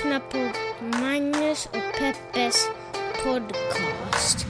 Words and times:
lyssnar 0.00 0.20
på 0.20 0.52
Magnus 0.98 1.66
och 1.66 1.98
Peppes 1.98 2.68
podcast. 3.24 4.46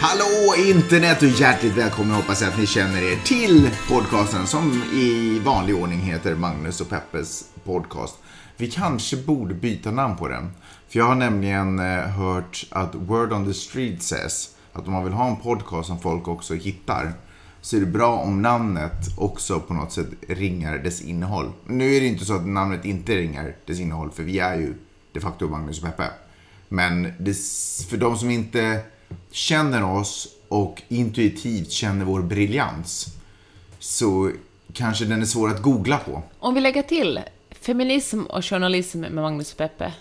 Hallå 0.00 0.54
internet 0.66 1.22
och 1.22 1.28
hjärtligt 1.28 1.76
välkomna 1.76 2.14
hoppas 2.14 2.40
jag 2.40 2.50
att 2.50 2.58
ni 2.58 2.66
känner 2.66 3.12
er 3.12 3.16
till 3.24 3.70
podcasten 3.88 4.46
som 4.46 4.82
i 4.92 5.38
vanlig 5.44 5.76
ordning 5.76 6.00
heter 6.00 6.34
Magnus 6.34 6.80
och 6.80 6.88
Peppes 6.90 7.44
podcast. 7.64 8.18
Vi 8.60 8.70
kanske 8.70 9.16
borde 9.16 9.54
byta 9.54 9.90
namn 9.90 10.16
på 10.16 10.28
den. 10.28 10.50
För 10.88 10.98
jag 10.98 11.06
har 11.06 11.14
nämligen 11.14 11.78
eh, 11.78 12.00
hört 12.00 12.66
att 12.70 12.94
Word 12.94 13.32
on 13.32 13.44
the 13.46 13.54
Street 13.54 14.02
says 14.02 14.54
att 14.72 14.86
om 14.86 14.92
man 14.92 15.04
vill 15.04 15.12
ha 15.12 15.28
en 15.28 15.36
podcast 15.36 15.88
som 15.88 16.00
folk 16.00 16.28
också 16.28 16.54
hittar 16.54 17.12
så 17.60 17.76
är 17.76 17.80
det 17.80 17.86
bra 17.86 18.18
om 18.18 18.42
namnet 18.42 19.18
också 19.18 19.60
på 19.60 19.74
något 19.74 19.92
sätt 19.92 20.06
ringar 20.28 20.78
dess 20.78 21.02
innehåll. 21.02 21.52
Nu 21.66 21.94
är 21.94 22.00
det 22.00 22.06
inte 22.06 22.24
så 22.24 22.34
att 22.34 22.46
namnet 22.46 22.84
inte 22.84 23.16
ringar 23.16 23.56
dess 23.66 23.80
innehåll 23.80 24.10
för 24.10 24.22
vi 24.22 24.38
är 24.38 24.56
ju 24.56 24.74
de 25.12 25.20
facto 25.20 25.48
Magnus 25.48 25.82
och 25.82 25.84
Peppe. 25.84 26.10
Men 26.68 27.12
det, 27.18 27.36
för 27.90 27.96
de 27.96 28.18
som 28.18 28.30
inte 28.30 28.80
känner 29.30 29.84
oss 29.84 30.28
och 30.48 30.82
intuitivt 30.88 31.70
känner 31.70 32.04
vår 32.04 32.22
briljans 32.22 33.06
så 33.78 34.30
kanske 34.72 35.04
den 35.04 35.20
är 35.22 35.26
svår 35.26 35.48
att 35.48 35.62
googla 35.62 35.98
på. 35.98 36.22
Om 36.38 36.54
vi 36.54 36.60
lägger 36.60 36.82
till 36.82 37.20
feminism 37.60 38.22
och 38.22 38.44
journalism 38.44 39.00
med 39.00 39.12
Magnus 39.12 39.52
och 39.52 39.58
Peppe. 39.58 39.92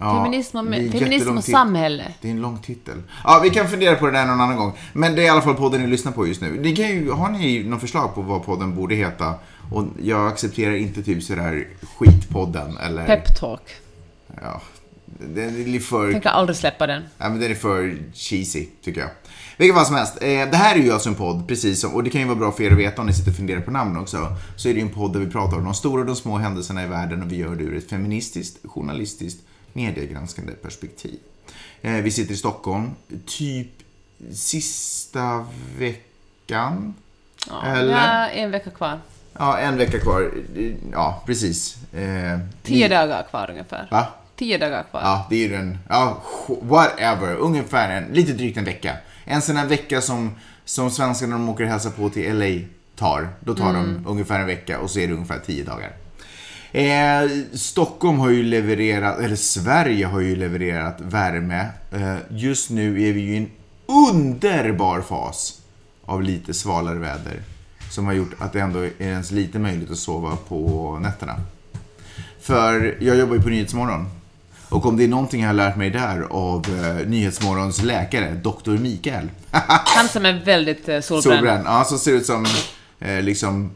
Ja, 0.00 0.24
feminism 0.24 0.56
och, 0.56 0.64
feminism 0.64 1.36
och 1.36 1.44
samhälle. 1.44 2.14
Det 2.20 2.28
är 2.28 2.32
en 2.32 2.40
lång 2.40 2.58
titel. 2.58 3.02
Ja, 3.24 3.40
vi 3.42 3.50
kan 3.50 3.68
fundera 3.68 3.94
på 3.94 4.06
det 4.06 4.12
där 4.12 4.26
någon 4.26 4.40
annan 4.40 4.56
gång. 4.56 4.72
Men 4.92 5.14
det 5.14 5.22
är 5.22 5.26
i 5.26 5.28
alla 5.28 5.42
fall 5.42 5.54
podden 5.54 5.80
ni 5.80 5.86
lyssnar 5.86 6.12
på 6.12 6.26
just 6.26 6.40
nu. 6.40 6.60
Ni 6.60 6.76
kan 6.76 6.88
ju, 6.88 7.10
har 7.10 7.28
ni 7.28 7.64
något 7.64 7.80
förslag 7.80 8.14
på 8.14 8.22
vad 8.22 8.44
podden 8.44 8.76
borde 8.76 8.94
heta? 8.94 9.34
Och 9.72 9.84
jag 10.02 10.28
accepterar 10.28 10.76
inte 10.76 11.02
typ 11.02 11.22
sådär 11.22 11.68
skitpodden 11.98 12.76
eller... 12.78 13.06
Peptalk. 13.06 13.62
Ja, 14.42 14.62
den 15.18 15.74
är 15.74 15.80
för... 15.80 16.12
Tänker 16.12 16.28
aldrig 16.28 16.56
släppa 16.56 16.86
den. 16.86 17.02
Ja, 17.18 17.28
men 17.28 17.40
den 17.40 17.50
är 17.50 17.54
för 17.54 17.98
cheesy, 18.14 18.66
tycker 18.82 19.00
jag. 19.00 19.10
Vilket 19.56 19.76
fall 19.76 19.86
som 19.86 19.94
helst. 19.96 20.22
Eh, 20.22 20.50
det 20.50 20.56
här 20.56 20.76
är 20.76 20.80
ju 20.80 20.92
alltså 20.92 21.08
en 21.08 21.14
podd, 21.14 21.48
precis 21.48 21.80
som, 21.80 21.94
och 21.94 22.04
det 22.04 22.10
kan 22.10 22.20
ju 22.20 22.26
vara 22.26 22.38
bra 22.38 22.52
för 22.52 22.64
er 22.64 22.70
att 22.70 22.78
veta 22.78 23.00
om 23.00 23.06
ni 23.06 23.12
sitter 23.12 23.30
och 23.30 23.36
funderar 23.36 23.60
på 23.60 23.70
namn 23.70 23.96
också. 23.96 24.36
Så 24.56 24.68
är 24.68 24.74
det 24.74 24.80
ju 24.80 24.86
en 24.86 24.92
podd 24.92 25.12
där 25.12 25.20
vi 25.20 25.30
pratar 25.30 25.56
om 25.56 25.64
de 25.64 25.74
stora 25.74 26.00
och 26.00 26.06
de 26.06 26.16
små 26.16 26.38
händelserna 26.38 26.84
i 26.84 26.86
världen 26.86 27.22
och 27.22 27.32
vi 27.32 27.36
gör 27.36 27.54
det 27.54 27.64
ur 27.64 27.76
ett 27.76 27.90
feministiskt, 27.90 28.58
journalistiskt, 28.64 29.40
mediegranskande 29.72 30.52
perspektiv. 30.52 31.18
Eh, 31.82 31.92
vi 31.92 32.10
sitter 32.10 32.34
i 32.34 32.36
Stockholm, 32.36 32.90
typ 33.26 33.70
sista 34.32 35.46
veckan. 35.78 36.94
Ja, 37.48 37.66
Eller? 37.66 38.28
En 38.28 38.50
vecka 38.50 38.70
kvar. 38.70 39.00
Ja, 39.38 39.58
en 39.58 39.76
vecka 39.76 39.98
kvar. 39.98 40.30
Ja, 40.92 41.22
precis. 41.26 41.76
Eh, 41.92 42.38
Tio 42.62 42.88
dagar 42.88 43.22
kvar 43.30 43.50
ungefär. 43.50 43.88
Va? 43.90 44.06
Tio 44.38 44.58
dagar 44.58 44.82
kvar. 44.90 45.00
Ja, 45.00 45.26
det 45.30 45.36
är 45.36 45.40
ju 45.40 45.48
den, 45.48 45.78
ja, 45.88 46.22
whatever, 46.62 47.34
ungefär 47.34 47.90
en, 47.90 48.04
lite 48.12 48.32
drygt 48.32 48.56
en 48.56 48.64
vecka. 48.64 48.96
En 49.24 49.42
sån 49.42 49.56
här 49.56 49.66
vecka 49.66 50.00
som, 50.00 50.30
som 50.64 50.90
svenskarna 50.90 51.36
när 51.36 51.46
de 51.46 51.48
åker 51.48 51.64
och 51.64 51.70
hälsar 51.70 51.90
på 51.90 52.10
till 52.10 52.38
LA 52.38 52.66
tar. 52.96 53.28
Då 53.40 53.54
tar 53.54 53.72
de 53.72 54.04
ungefär 54.06 54.40
en 54.40 54.46
vecka 54.46 54.78
och 54.78 54.90
så 54.90 54.98
är 54.98 55.08
det 55.08 55.14
ungefär 55.14 55.38
tio 55.46 55.64
dagar. 55.64 55.92
Eh, 56.72 57.30
Stockholm 57.52 58.18
har 58.18 58.30
ju 58.30 58.42
levererat, 58.42 59.18
eller 59.18 59.36
Sverige 59.36 60.06
har 60.06 60.20
ju 60.20 60.36
levererat 60.36 61.00
värme. 61.00 61.66
Eh, 61.92 62.16
just 62.30 62.70
nu 62.70 63.02
är 63.08 63.12
vi 63.12 63.20
ju 63.20 63.34
i 63.34 63.36
en 63.36 63.50
underbar 63.86 65.00
fas 65.00 65.60
av 66.04 66.22
lite 66.22 66.54
svalare 66.54 66.98
väder. 66.98 67.42
Som 67.90 68.06
har 68.06 68.12
gjort 68.12 68.34
att 68.38 68.52
det 68.52 68.60
ändå 68.60 68.78
är 68.78 68.92
ens 68.98 69.30
lite 69.30 69.58
möjligt 69.58 69.90
att 69.90 69.98
sova 69.98 70.36
på 70.48 70.98
nätterna. 71.02 71.40
För 72.40 72.96
jag 73.00 73.18
jobbar 73.18 73.34
ju 73.34 73.42
på 73.42 73.48
Nyhetsmorgon. 73.48 74.17
Och 74.68 74.86
om 74.86 74.96
det 74.96 75.04
är 75.04 75.08
någonting 75.08 75.40
jag 75.40 75.48
har 75.48 75.54
lärt 75.54 75.76
mig 75.76 75.90
där 75.90 76.26
av 76.30 76.66
eh, 76.84 77.06
Nyhetsmorgons 77.08 77.82
läkare, 77.82 78.34
Dr. 78.34 78.70
Mikael. 78.70 79.28
Han 79.84 80.08
som 80.08 80.26
är 80.26 80.32
väldigt 80.44 80.88
eh, 80.88 81.00
solbränd. 81.00 81.36
Solbränd. 81.38 81.66
Ja, 81.66 81.84
som 81.84 81.98
ser 81.98 82.12
ut 82.12 82.26
som 82.26 82.46
eh, 83.00 83.22
liksom... 83.22 83.70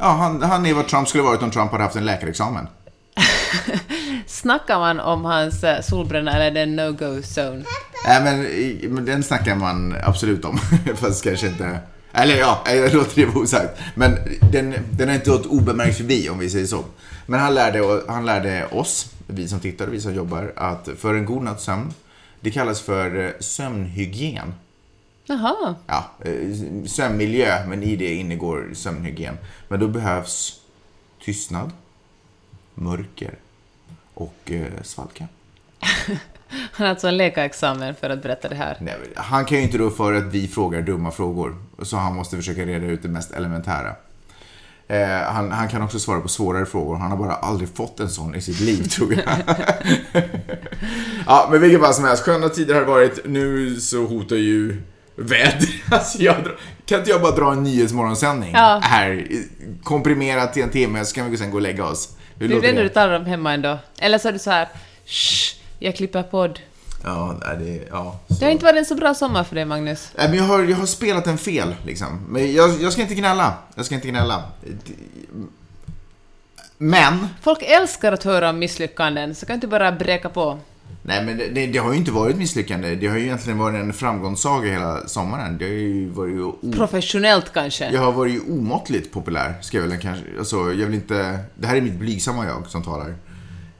Ja, 0.00 0.06
han, 0.10 0.42
han 0.42 0.66
är 0.66 0.74
vad 0.74 0.88
Trump 0.88 1.08
skulle 1.08 1.22
varit 1.24 1.42
om 1.42 1.50
Trump 1.50 1.70
hade 1.72 1.84
haft 1.84 1.96
en 1.96 2.04
läkarexamen. 2.04 2.68
Snackar 4.26 4.78
man 4.78 5.00
om 5.00 5.24
hans 5.24 5.64
eh, 5.64 5.80
solbränna 5.82 6.32
eller 6.32 6.46
är 6.46 6.50
det 6.50 6.60
en 6.60 6.76
no-go 6.76 7.20
zone? 7.22 7.64
Nej, 8.06 8.22
men, 8.22 8.46
i- 8.46 8.86
men 8.90 9.04
den 9.04 9.22
snackar 9.22 9.54
man 9.54 9.94
absolut 10.02 10.44
om. 10.44 10.58
Fast 10.96 11.24
kanske 11.24 11.46
inte... 11.46 11.78
Eller 12.12 12.36
ja, 12.36 12.62
jag 12.66 12.94
låter 12.94 13.14
det 13.20 13.26
vara 13.26 13.38
osagt. 13.44 13.78
Men 13.94 14.18
den, 14.52 14.74
den 14.90 15.08
har 15.08 15.14
inte 15.14 15.30
gått 15.30 15.46
obemärkt 15.46 15.96
förbi, 15.96 16.28
om 16.28 16.38
vi 16.38 16.50
säger 16.50 16.66
så. 16.66 16.84
Men 17.26 17.40
han 17.40 17.54
lärde, 17.54 18.00
han 18.08 18.26
lärde 18.26 18.66
oss, 18.70 19.06
vi 19.26 19.48
som 19.48 19.60
tittar 19.60 19.86
och 19.86 19.92
vi 19.92 20.00
som 20.00 20.14
jobbar, 20.14 20.52
att 20.56 20.88
för 20.96 21.14
en 21.14 21.24
god 21.24 21.42
natts 21.42 21.64
sömn, 21.64 21.92
det 22.40 22.50
kallas 22.50 22.80
för 22.80 23.24
eh, 23.24 23.30
sömnhygien. 23.40 24.54
Jaha. 25.24 25.74
ja, 25.86 26.10
eh, 26.20 26.84
sömnmiljö, 26.86 27.66
men 27.66 27.82
i 27.82 27.96
det 27.96 28.14
ingår 28.14 28.70
sömnhygien. 28.74 29.38
Men 29.68 29.80
då 29.80 29.88
behövs 29.88 30.60
tystnad, 31.24 31.70
mörker 32.74 33.34
och 34.14 34.36
eh, 34.44 34.82
svalka. 34.82 35.28
Han 36.48 36.86
har 36.86 36.86
alltså 36.86 37.08
en 37.08 37.16
läkarexamen 37.16 37.94
för 37.94 38.10
att 38.10 38.22
berätta 38.22 38.48
det 38.48 38.54
här. 38.54 38.76
Nej, 38.80 38.94
han 39.14 39.44
kan 39.44 39.58
ju 39.58 39.64
inte 39.64 39.78
då 39.78 39.90
för 39.90 40.12
att 40.12 40.24
vi 40.24 40.48
frågar 40.48 40.82
dumma 40.82 41.10
frågor, 41.10 41.56
så 41.82 41.96
han 41.96 42.14
måste 42.14 42.36
försöka 42.36 42.64
reda 42.64 42.86
ut 42.86 43.02
det 43.02 43.08
mest 43.08 43.32
elementära. 43.32 43.96
Eh, 44.88 45.08
han, 45.32 45.52
han 45.52 45.68
kan 45.68 45.82
också 45.82 45.98
svara 45.98 46.20
på 46.20 46.28
svårare 46.28 46.66
frågor. 46.66 46.96
Han 46.96 47.10
har 47.10 47.18
bara 47.18 47.34
aldrig 47.34 47.68
fått 47.76 48.00
en 48.00 48.10
sån 48.10 48.34
i 48.34 48.40
sitt 48.40 48.60
liv, 48.60 48.82
tror 48.88 49.12
jag. 49.14 49.22
ja, 51.26 51.48
men 51.50 51.60
vilket 51.60 51.80
fall 51.80 51.94
som 51.94 52.04
helst. 52.04 52.22
Sköna 52.22 52.48
tider 52.48 52.74
har 52.74 52.80
det 52.80 52.86
varit. 52.86 53.18
Nu 53.24 53.80
så 53.80 54.04
hotar 54.06 54.36
ju 54.36 54.82
väder. 55.16 55.82
Alltså, 55.90 56.18
jag 56.18 56.44
drar, 56.44 56.58
kan 56.86 56.98
inte 56.98 57.10
jag 57.10 57.20
bara 57.22 57.36
dra 57.36 57.52
en 57.52 57.62
nyhetsmorgonsändning 57.62 58.50
Ja. 58.54 58.80
här? 58.82 59.26
Komprimerat 59.82 60.52
till 60.52 60.62
en 60.62 60.70
timme, 60.70 61.04
så 61.04 61.14
kan 61.14 61.30
vi 61.30 61.36
sen 61.36 61.50
gå 61.50 61.56
och 61.56 61.62
lägga 61.62 61.84
oss. 61.84 62.16
Hur 62.38 62.48
Det 62.48 62.54
är 62.54 62.56
låter 62.56 62.72
det 62.72 62.82
du 62.82 62.88
talar 62.88 63.16
om 63.20 63.26
hemma 63.26 63.52
ändå. 63.54 63.78
Eller 63.98 64.18
så 64.18 64.28
är 64.28 64.32
du 64.32 64.38
så 64.38 64.50
här, 64.50 64.68
Shh, 65.06 65.56
jag 65.78 65.96
klipper 65.96 66.22
podd. 66.22 66.60
Ja, 67.06 67.34
det... 67.58 67.88
Ja, 67.90 68.20
Det 68.28 68.44
har 68.44 68.52
inte 68.52 68.64
varit 68.64 68.78
en 68.78 68.84
så 68.84 68.94
bra 68.94 69.14
sommar 69.14 69.44
för 69.44 69.54
dig, 69.54 69.64
Magnus. 69.64 70.12
Nej, 70.18 70.28
men 70.28 70.38
jag 70.38 70.44
har, 70.44 70.62
jag 70.62 70.76
har 70.76 70.86
spelat 70.86 71.24
den 71.24 71.38
fel, 71.38 71.74
liksom. 71.84 72.20
Men 72.28 72.52
jag, 72.52 72.70
jag 72.82 72.92
ska 72.92 73.02
inte 73.02 73.14
gnälla. 73.14 73.54
Jag 73.74 73.86
ska 73.86 73.94
inte 73.94 74.08
gnälla. 74.08 74.42
Men, 76.78 77.26
Folk 77.42 77.62
älskar 77.62 78.12
att 78.12 78.22
höra 78.24 78.50
om 78.50 78.58
misslyckanden, 78.58 79.34
så 79.34 79.46
kan 79.46 79.54
inte 79.54 79.66
bara 79.66 79.92
bräka 79.92 80.28
på. 80.28 80.58
nej 81.02 81.24
men 81.24 81.38
det, 81.38 81.48
det, 81.48 81.66
det 81.66 81.78
har 81.78 81.92
ju 81.92 81.98
inte 81.98 82.10
varit 82.10 82.36
misslyckande. 82.36 82.94
Det 82.94 83.06
har 83.06 83.16
ju 83.16 83.24
egentligen 83.24 83.58
varit 83.58 83.80
en 83.80 83.92
framgångssaga 83.92 84.70
hela 84.72 85.08
sommaren. 85.08 85.58
Det 85.58 85.64
har 85.64 85.72
ju 85.72 86.08
varit 86.08 86.40
o, 86.40 86.54
Professionellt 86.76 87.52
kanske. 87.52 87.90
jag 87.90 88.00
har 88.00 88.12
varit 88.12 88.42
omåttligt 88.48 89.12
populär, 89.12 89.54
ska 89.62 89.76
jag 89.78 89.86
väl 89.86 89.98
kanske, 89.98 90.24
alltså 90.38 90.56
jag 90.56 90.86
vill 90.86 90.94
inte, 90.94 91.38
det 91.54 91.66
här 91.66 91.76
är 91.76 91.80
mitt 91.80 91.98
blygsamma 91.98 92.46
jag 92.46 92.66
som 92.68 92.82
talar. 92.82 93.14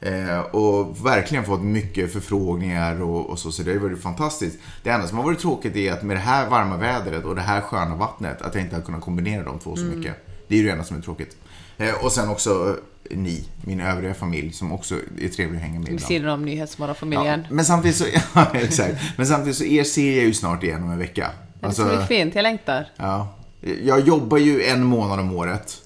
Eh, 0.01 0.39
och 0.39 1.05
verkligen 1.05 1.45
fått 1.45 1.61
mycket 1.61 2.13
förfrågningar 2.13 3.01
och, 3.01 3.29
och 3.29 3.39
så, 3.39 3.51
så 3.51 3.63
det 3.63 3.71
har 3.71 3.79
varit 3.79 4.01
fantastiskt. 4.01 4.59
Det 4.83 4.89
enda 4.89 5.07
som 5.07 5.17
har 5.17 5.25
varit 5.25 5.39
tråkigt 5.39 5.75
är 5.75 5.93
att 5.93 6.03
med 6.03 6.15
det 6.15 6.21
här 6.21 6.49
varma 6.49 6.77
vädret 6.77 7.25
och 7.25 7.35
det 7.35 7.41
här 7.41 7.61
sköna 7.61 7.95
vattnet, 7.95 8.41
att 8.41 8.55
jag 8.55 8.63
inte 8.63 8.75
har 8.75 8.83
kunnat 8.83 9.01
kombinera 9.01 9.43
de 9.43 9.59
två 9.59 9.75
så 9.75 9.83
mycket. 9.83 10.15
Det 10.47 10.55
är 10.55 10.59
ju 10.59 10.65
det 10.65 10.71
enda 10.71 10.83
som 10.83 10.97
är 10.97 11.01
tråkigt. 11.01 11.37
Eh, 11.77 12.05
och 12.05 12.11
sen 12.11 12.29
också 12.29 12.77
eh, 13.09 13.17
ni, 13.17 13.43
min 13.61 13.79
övriga 13.81 14.13
familj, 14.13 14.53
som 14.53 14.71
också 14.71 14.95
är 15.21 15.27
trevlig 15.29 15.57
att 15.57 15.63
hänga 15.63 15.79
med 15.79 15.87
Vid 15.87 15.95
ibland. 15.95 16.07
sidan 16.07 16.29
om 16.29 16.45
Nyhetsmorgonfamiljen. 16.45 17.39
Ja, 17.49 17.55
men 17.55 17.65
samtidigt 17.65 17.97
så, 17.97 18.05
ja, 18.35 18.47
exakt. 18.53 19.01
Men 19.17 19.27
samtidigt 19.27 19.57
så 19.57 19.63
er 19.63 19.83
ser 19.83 20.17
jag 20.17 20.25
ju 20.25 20.33
snart 20.33 20.63
igen 20.63 20.83
om 20.83 20.91
en 20.91 20.99
vecka. 20.99 21.31
Det 21.59 21.71
ska 21.71 21.85
bli 21.85 22.17
fint, 22.17 22.35
jag 22.35 22.43
längtar. 22.43 22.87
Ja. 22.97 23.33
Jag 23.83 23.99
jobbar 23.99 24.37
ju 24.37 24.63
en 24.63 24.83
månad 24.83 25.19
om 25.19 25.35
året. 25.35 25.77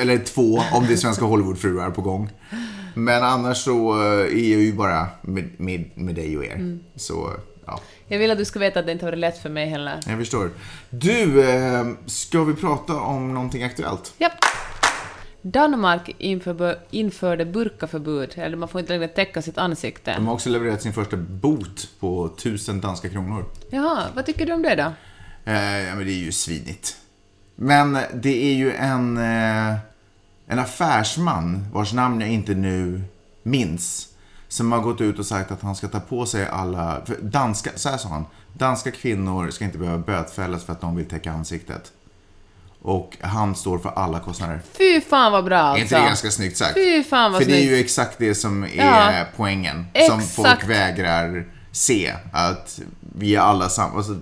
Eller 0.00 0.18
två, 0.18 0.62
om 0.72 0.86
det 0.86 0.92
är 0.92 0.96
svenska 0.96 1.24
Hollywoodfruar 1.24 1.90
på 1.90 2.02
gång. 2.02 2.30
Men 2.98 3.22
annars 3.22 3.56
så 3.56 4.02
eh, 4.02 4.20
är 4.20 4.52
jag 4.52 4.60
ju 4.60 4.72
bara 4.72 5.06
med, 5.22 5.60
med, 5.60 5.90
med 5.94 6.14
dig 6.14 6.36
och 6.36 6.44
er. 6.44 6.78
Så, 6.96 7.32
ja. 7.66 7.80
Jag 8.06 8.18
vill 8.18 8.30
att 8.30 8.38
du 8.38 8.44
ska 8.44 8.58
veta 8.58 8.80
att 8.80 8.86
det 8.86 8.92
inte 8.92 9.04
har 9.04 9.12
varit 9.12 9.18
lätt 9.18 9.38
för 9.38 9.50
mig 9.50 9.68
heller. 9.68 10.00
Jag 10.06 10.18
förstår. 10.18 10.50
Du, 10.90 11.50
eh, 11.50 11.86
ska 12.06 12.44
vi 12.44 12.54
prata 12.54 13.00
om 13.00 13.34
någonting 13.34 13.62
aktuellt? 13.62 14.14
Japp. 14.18 14.32
Danmark 15.42 16.14
inför, 16.18 16.78
införde 16.90 17.44
burkaförbud, 17.44 18.32
eller 18.36 18.56
man 18.56 18.68
får 18.68 18.80
inte 18.80 18.92
längre 18.92 19.08
täcka 19.08 19.42
sitt 19.42 19.58
ansikte. 19.58 20.14
De 20.14 20.26
har 20.26 20.34
också 20.34 20.50
levererat 20.50 20.82
sin 20.82 20.92
första 20.92 21.16
bot 21.16 21.88
på 22.00 22.26
1000 22.26 22.80
danska 22.80 23.08
kronor. 23.08 23.44
Jaha, 23.70 24.04
vad 24.14 24.26
tycker 24.26 24.46
du 24.46 24.52
om 24.52 24.62
det 24.62 24.74
då? 24.74 24.92
Eh, 25.52 25.78
ja, 25.88 25.94
men 25.94 26.06
det 26.06 26.12
är 26.12 26.24
ju 26.24 26.32
svinigt. 26.32 26.96
Men 27.56 27.98
det 28.14 28.44
är 28.44 28.54
ju 28.54 28.72
en, 28.72 29.16
eh, 29.16 29.74
en 30.46 30.58
affärsman 30.58 31.66
vars 31.72 31.92
namn 31.92 32.20
jag 32.20 32.30
inte 32.30 32.54
nu 32.54 33.02
minns 33.42 34.08
som 34.48 34.72
har 34.72 34.80
gått 34.80 35.00
ut 35.00 35.18
och 35.18 35.26
sagt 35.26 35.50
att 35.50 35.62
han 35.62 35.76
ska 35.76 35.88
ta 35.88 36.00
på 36.00 36.26
sig 36.26 36.46
alla, 36.48 37.00
för 37.06 37.16
danska, 37.22 37.70
så 37.74 37.88
här 37.88 37.96
sa 37.96 38.08
han, 38.08 38.24
danska 38.52 38.90
kvinnor 38.90 39.50
ska 39.50 39.64
inte 39.64 39.78
behöva 39.78 39.98
bötfällas 39.98 40.64
för 40.64 40.72
att 40.72 40.80
de 40.80 40.96
vill 40.96 41.08
täcka 41.08 41.32
ansiktet. 41.32 41.92
Och 42.82 43.16
han 43.20 43.54
står 43.54 43.78
för 43.78 43.88
alla 43.90 44.20
kostnader. 44.20 44.60
Fy 44.78 45.00
fan 45.00 45.32
vad 45.32 45.44
bra 45.44 45.58
alltså. 45.58 45.80
Är 45.80 45.82
inte 45.82 45.98
det 46.00 46.06
ganska 46.06 46.30
snyggt 46.30 46.56
sagt? 46.56 46.74
Fy 46.74 47.04
fan 47.04 47.32
vad 47.32 47.42
För 47.42 47.50
det 47.50 47.56
är 47.56 47.60
snyggt. 47.60 47.72
ju 47.72 47.76
exakt 47.80 48.18
det 48.18 48.34
som 48.34 48.64
är 48.64 48.68
Ja. 48.76 49.24
poängen. 49.36 49.86
Som 50.08 50.18
Exakt. 50.18 50.34
folk 50.34 50.64
vägrar 50.70 51.46
se. 51.72 52.14
Att 52.32 52.80
vi 53.18 53.34
är 53.36 53.40
alla 53.40 53.68
samma. 53.68 53.96
Alltså, 53.96 54.16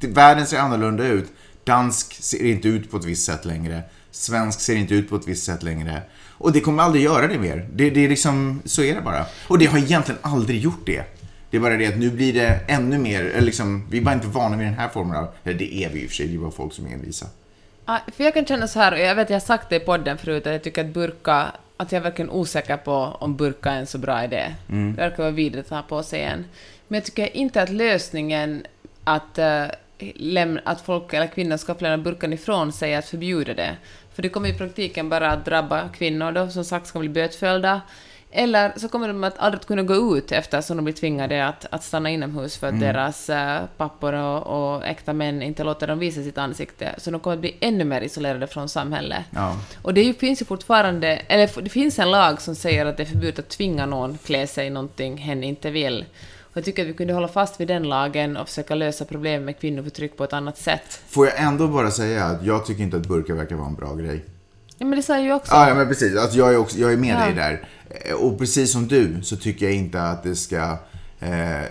världen 0.00 0.46
ser 0.46 0.58
annorlunda 0.58 1.04
ut. 1.06 1.32
Dansk 1.64 2.22
ser 2.22 2.44
inte 2.44 2.68
ut 2.68 2.90
på 2.90 2.96
ett 2.96 3.04
visst 3.04 3.26
sätt 3.26 3.44
längre. 3.44 3.82
Svensk 4.14 4.60
ser 4.60 4.76
inte 4.76 4.94
ut 4.94 5.10
på 5.10 5.16
ett 5.16 5.28
visst 5.28 5.44
sätt 5.44 5.62
längre. 5.62 6.02
Och 6.30 6.52
det 6.52 6.60
kommer 6.60 6.82
aldrig 6.82 7.04
göra 7.04 7.26
det 7.26 7.38
mer. 7.38 7.68
Det, 7.72 7.90
det 7.90 8.04
är 8.04 8.08
liksom, 8.08 8.62
så 8.64 8.82
är 8.82 8.94
det 8.94 9.00
bara. 9.00 9.26
Och 9.48 9.58
det 9.58 9.66
har 9.66 9.78
egentligen 9.78 10.20
aldrig 10.22 10.60
gjort 10.60 10.86
det. 10.86 11.04
Det 11.50 11.56
är 11.56 11.60
bara 11.60 11.76
det 11.76 11.86
att 11.86 11.98
nu 11.98 12.10
blir 12.10 12.32
det 12.32 12.60
ännu 12.68 12.98
mer, 12.98 13.24
eller 13.24 13.46
liksom, 13.46 13.86
vi 13.90 13.98
är 13.98 14.02
bara 14.02 14.14
inte 14.14 14.26
vana 14.26 14.56
vid 14.56 14.66
den 14.66 14.74
här 14.74 14.88
formen 14.88 15.16
av, 15.16 15.28
eller 15.44 15.58
det 15.58 15.74
är 15.74 15.88
vi 15.88 16.02
i 16.02 16.06
och 16.06 16.10
för 16.10 16.16
sig, 16.16 16.26
det 16.26 16.34
är 16.34 16.38
bara 16.38 16.50
folk 16.50 16.72
som 16.72 16.86
är 16.86 16.90
envisa. 16.90 17.26
Ja, 17.86 18.00
för 18.16 18.24
jag 18.24 18.34
kan 18.34 18.46
känna 18.46 18.68
så 18.68 18.78
här, 18.78 18.92
och 18.92 18.98
jag 18.98 19.14
vet 19.14 19.30
jag 19.30 19.36
har 19.36 19.40
sagt 19.40 19.70
det 19.70 19.76
i 19.76 19.80
podden 19.80 20.18
förut, 20.18 20.46
att 20.46 20.52
jag 20.52 20.62
tycker 20.62 20.84
att 20.84 20.94
burka, 20.94 21.52
att 21.76 21.92
jag 21.92 22.00
är 22.00 22.04
verkligen 22.04 22.30
osäker 22.30 22.76
på 22.76 22.92
om 23.20 23.36
burka 23.36 23.70
är 23.70 23.78
en 23.78 23.86
så 23.86 23.98
bra 23.98 24.24
idé. 24.24 24.54
Det 24.66 25.00
verkar 25.02 25.22
vara 25.22 25.30
vidrigt 25.30 25.72
att 25.72 25.78
ha 25.78 25.82
på 25.82 26.02
sig 26.02 26.22
en. 26.22 26.44
Men 26.88 26.96
jag 26.96 27.04
tycker 27.04 27.36
inte 27.36 27.62
att 27.62 27.70
lösningen 27.70 28.66
att, 29.04 29.38
uh, 29.38 29.66
lämna, 30.14 30.60
att 30.64 30.80
folk 30.80 31.12
eller 31.12 31.26
kvinnor 31.26 31.56
ska 31.56 31.74
få 31.74 31.82
lämna 31.82 32.04
burkan 32.04 32.32
ifrån 32.32 32.72
sig 32.72 32.94
att 32.94 33.04
förbjuda 33.04 33.54
det. 33.54 33.76
För 34.14 34.22
det 34.22 34.28
kommer 34.28 34.48
i 34.48 34.54
praktiken 34.54 35.08
bara 35.08 35.30
att 35.30 35.44
drabba 35.44 35.88
kvinnor 35.88 36.32
då, 36.32 36.48
som 36.48 36.64
sagt 36.64 36.86
ska 36.86 36.98
bli 36.98 37.08
bötfällda. 37.08 37.80
Eller 38.36 38.72
så 38.76 38.88
kommer 38.88 39.08
de 39.08 39.24
att 39.24 39.38
aldrig 39.38 39.62
kunna 39.66 39.82
gå 39.82 40.16
ut 40.16 40.32
eftersom 40.32 40.76
de 40.76 40.84
blir 40.84 40.94
tvingade 40.94 41.46
att, 41.46 41.66
att 41.70 41.84
stanna 41.84 42.10
inomhus 42.10 42.56
för 42.56 42.68
att 42.68 42.80
deras 42.80 43.30
eh, 43.30 43.62
pappor 43.76 44.12
och, 44.12 44.74
och 44.74 44.86
äkta 44.86 45.12
män 45.12 45.42
inte 45.42 45.64
låter 45.64 45.86
dem 45.86 45.98
visa 45.98 46.22
sitt 46.22 46.38
ansikte. 46.38 46.94
Så 46.98 47.10
de 47.10 47.20
kommer 47.20 47.36
att 47.36 47.40
bli 47.40 47.56
ännu 47.60 47.84
mer 47.84 48.00
isolerade 48.00 48.46
från 48.46 48.68
samhället. 48.68 49.24
Ja. 49.30 49.56
Och 49.82 49.94
det 49.94 50.20
finns 50.20 50.40
ju 50.40 50.44
fortfarande, 50.44 51.08
eller 51.08 51.62
det 51.62 51.70
finns 51.70 51.98
en 51.98 52.10
lag 52.10 52.40
som 52.40 52.54
säger 52.54 52.86
att 52.86 52.96
det 52.96 53.02
är 53.02 53.06
förbjudet 53.06 53.38
att 53.38 53.48
tvinga 53.48 53.86
någon 53.86 54.18
klä 54.18 54.46
sig 54.46 54.66
i 54.66 54.70
någonting 54.70 55.16
hen 55.16 55.44
inte 55.44 55.70
vill. 55.70 56.04
Jag 56.54 56.64
tycker 56.64 56.82
att 56.82 56.88
vi 56.88 56.92
kunde 56.92 57.12
hålla 57.14 57.28
fast 57.28 57.60
vid 57.60 57.68
den 57.68 57.82
lagen 57.82 58.36
och 58.36 58.48
försöka 58.48 58.74
lösa 58.74 59.04
problem 59.04 59.44
med 59.44 59.58
kvinnoförtryck 59.60 60.16
på 60.16 60.24
ett 60.24 60.32
annat 60.32 60.58
sätt. 60.58 61.00
Får 61.08 61.26
jag 61.26 61.40
ändå 61.40 61.68
bara 61.68 61.90
säga 61.90 62.24
att 62.24 62.44
jag 62.44 62.66
tycker 62.66 62.82
inte 62.82 62.96
att 62.96 63.06
burkar 63.08 63.34
verkar 63.34 63.56
vara 63.56 63.68
en 63.68 63.74
bra 63.74 63.94
grej. 63.94 64.24
Ja, 64.78 64.86
men 64.86 64.96
det 64.96 65.02
sa 65.02 65.12
jag 65.14 65.24
ju 65.24 65.32
också. 65.34 65.52
Ja 65.54 65.74
men 65.74 65.88
precis. 65.88 66.16
Alltså, 66.18 66.38
jag, 66.38 66.52
är 66.54 66.56
också, 66.56 66.78
jag 66.78 66.92
är 66.92 66.96
med 66.96 67.14
Ja. 67.20 67.24
dig 67.26 67.34
där. 67.34 67.68
Eh, 67.90 68.14
Och 68.14 68.38
precis 68.38 68.72
som 68.72 68.88
du 68.88 69.22
så 69.22 69.36
tycker 69.36 69.66
jag 69.66 69.74
inte 69.74 70.02
att 70.02 70.22
det 70.22 70.36
ska 70.36 70.78
eh, 71.20 71.62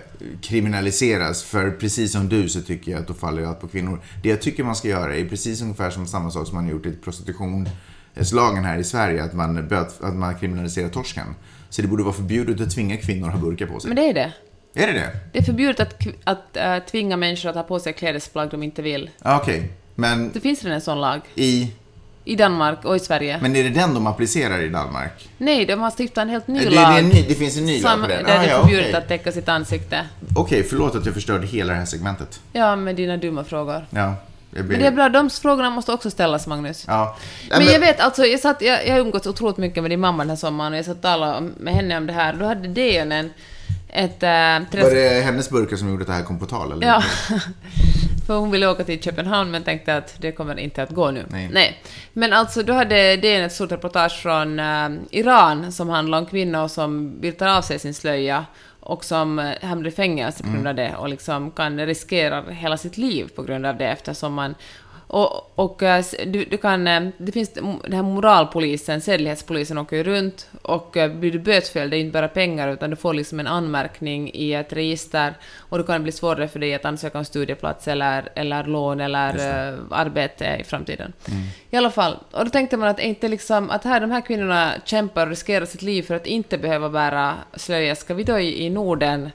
kriminaliseras. 0.41 1.43
För 1.43 1.71
precis 1.71 2.11
som 2.11 2.29
du 2.29 2.49
så 2.49 2.61
tycker 2.61 2.91
jag 2.91 3.01
att 3.01 3.07
då 3.07 3.13
faller 3.13 3.43
allt 3.43 3.59
på 3.61 3.67
kvinnor. 3.67 3.99
Det 4.23 4.29
jag 4.29 4.41
tycker 4.41 4.63
man 4.63 4.75
ska 4.75 4.87
göra 4.87 5.15
är 5.15 5.25
precis 5.25 5.61
ungefär 5.61 5.89
som 5.89 6.07
samma 6.07 6.31
sak 6.31 6.47
som 6.47 6.55
man 6.55 6.63
har 6.65 6.71
gjort 6.71 6.85
i 6.85 6.91
prostitutionslagen 6.91 8.65
här 8.65 8.77
i 8.77 8.83
Sverige. 8.83 9.23
Att 9.23 9.33
man, 9.33 9.67
böt, 9.67 10.03
att 10.03 10.15
man 10.15 10.35
kriminaliserar 10.35 10.89
torsken. 10.89 11.35
Så 11.69 11.81
det 11.81 11.87
borde 11.87 12.03
vara 12.03 12.13
förbjudet 12.13 12.61
att 12.61 12.71
tvinga 12.71 12.97
kvinnor 12.97 13.27
att 13.27 13.33
ha 13.33 13.41
burkar 13.41 13.65
på 13.65 13.79
sig. 13.79 13.87
Men 13.89 13.95
det 13.95 14.09
är 14.09 14.13
det. 14.13 14.33
Är 14.75 14.87
det 14.87 14.93
det? 14.93 15.09
Det 15.31 15.39
är 15.39 15.43
förbjudet 15.43 15.79
att, 15.79 16.07
att 16.23 16.57
äh, 16.57 16.77
tvinga 16.91 17.17
människor 17.17 17.49
att 17.49 17.55
ha 17.55 17.63
på 17.63 17.79
sig 17.79 17.93
klädesplagg 17.93 18.49
de 18.49 18.63
inte 18.63 18.81
vill. 18.81 19.09
Ja, 19.23 19.39
Okej. 19.41 19.69
Men 19.95 20.31
Det 20.33 20.39
finns 20.39 20.63
redan 20.63 20.75
en 20.75 20.81
sån 20.81 21.01
lag. 21.01 21.21
i... 21.35 21.71
I 22.25 22.35
Danmark 22.35 22.85
och 22.85 22.95
i 22.95 22.99
Sverige. 22.99 23.39
Men 23.41 23.55
är 23.55 23.63
det 23.63 23.69
den 23.69 23.93
de 23.93 24.07
applicerar 24.07 24.61
i 24.61 24.69
Danmark? 24.69 25.29
Nej, 25.37 25.65
de 25.65 25.79
har 25.81 25.91
stiftat 25.91 26.21
en 26.21 26.29
helt 26.29 26.47
ny 26.47 26.59
Det, 26.59 26.69
det, 26.69 26.75
lag. 26.75 26.93
är 26.95 26.99
en 26.99 27.09
ny, 27.09 27.25
det 27.27 27.35
finns 27.35 27.57
en 27.57 27.65
ny 27.65 27.81
lag 27.81 28.01
på 28.01 28.07
där 28.07 28.15
den? 28.17 28.25
det 28.25 28.33
Ah, 28.39 28.43
är 28.43 28.49
ja, 28.49 28.61
förbjudet 28.61 28.85
okej. 28.85 28.95
att 28.95 29.07
täcka 29.07 29.31
sitt 29.31 29.49
ansikte. 29.49 30.05
Okej, 30.35 30.63
förlåt 30.63 30.95
att 30.95 31.05
jag 31.05 31.13
förstörde 31.13 31.47
hela 31.47 31.73
det 31.73 31.79
här 31.79 31.85
segmentet. 31.85 32.39
Ja, 32.53 32.75
med 32.75 32.95
dina 32.95 33.17
dumma 33.17 33.43
frågor. 33.43 33.85
Ja, 33.89 34.13
ber... 34.51 34.63
Men 34.63 34.79
det 34.79 34.87
är 34.87 34.91
bra, 34.91 35.09
de 35.09 35.29
frågorna 35.29 35.69
måste 35.69 35.91
också 35.91 36.09
ställas, 36.11 36.47
Magnus. 36.47 36.83
Ja. 36.87 37.17
Nej, 37.49 37.59
Men 37.59 37.73
jag 37.73 37.79
vet, 37.79 37.99
alltså, 37.99 38.25
jag, 38.25 38.39
satt, 38.39 38.61
jag, 38.61 38.87
jag 38.87 38.99
umgåtts 38.99 39.27
otroligt 39.27 39.57
mycket 39.57 39.83
med 39.83 39.91
din 39.91 39.99
mamma 39.99 40.23
den 40.23 40.29
här 40.29 40.37
sommaren 40.37 40.73
och 40.73 40.77
jag 40.79 40.85
satt 40.85 40.95
och 40.95 41.01
talade 41.01 41.49
med 41.57 41.73
henne 41.73 41.97
om 41.97 42.07
det 42.07 42.13
här. 42.13 42.33
Då 42.33 42.45
hade 42.45 42.67
DN 42.67 43.11
en, 43.11 43.29
ett... 43.93 44.23
Äh, 44.23 44.81
Var 44.83 44.95
det 44.95 45.23
hennes 45.23 45.49
burkar 45.49 45.75
som 45.75 45.89
gjorde 45.89 46.01
att 46.01 46.07
det 46.07 46.13
här 46.13 46.23
kom 46.23 46.39
på 46.39 46.45
tal? 46.45 46.71
Eller? 46.71 46.87
Ja. 46.87 47.03
För 48.27 48.37
hon 48.37 48.51
ville 48.51 48.67
åka 48.67 48.83
till 48.83 49.01
Köpenhamn 49.01 49.51
men 49.51 49.63
tänkte 49.63 49.95
att 49.95 50.15
det 50.17 50.31
kommer 50.31 50.59
inte 50.59 50.83
att 50.83 50.89
gå 50.89 51.11
nu. 51.11 51.25
Nej. 51.29 51.81
Men 52.13 52.33
alltså, 52.33 52.63
då 52.63 52.73
hade 52.73 53.17
DN 53.17 53.43
ett 53.43 53.53
stort 53.53 53.71
reportage 53.71 54.21
från 54.21 54.59
eh, 54.59 54.89
Iran 55.11 55.71
som 55.71 55.89
handlar 55.89 56.17
om 56.17 56.25
kvinnor 56.25 56.67
som 56.67 57.21
vill 57.21 57.33
ta 57.33 57.57
av 57.57 57.61
sig 57.61 57.79
sin 57.79 57.93
slöja 57.93 58.45
och 58.79 59.05
som 59.05 59.53
hamnar 59.61 59.87
i 59.87 59.91
fängelse 59.91 60.43
på 60.43 60.49
grund 60.49 60.67
av 60.67 60.75
det 60.75 60.95
och 60.95 61.09
liksom 61.09 61.51
kan 61.51 61.85
riskera 61.85 62.41
hela 62.41 62.77
sitt 62.77 62.97
liv 62.97 63.29
på 63.35 63.43
grund 63.43 63.65
av 63.65 63.77
det 63.77 63.87
eftersom 63.87 64.33
man 64.33 64.55
och, 65.07 65.59
och 65.59 65.83
eh, 65.83 66.03
du, 66.25 66.45
du 66.45 66.57
kan, 66.57 66.87
eh, 66.87 67.09
det 67.17 67.31
finns 67.31 67.49
den 67.53 67.93
här 67.93 68.01
moralpolisen, 68.01 69.01
sedlighetspolisen 69.01 69.77
åker 69.77 69.95
ju 69.97 70.03
runt 70.03 70.49
och 70.61 70.97
eh, 70.97 71.11
blir 71.11 71.31
du 71.31 71.39
bötfälld, 71.39 71.91
det 71.91 71.97
är 71.97 71.99
inte 71.99 72.13
bara 72.13 72.27
pengar 72.27 72.69
utan 72.69 72.89
du 72.89 72.95
får 72.95 73.13
liksom 73.13 73.39
en 73.39 73.47
anmärkning 73.47 74.31
i 74.33 74.53
ett 74.53 74.73
register 74.73 75.33
och 75.57 75.77
då 75.77 75.83
kan 75.83 75.93
det 75.93 76.03
bli 76.03 76.11
svårare 76.11 76.47
för 76.47 76.59
dig 76.59 76.73
att 76.73 76.85
ansöka 76.85 77.17
om 77.17 77.25
studieplats 77.25 77.87
eller, 77.87 78.29
eller 78.35 78.63
lån 78.63 78.99
eller 78.99 79.29
eh, 79.29 79.79
arbete 79.89 80.57
i 80.59 80.63
framtiden. 80.63 81.13
I 81.69 81.77
alla 81.77 81.91
fall, 81.91 82.17
och 82.31 82.45
då 82.45 82.51
tänkte 82.51 82.77
man 82.77 82.89
att 82.89 82.99
inte 82.99 83.27
liksom, 83.27 83.69
att 83.69 83.83
här, 83.83 83.99
de 83.99 84.11
här 84.11 84.21
kvinnorna 84.21 84.73
kämpar 84.85 85.21
och 85.21 85.29
riskerar 85.29 85.65
sitt 85.65 85.81
liv 85.81 86.03
för 86.03 86.15
att 86.15 86.27
inte 86.27 86.57
behöva 86.57 86.89
bära 86.89 87.33
slöja, 87.53 87.95
ska 87.95 88.13
vi 88.13 88.23
då 88.23 88.39
i, 88.39 88.65
i 88.65 88.69
Norden 88.69 89.29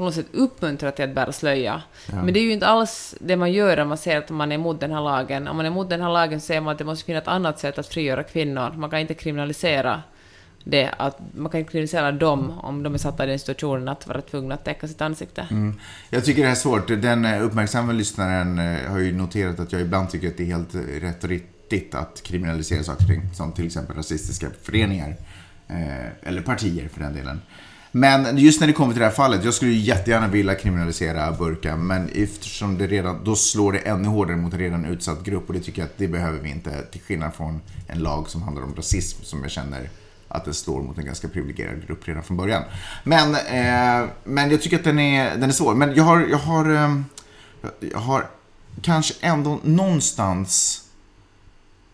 på 0.00 0.04
något 0.04 0.14
sätt 0.14 0.26
uppmuntra 0.32 0.90
till 0.90 1.04
att 1.04 1.14
bära 1.14 1.32
slöja. 1.32 1.82
Men 2.12 2.34
det 2.34 2.40
är 2.40 2.42
ju 2.42 2.52
inte 2.52 2.66
alls 2.66 3.14
det 3.20 3.36
man 3.36 3.52
gör 3.52 3.80
om 3.80 3.88
man 3.88 3.98
säger 3.98 4.18
att 4.18 4.30
man 4.30 4.52
är 4.52 4.54
emot 4.54 4.80
den 4.80 4.92
här 4.92 5.00
lagen. 5.00 5.48
Om 5.48 5.56
man 5.56 5.66
är 5.66 5.70
emot 5.70 5.90
den 5.90 6.00
här 6.00 6.10
lagen 6.10 6.40
så 6.40 6.46
säger 6.46 6.60
man 6.60 6.72
att 6.72 6.78
det 6.78 6.84
måste 6.84 7.04
finnas 7.04 7.22
ett 7.22 7.28
annat 7.28 7.58
sätt 7.58 7.78
att 7.78 7.86
frigöra 7.86 8.22
kvinnor. 8.22 8.72
Man 8.76 8.90
kan 8.90 8.98
inte 8.98 9.14
kriminalisera 9.14 10.02
det, 10.64 10.90
att 10.98 11.18
man 11.34 11.50
kan 11.50 11.64
kriminalisera 11.64 12.12
dem 12.12 12.60
om 12.60 12.82
de 12.82 12.94
är 12.94 12.98
satta 12.98 13.24
i 13.24 13.26
den 13.26 13.38
situationen 13.38 13.88
att 13.88 14.06
vara 14.06 14.20
tvungna 14.20 14.54
att 14.54 14.64
täcka 14.64 14.88
sitt 14.88 15.00
ansikte. 15.00 15.46
Mm. 15.50 15.74
Jag 16.10 16.24
tycker 16.24 16.40
det 16.42 16.48
här 16.48 16.54
är 16.54 16.58
svårt. 16.58 16.88
Den 16.88 17.24
eh, 17.24 17.44
uppmärksamma 17.44 17.92
lyssnaren 17.92 18.58
eh, 18.58 18.90
har 18.90 18.98
ju 18.98 19.12
noterat 19.12 19.60
att 19.60 19.72
jag 19.72 19.80
ibland 19.80 20.10
tycker 20.10 20.28
att 20.28 20.36
det 20.36 20.42
är 20.42 20.56
helt 20.56 20.74
eh, 20.74 20.80
rätt 20.80 21.24
och 21.24 21.30
riktigt 21.30 21.94
att 21.94 22.22
kriminalisera 22.22 22.82
saker. 22.82 23.20
Som 23.34 23.52
till 23.52 23.66
exempel 23.66 23.96
rasistiska 23.96 24.46
föreningar. 24.62 25.16
Eller 26.22 26.42
partier 26.42 26.88
för 26.88 27.00
den 27.00 27.14
delen. 27.14 27.40
Men 27.92 28.38
just 28.38 28.60
när 28.60 28.66
det 28.66 28.72
kommer 28.72 28.92
till 28.92 29.00
det 29.00 29.06
här 29.06 29.14
fallet, 29.14 29.44
jag 29.44 29.54
skulle 29.54 29.70
ju 29.70 29.78
jättegärna 29.78 30.28
vilja 30.28 30.54
kriminalisera 30.54 31.32
burka, 31.32 31.76
men 31.76 32.08
eftersom 32.14 32.78
det 32.78 32.86
redan, 32.86 33.24
då 33.24 33.36
slår 33.36 33.72
det 33.72 33.78
ännu 33.78 34.08
hårdare 34.08 34.36
mot 34.36 34.52
en 34.52 34.58
redan 34.58 34.84
utsatt 34.84 35.24
grupp 35.24 35.48
och 35.48 35.54
det 35.54 35.60
tycker 35.60 35.82
jag 35.82 35.86
att 35.86 35.98
det 35.98 36.08
behöver 36.08 36.38
vi 36.38 36.50
inte, 36.50 36.82
till 36.82 37.00
skillnad 37.00 37.34
från 37.34 37.60
en 37.86 37.98
lag 37.98 38.28
som 38.28 38.42
handlar 38.42 38.62
om 38.62 38.74
rasism 38.74 39.24
som 39.24 39.42
jag 39.42 39.50
känner 39.50 39.90
att 40.28 40.44
den 40.44 40.54
slår 40.54 40.82
mot 40.82 40.98
en 40.98 41.04
ganska 41.04 41.28
privilegierad 41.28 41.86
grupp 41.86 42.08
redan 42.08 42.22
från 42.22 42.36
början. 42.36 42.62
Men, 43.04 43.34
eh, 43.34 44.08
men 44.24 44.50
jag 44.50 44.62
tycker 44.62 44.76
att 44.78 44.84
den 44.84 44.98
är, 44.98 45.36
den 45.36 45.48
är 45.48 45.52
svår. 45.52 45.74
Men 45.74 45.94
jag 45.94 46.04
har, 46.04 46.26
jag 46.30 46.38
har, 46.38 46.74
eh, 46.74 47.00
jag 47.80 47.98
har 47.98 48.26
kanske 48.82 49.14
ändå 49.20 49.58
någonstans 49.62 50.82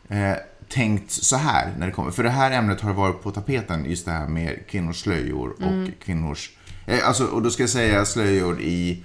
eh, 0.08 0.36
tänkt 0.68 1.10
så 1.10 1.36
här 1.36 1.74
när 1.78 1.86
det 1.86 1.92
kommer. 1.92 2.10
För 2.10 2.22
det 2.22 2.30
här 2.30 2.50
ämnet 2.50 2.80
har 2.80 2.92
varit 2.92 3.22
på 3.22 3.30
tapeten, 3.30 3.84
just 3.90 4.04
det 4.04 4.10
här 4.10 4.28
med 4.28 4.66
kvinnors 4.68 5.00
slöjor 5.00 5.50
och 5.50 6.04
kvinnors... 6.04 6.50
Eh, 6.86 7.08
alltså, 7.08 7.24
och 7.24 7.42
då 7.42 7.50
ska 7.50 7.62
jag 7.62 7.70
säga 7.70 8.04
slöjor 8.04 8.60
i 8.60 9.04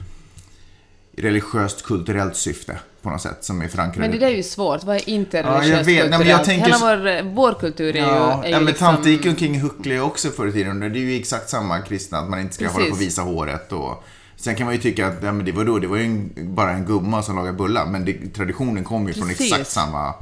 religiöst 1.18 1.84
kulturellt 1.86 2.36
syfte 2.36 2.80
på 3.01 3.10
något 3.10 3.22
sätt 3.22 3.38
som 3.44 3.62
är 3.62 3.68
förankrade. 3.68 4.00
Men 4.10 4.12
det 4.12 4.25
där 4.25 4.32
är 4.34 4.38
ju 4.38 4.44
svårt. 4.44 4.84
Vad 4.84 4.96
är 4.96 5.10
inte 5.10 5.38
Ja, 5.38 5.44
jag 5.44 5.62
religiöst 5.62 5.89
vet. 5.89 6.10
Nej, 6.10 6.20
men 6.20 6.27
jag 6.27 6.38
kulturellt? 6.38 6.46
tänker 6.46 6.65
Hela 6.65 7.24
vår, 7.24 7.36
vår 7.36 7.53
kultur 7.60 7.96
är 7.96 8.00
ju, 8.00 8.06
Ja, 8.06 8.44
är 8.44 8.48
ju 8.48 8.51
ja 8.51 8.58
men 8.58 8.65
liksom... 8.65 8.86
tanter 8.88 9.10
gick 9.10 9.25
omkring 9.25 9.60
huckliga 9.60 10.03
också 10.03 10.30
förr 10.30 10.48
i 10.48 10.51
tiden. 10.51 10.80
Det 10.80 10.86
är 10.86 10.89
ju 10.96 11.20
exakt 11.20 11.50
samma 11.50 11.80
kristna, 11.80 12.18
att 12.18 12.30
man 12.30 12.39
inte 12.39 12.53
ska 12.56 12.65
Precis. 12.65 12.77
hålla 12.77 12.89
på 12.89 12.96
och 12.96 13.01
visa 13.01 13.22
håret. 13.22 13.72
Och... 13.72 14.03
Sen 14.36 14.56
kan 14.56 14.65
man 14.65 14.75
ju 14.75 14.82
tycka 14.82 15.08
att 15.08 15.24
ja, 15.24 15.32
men 15.32 15.46
det 15.46 15.51
var 15.51 15.65
då, 15.65 15.80
det 15.80 15.88
var 15.88 15.98
ju 15.98 16.03
en, 16.03 16.32
bara 16.56 16.72
en 16.72 16.86
gumma 16.86 17.24
som 17.24 17.36
lagade 17.36 17.58
bullar. 17.58 17.86
Men 17.86 18.06
det, 18.06 18.13
traditionen 18.34 18.84
kommer 18.84 19.08
ju 19.08 19.13
från 19.13 19.27
Precis. 19.27 19.51
exakt 19.51 19.70
samma... 19.72 20.13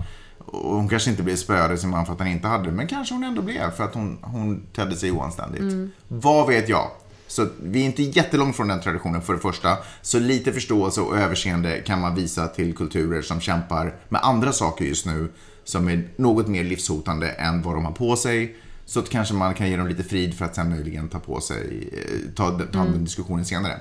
Och 0.51 0.75
hon 0.75 0.89
kanske 0.89 1.09
inte 1.09 1.23
blev 1.23 1.35
spöad 1.35 1.73
i 1.73 1.77
sin 1.77 1.89
man 1.89 2.05
för 2.05 2.13
att 2.13 2.19
han 2.19 2.27
inte 2.27 2.47
hade 2.47 2.63
det, 2.63 2.71
men 2.71 2.87
kanske 2.87 3.15
hon 3.15 3.23
ändå 3.23 3.41
blev 3.41 3.71
för 3.71 3.83
att 3.83 3.93
hon, 3.93 4.17
hon 4.21 4.61
tedde 4.75 4.95
sig 4.95 5.11
oanständigt. 5.11 5.61
Mm. 5.61 5.91
Vad 6.07 6.47
vet 6.47 6.69
jag? 6.69 6.91
Så 7.27 7.47
vi 7.63 7.81
är 7.81 7.85
inte 7.85 8.03
jättelångt 8.03 8.55
från 8.55 8.67
den 8.67 8.81
traditionen 8.81 9.21
för 9.21 9.33
det 9.33 9.39
första. 9.39 9.77
Så 10.01 10.19
lite 10.19 10.53
förståelse 10.53 11.01
och 11.01 11.17
överseende 11.17 11.81
kan 11.81 12.01
man 12.01 12.15
visa 12.15 12.47
till 12.47 12.75
kulturer 12.75 13.21
som 13.21 13.39
kämpar 13.39 13.95
med 14.09 14.21
andra 14.23 14.51
saker 14.51 14.85
just 14.85 15.05
nu 15.05 15.29
som 15.63 15.87
är 15.87 16.09
något 16.15 16.47
mer 16.47 16.63
livshotande 16.63 17.29
än 17.29 17.61
vad 17.61 17.75
de 17.75 17.85
har 17.85 17.91
på 17.91 18.15
sig. 18.15 18.55
Så 18.85 18.99
att 18.99 19.09
kanske 19.09 19.33
man 19.33 19.53
kan 19.53 19.69
ge 19.69 19.77
dem 19.77 19.87
lite 19.87 20.03
frid 20.03 20.37
för 20.37 20.45
att 20.45 20.55
sen 20.55 20.69
möjligen 20.69 21.09
ta 21.09 21.19
på 21.19 21.41
sig, 21.41 21.89
eh, 21.93 22.33
ta, 22.35 22.59
ta 22.71 22.83
den 22.83 23.03
diskussionen 23.03 23.45
senare. 23.45 23.79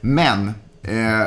Men 0.00 0.54
eh, 0.82 1.26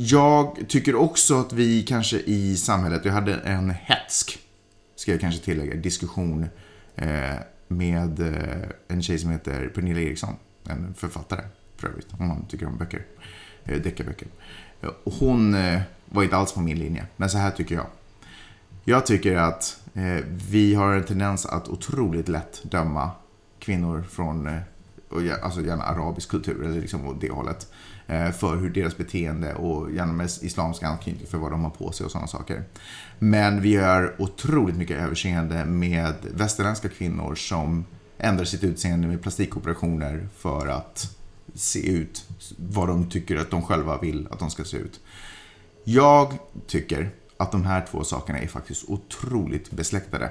jag 0.00 0.64
tycker 0.68 0.94
också 0.94 1.40
att 1.40 1.52
vi 1.52 1.82
kanske 1.82 2.18
i 2.18 2.56
samhället, 2.56 3.04
jag 3.04 3.12
hade 3.12 3.34
en 3.34 3.70
hetsk, 3.70 4.38
ska 4.96 5.10
jag 5.10 5.20
kanske 5.20 5.44
tillägga, 5.44 5.74
diskussion 5.74 6.46
eh, 6.96 7.34
med 7.68 8.20
eh, 8.20 8.68
en 8.88 9.02
tjej 9.02 9.18
som 9.18 9.30
heter 9.30 9.68
Pernilla 9.68 10.00
Eriksson. 10.00 10.34
en 10.64 10.94
författare 10.94 11.40
för 11.76 11.88
övrigt, 11.88 12.06
om 12.18 12.28
man 12.28 12.46
tycker 12.46 12.66
om 12.66 12.78
böcker, 12.78 13.06
eh, 13.64 13.80
deckarböcker. 13.80 14.28
Hon 15.04 15.56
var 16.04 16.22
inte 16.22 16.36
alls 16.36 16.52
på 16.52 16.60
min 16.60 16.78
linje, 16.78 17.06
men 17.16 17.30
så 17.30 17.38
här 17.38 17.50
tycker 17.50 17.74
jag. 17.74 17.86
Jag 18.84 19.06
tycker 19.06 19.36
att 19.36 19.80
vi 20.50 20.74
har 20.74 20.94
en 20.94 21.04
tendens 21.04 21.46
att 21.46 21.68
otroligt 21.68 22.28
lätt 22.28 22.62
döma 22.62 23.10
kvinnor 23.58 24.04
från, 24.10 24.60
och, 25.08 25.22
alltså 25.42 25.60
gärna 25.60 25.84
arabisk 25.84 26.28
kultur, 26.28 26.64
eller 26.64 26.80
liksom 26.80 27.06
åt 27.06 27.20
det 27.20 27.30
hållet, 27.30 27.72
eh, 28.06 28.30
för 28.30 28.56
hur 28.56 28.70
deras 28.70 28.96
beteende 28.96 29.54
och 29.54 29.92
gärna 29.92 30.12
med 30.12 30.30
islamsk 30.42 30.82
anknytning 30.82 31.26
för 31.26 31.38
vad 31.38 31.50
de 31.50 31.64
har 31.64 31.70
på 31.70 31.92
sig 31.92 32.04
och 32.04 32.10
sådana 32.10 32.28
saker. 32.28 32.64
Men 33.18 33.62
vi 33.62 33.68
gör 33.68 34.14
otroligt 34.18 34.76
mycket 34.76 35.00
överseende 35.00 35.64
med 35.64 36.14
västerländska 36.34 36.88
kvinnor 36.88 37.34
som 37.34 37.84
ändrar 38.18 38.44
sitt 38.44 38.64
utseende 38.64 39.08
med 39.08 39.22
plastikoperationer 39.22 40.28
för 40.36 40.66
att 40.66 41.16
se 41.54 41.88
ut 41.90 42.28
vad 42.56 42.88
de 42.88 43.10
tycker 43.10 43.36
att 43.36 43.50
de 43.50 43.62
själva 43.62 43.98
vill 43.98 44.28
att 44.30 44.38
de 44.38 44.50
ska 44.50 44.64
se 44.64 44.76
ut. 44.76 45.00
Jag 45.84 46.38
tycker 46.66 47.10
att 47.36 47.52
de 47.52 47.64
här 47.64 47.86
två 47.90 48.04
sakerna 48.04 48.38
är 48.38 48.46
faktiskt 48.46 48.88
otroligt 48.88 49.70
besläktade. 49.70 50.30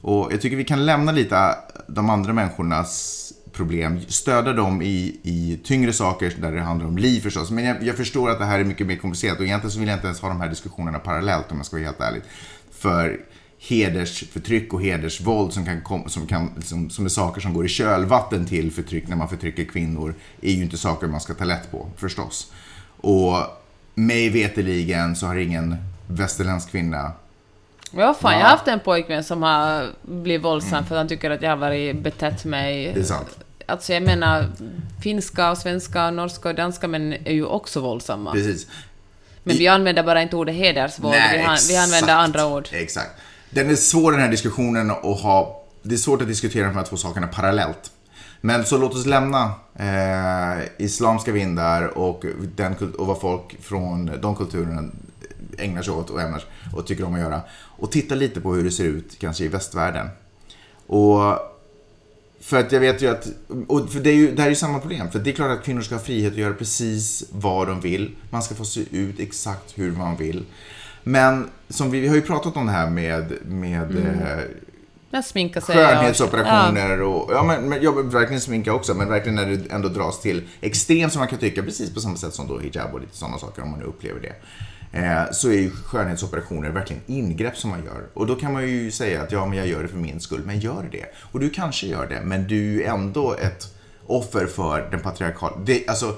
Och 0.00 0.32
jag 0.32 0.40
tycker 0.40 0.56
vi 0.56 0.64
kan 0.64 0.86
lämna 0.86 1.12
lite 1.12 1.54
de 1.88 2.10
andra 2.10 2.32
människornas 2.32 3.32
problem, 3.58 4.00
stödja 4.08 4.52
dem 4.52 4.82
i, 4.82 5.20
i 5.22 5.60
tyngre 5.64 5.92
saker 5.92 6.34
där 6.40 6.52
det 6.52 6.60
handlar 6.60 6.86
om 6.86 6.98
liv 6.98 7.20
förstås. 7.20 7.50
Men 7.50 7.64
jag, 7.64 7.82
jag 7.82 7.96
förstår 7.96 8.30
att 8.30 8.38
det 8.38 8.44
här 8.44 8.58
är 8.58 8.64
mycket 8.64 8.86
mer 8.86 8.96
komplicerat 8.96 9.38
och 9.38 9.44
egentligen 9.44 9.70
så 9.72 9.78
vill 9.78 9.88
jag 9.88 9.96
inte 9.96 10.06
ens 10.06 10.20
ha 10.20 10.28
de 10.28 10.40
här 10.40 10.48
diskussionerna 10.48 10.98
parallellt 10.98 11.50
om 11.50 11.56
jag 11.56 11.66
ska 11.66 11.76
vara 11.76 11.84
helt 11.86 12.00
ärlig. 12.00 12.22
För 12.70 13.20
hedersförtryck 13.58 14.72
och 14.72 14.82
hedersvåld 14.82 15.52
som, 15.52 15.64
kan 15.64 15.80
kom, 15.82 16.08
som, 16.08 16.26
kan, 16.26 16.62
som, 16.62 16.90
som 16.90 17.04
är 17.04 17.08
saker 17.08 17.40
som 17.40 17.54
går 17.54 17.66
i 17.66 17.68
kölvatten 17.68 18.46
till 18.46 18.72
förtryck 18.72 19.08
när 19.08 19.16
man 19.16 19.28
förtrycker 19.28 19.64
kvinnor 19.64 20.14
är 20.42 20.52
ju 20.52 20.62
inte 20.62 20.78
saker 20.78 21.06
man 21.06 21.20
ska 21.20 21.34
ta 21.34 21.44
lätt 21.44 21.70
på 21.70 21.88
förstås. 21.96 22.52
Och 23.00 23.36
mig 23.94 24.28
veteligen 24.28 25.16
så 25.16 25.26
har 25.26 25.36
ingen 25.36 25.76
västerländsk 26.06 26.70
kvinna 26.70 27.12
Ja, 27.92 28.14
fan, 28.14 28.32
Ja. 28.32 28.38
jag 28.38 28.44
har 28.44 28.50
haft 28.50 28.68
en 28.68 28.80
pojkvän 28.80 29.24
som 29.24 29.42
har 29.42 29.86
blivit 30.02 30.44
våldsam 30.44 30.84
för 30.84 30.94
att 30.94 30.98
han 30.98 31.08
tycker 31.08 31.30
att 31.30 31.42
jag 31.42 31.50
har 31.50 31.56
varit 31.56 32.02
betett 32.02 32.44
mig. 32.44 32.94
Alltså 33.68 33.92
jag 33.92 34.02
menar, 34.02 34.46
finska 35.02 35.50
och 35.50 35.58
svenska 35.58 36.06
och 36.06 36.14
norska 36.14 36.48
och 36.48 36.54
danska 36.54 36.88
män 36.88 37.12
är 37.12 37.32
ju 37.32 37.44
också 37.44 37.80
våldsamma. 37.80 38.32
Precis. 38.32 38.66
Men 39.44 39.56
I- 39.56 39.58
vi 39.58 39.68
använder 39.68 40.02
bara 40.02 40.22
inte 40.22 40.36
ordet 40.36 40.54
hedersvåld, 40.54 41.14
vi, 41.32 41.38
han, 41.38 41.58
vi 41.68 41.76
använder 41.76 42.14
andra 42.14 42.46
ord. 42.46 42.68
Exakt. 42.72 43.10
Den 43.50 43.70
är 43.70 43.74
svår 43.74 44.12
den 44.12 44.20
här 44.20 44.28
diskussionen 44.30 44.90
att 44.90 45.20
ha. 45.20 45.64
Det 45.82 45.94
är 45.94 45.98
svårt 45.98 46.22
att 46.22 46.28
diskutera 46.28 46.66
de 46.66 46.76
här 46.76 46.84
två 46.84 46.96
sakerna 46.96 47.26
parallellt. 47.26 47.90
Men 48.40 48.64
så 48.64 48.78
låt 48.78 48.94
oss 48.94 49.06
lämna 49.06 49.52
eh, 49.78 50.64
islamska 50.78 51.32
vindar 51.32 51.98
och, 51.98 52.24
den, 52.56 52.74
och 52.98 53.06
vad 53.06 53.20
folk 53.20 53.62
från 53.62 54.20
de 54.20 54.36
kulturerna 54.36 54.82
ägnar 55.58 55.82
sig 55.82 55.92
åt 55.92 56.10
och 56.10 56.20
ämnar 56.20 56.44
och 56.74 56.86
tycker 56.86 57.04
om 57.04 57.14
att 57.14 57.20
göra. 57.20 57.40
Och 57.78 57.90
titta 57.92 58.14
lite 58.14 58.40
på 58.40 58.54
hur 58.54 58.64
det 58.64 58.70
ser 58.70 58.84
ut 58.84 59.18
kanske 59.18 59.44
i 59.44 59.48
västvärlden. 59.48 60.08
Och 60.86 61.38
för 62.48 62.60
att 62.60 62.72
jag 62.72 62.80
vet 62.80 63.02
ju 63.02 63.10
att, 63.10 63.26
och 63.66 63.90
för 63.90 64.00
det, 64.00 64.10
är 64.10 64.14
ju, 64.14 64.34
det 64.34 64.42
här 64.42 64.46
är 64.46 64.50
ju 64.50 64.56
samma 64.56 64.78
problem. 64.78 65.10
För 65.10 65.18
det 65.18 65.30
är 65.30 65.34
klart 65.34 65.58
att 65.58 65.64
kvinnor 65.64 65.80
ska 65.82 65.94
ha 65.94 66.02
frihet 66.02 66.32
att 66.32 66.38
göra 66.38 66.54
precis 66.54 67.24
vad 67.30 67.68
de 67.68 67.80
vill. 67.80 68.16
Man 68.30 68.42
ska 68.42 68.54
få 68.54 68.64
se 68.64 68.80
ut 68.90 69.20
exakt 69.20 69.78
hur 69.78 69.92
man 69.92 70.16
vill. 70.16 70.44
Men 71.02 71.48
som 71.68 71.90
vi, 71.90 72.00
vi 72.00 72.08
har 72.08 72.14
ju 72.14 72.22
pratat 72.22 72.56
om 72.56 72.66
det 72.66 72.72
här 72.72 72.90
med, 72.90 73.32
med 73.46 73.96
eh, 73.96 74.44
Jag 75.10 75.24
sminkar 75.24 75.60
sig. 75.60 75.76
och- 75.84 75.90
skönhetsoperationer 75.90 77.02
och, 77.02 77.30
ja 77.32 77.42
men, 77.44 77.68
men 77.68 77.82
ja, 77.82 77.92
men 77.92 78.10
verkligen 78.10 78.40
sminka 78.40 78.72
också, 78.74 78.94
men 78.94 79.08
verkligen 79.08 79.34
när 79.34 79.46
det 79.46 79.72
ändå 79.72 79.88
dras 79.88 80.20
till 80.20 80.42
extrem 80.60 81.10
som 81.10 81.18
man 81.18 81.28
kan 81.28 81.38
tycka, 81.38 81.62
precis 81.62 81.94
på 81.94 82.00
samma 82.00 82.16
sätt 82.16 82.34
som 82.34 82.46
då 82.48 82.58
hijab 82.58 82.94
och 82.94 83.00
lite 83.00 83.16
sådana 83.16 83.38
saker 83.38 83.62
om 83.62 83.70
man 83.70 83.78
nu 83.78 83.84
upplever 83.84 84.20
det. 84.20 84.32
Eh, 84.92 85.30
så 85.32 85.48
är 85.48 85.52
ju 85.52 85.70
skönhetsoperationer 85.70 86.70
verkligen 86.70 87.02
ingrepp 87.06 87.56
som 87.56 87.70
man 87.70 87.84
gör. 87.84 88.06
Och 88.14 88.26
då 88.26 88.34
kan 88.34 88.52
man 88.52 88.68
ju 88.68 88.90
säga 88.90 89.22
att 89.22 89.32
ja, 89.32 89.46
men 89.46 89.58
jag 89.58 89.66
gör 89.66 89.82
det 89.82 89.88
för 89.88 89.96
min 89.96 90.20
skull, 90.20 90.42
men 90.44 90.60
gör 90.60 90.88
det. 90.92 91.06
Och 91.16 91.40
du 91.40 91.50
kanske 91.50 91.86
gör 91.86 92.06
det, 92.06 92.20
men 92.20 92.46
du 92.46 92.56
är 92.56 92.72
ju 92.72 92.84
ändå 92.84 93.34
ett 93.34 93.74
offer 94.06 94.46
för 94.46 94.88
den 94.90 95.00
patriarkala... 95.00 95.56
Det, 95.56 95.88
alltså, 95.88 96.16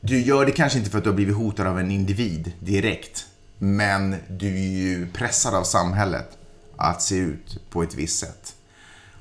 du 0.00 0.20
gör 0.20 0.46
det 0.46 0.52
kanske 0.52 0.78
inte 0.78 0.90
för 0.90 0.98
att 0.98 1.04
du 1.04 1.10
har 1.10 1.16
blivit 1.16 1.36
hotad 1.36 1.66
av 1.66 1.78
en 1.78 1.90
individ 1.90 2.52
direkt. 2.60 3.26
Men 3.58 4.16
du 4.28 4.48
är 4.48 4.68
ju 4.68 5.06
pressad 5.12 5.54
av 5.54 5.64
samhället 5.64 6.38
att 6.76 7.02
se 7.02 7.16
ut 7.16 7.70
på 7.70 7.82
ett 7.82 7.94
visst 7.94 8.18
sätt. 8.18 8.54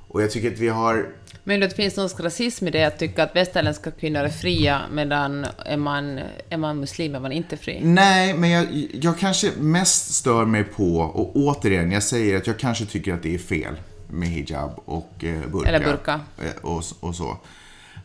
Och 0.07 0.21
jag 0.21 0.31
tycker 0.31 0.51
att 0.51 0.59
vi 0.59 0.69
har... 0.69 1.07
Men 1.43 1.59
det 1.59 1.69
finns 1.75 1.97
någon 1.97 2.09
rasism 2.09 2.67
i 2.67 2.71
det 2.71 2.83
att 2.83 2.99
tycka 2.99 3.23
att 3.23 3.35
västerländska 3.35 3.91
kvinnor 3.91 4.19
är 4.19 4.29
fria 4.29 4.81
medan 4.91 5.45
är 5.65 5.77
man, 5.77 6.19
är 6.49 6.57
man 6.57 6.79
muslim 6.79 7.15
är 7.15 7.19
man 7.19 7.31
inte 7.31 7.57
fri. 7.57 7.79
Nej, 7.83 8.33
men 8.33 8.49
jag, 8.49 8.87
jag 9.01 9.19
kanske 9.19 9.51
mest 9.57 10.13
stör 10.13 10.45
mig 10.45 10.63
på, 10.63 10.97
och 10.99 11.35
återigen, 11.35 11.91
jag 11.91 12.03
säger 12.03 12.37
att 12.37 12.47
jag 12.47 12.59
kanske 12.59 12.85
tycker 12.85 13.13
att 13.13 13.23
det 13.23 13.33
är 13.33 13.39
fel 13.39 13.75
med 14.09 14.29
hijab 14.29 14.71
och 14.85 15.23
eh, 15.23 15.47
burka. 15.51 15.69
Eller 15.69 15.85
burka. 15.85 16.19
Eh, 16.41 16.65
Och, 16.65 16.83
och 16.99 17.15
så. 17.15 17.37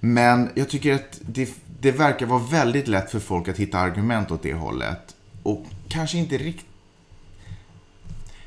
Men 0.00 0.50
jag 0.54 0.68
tycker 0.68 0.94
att 0.94 1.18
det, 1.20 1.48
det 1.80 1.90
verkar 1.90 2.26
vara 2.26 2.42
väldigt 2.50 2.88
lätt 2.88 3.10
för 3.10 3.20
folk 3.20 3.48
att 3.48 3.56
hitta 3.56 3.78
argument 3.78 4.30
åt 4.30 4.42
det 4.42 4.54
hållet. 4.54 5.14
Och 5.42 5.64
kanske 5.88 6.18
inte 6.18 6.38
riktigt... 6.38 6.66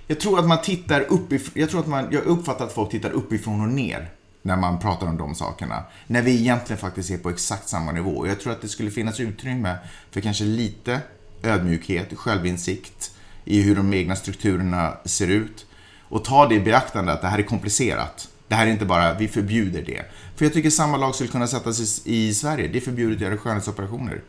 Jag 0.08 0.20
tror 0.20 0.40
att 0.40 0.48
man 0.48 0.62
tittar 0.62 1.02
uppifrån, 1.02 1.52
jag 1.62 1.70
tror 1.70 1.80
att 1.80 1.88
man, 1.88 2.08
jag 2.12 2.24
uppfattar 2.24 2.66
att 2.66 2.74
folk 2.74 2.92
tittar 2.92 3.12
uppifrån 3.12 3.62
och 3.62 3.68
ner 3.68 4.10
när 4.42 4.58
man 4.58 4.80
pratar 4.80 5.08
om 5.08 5.18
de 5.18 5.36
sakerna. 5.36 5.84
När 6.08 6.22
vi 6.22 6.40
egentligen 6.40 6.80
faktiskt 6.80 7.12
är 7.12 7.18
på 7.18 7.30
exakt 7.30 7.70
samma 7.70 7.92
nivå. 7.92 8.28
Jag 8.28 8.40
tror 8.40 8.54
att 8.54 8.62
det 8.62 8.68
skulle 8.68 8.92
finnas 8.92 9.20
utrymme 9.20 9.78
för 10.12 10.22
kanske 10.22 10.44
lite 10.44 11.00
ödmjukhet, 11.44 12.18
självinsikt 12.18 13.12
i 13.46 13.62
hur 13.62 13.76
de 13.76 13.94
egna 13.94 14.16
strukturerna 14.16 14.98
ser 15.06 15.28
ut. 15.28 15.66
Och 16.02 16.24
ta 16.26 16.48
det 16.48 16.56
i 16.56 16.60
beaktande 16.60 17.14
att 17.14 17.22
det 17.22 17.28
här 17.28 17.40
är 17.40 17.44
komplicerat. 17.44 18.28
Det 18.48 18.56
här 18.56 18.68
är 18.68 18.72
inte 18.72 18.86
bara, 18.86 19.14
vi 19.14 19.28
förbjuder 19.28 19.82
det. 19.82 20.06
För 20.36 20.46
jag 20.46 20.54
tycker 20.54 20.70
samma 20.70 20.98
lag 20.98 21.16
skulle 21.16 21.30
kunna 21.30 21.48
sättas 21.48 22.02
i, 22.06 22.16
i 22.28 22.34
Sverige. 22.34 22.68
Det 22.68 22.78
är 22.80 22.82
förbjudet 22.82 23.16
att 23.18 23.22
göra 23.22 23.38
skönhetsoperationer. 23.38 24.22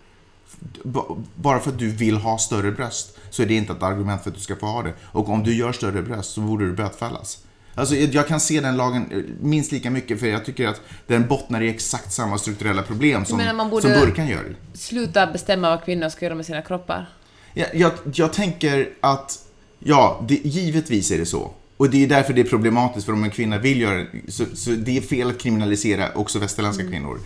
B- 0.84 1.00
Bara 1.34 1.60
för 1.60 1.70
att 1.70 1.78
du 1.78 1.88
vill 1.88 2.16
ha 2.16 2.38
större 2.38 2.70
bröst 2.72 3.18
så 3.30 3.42
är 3.42 3.46
det 3.46 3.54
inte 3.54 3.72
ett 3.72 3.82
argument 3.82 4.22
för 4.22 4.30
att 4.30 4.36
du 4.36 4.42
ska 4.42 4.56
få 4.56 4.66
ha 4.66 4.82
det. 4.82 4.92
Och 5.02 5.28
om 5.28 5.42
du 5.42 5.54
gör 5.54 5.72
större 5.72 6.02
bröst 6.02 6.30
så 6.32 6.40
borde 6.40 6.66
du 6.66 6.72
bötfällas. 6.72 7.38
Alltså 7.74 7.94
jag 7.94 8.28
kan 8.28 8.40
se 8.40 8.60
den 8.60 8.76
lagen 8.76 9.06
eh, 9.10 9.18
minst 9.40 9.72
lika 9.72 9.90
mycket 9.90 10.20
för 10.20 10.26
jag 10.26 10.44
tycker 10.44 10.68
att 10.68 10.80
den 11.06 11.28
bottnar 11.28 11.60
i 11.60 11.68
exakt 11.68 12.12
samma 12.12 12.38
strukturella 12.38 12.82
problem 12.82 13.24
som, 13.24 13.36
menar 13.38 13.52
man 13.54 13.70
borde- 13.70 13.82
som 13.82 14.06
burkan 14.06 14.28
gör. 14.28 14.56
Sluta 14.74 15.26
bestämma 15.26 15.70
vad 15.70 15.84
kvinnor 15.84 16.08
ska 16.08 16.24
göra 16.24 16.34
med 16.34 16.46
sina 16.46 16.62
kroppar. 16.62 17.08
Jag, 17.54 17.74
jag, 17.74 17.92
jag 18.14 18.32
tänker 18.32 18.88
att, 19.00 19.38
ja, 19.78 20.24
det, 20.28 20.34
givetvis 20.34 21.10
är 21.10 21.18
det 21.18 21.26
så. 21.26 21.50
Och 21.76 21.90
det 21.90 22.04
är 22.04 22.06
därför 22.08 22.32
det 22.32 22.40
är 22.40 22.44
problematiskt, 22.44 23.06
för 23.06 23.12
om 23.12 23.24
en 23.24 23.30
kvinna 23.30 23.58
vill 23.58 23.80
göra 23.80 23.96
det, 23.96 24.32
så, 24.32 24.44
så 24.54 24.70
det 24.70 24.96
är 24.96 25.00
fel 25.00 25.30
att 25.30 25.38
kriminalisera 25.38 26.12
också 26.14 26.38
västerländska 26.38 26.84
kvinnor. 26.84 27.18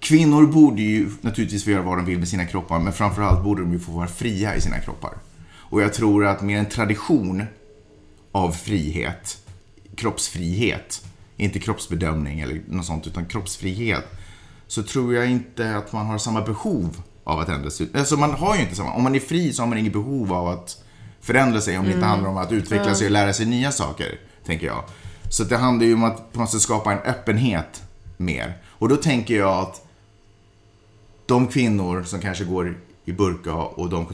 Kvinnor 0.00 0.46
borde 0.46 0.82
ju 0.82 1.08
naturligtvis 1.20 1.64
få 1.64 1.70
göra 1.70 1.82
vad 1.82 1.98
de 1.98 2.04
vill 2.06 2.18
med 2.18 2.28
sina 2.28 2.44
kroppar, 2.46 2.78
men 2.78 2.92
framförallt 2.92 3.44
borde 3.44 3.62
de 3.62 3.72
ju 3.72 3.78
få 3.78 3.92
vara 3.92 4.06
fria 4.06 4.56
i 4.56 4.60
sina 4.60 4.78
kroppar. 4.78 5.12
Och 5.70 5.82
jag 5.82 5.94
tror 5.94 6.26
att 6.26 6.42
med 6.42 6.58
en 6.58 6.66
tradition 6.66 7.44
av 8.32 8.52
frihet, 8.52 9.38
kroppsfrihet, 9.96 11.04
inte 11.36 11.58
kroppsbedömning 11.58 12.40
eller 12.40 12.62
något 12.66 12.86
sånt, 12.86 13.06
utan 13.06 13.26
kroppsfrihet, 13.26 14.04
så 14.66 14.82
tror 14.82 15.14
jag 15.14 15.30
inte 15.30 15.76
att 15.76 15.92
man 15.92 16.06
har 16.06 16.18
samma 16.18 16.42
behov 16.42 17.02
av 17.24 17.40
att 17.40 17.48
ändra 17.48 17.70
sig. 17.70 17.88
Alltså 17.94 18.16
man 18.16 18.30
har 18.30 18.56
ju 18.56 18.62
inte 18.62 18.74
samma, 18.74 18.92
om 18.92 19.02
man 19.02 19.14
är 19.14 19.20
fri 19.20 19.52
så 19.52 19.62
har 19.62 19.66
man 19.66 19.78
inget 19.78 19.92
behov 19.92 20.32
av 20.32 20.48
att 20.48 20.84
förändra 21.20 21.60
sig 21.60 21.78
om 21.78 21.84
det 21.84 21.92
inte 21.92 22.06
handlar 22.06 22.30
om 22.30 22.36
att 22.36 22.52
utveckla 22.52 22.94
sig 22.94 23.06
och 23.06 23.12
lära 23.12 23.32
sig 23.32 23.46
nya 23.46 23.72
saker, 23.72 24.20
tänker 24.44 24.66
jag. 24.66 24.84
Så 25.30 25.44
det 25.44 25.56
handlar 25.56 25.86
ju 25.86 25.94
om 25.94 26.04
att 26.04 26.32
på 26.32 26.40
något 26.40 26.50
sätt 26.50 26.60
skapa 26.60 26.92
en 26.92 26.98
öppenhet 26.98 27.82
mer. 28.16 28.56
Och 28.66 28.88
då 28.88 28.96
tänker 28.96 29.36
jag 29.36 29.58
att 29.58 29.86
de 31.26 31.46
kvinnor 31.46 32.02
som 32.02 32.20
kanske 32.20 32.44
går 32.44 32.78
i 33.08 33.12
burka 33.12 33.52
och 33.54 33.88
de... 33.90 34.06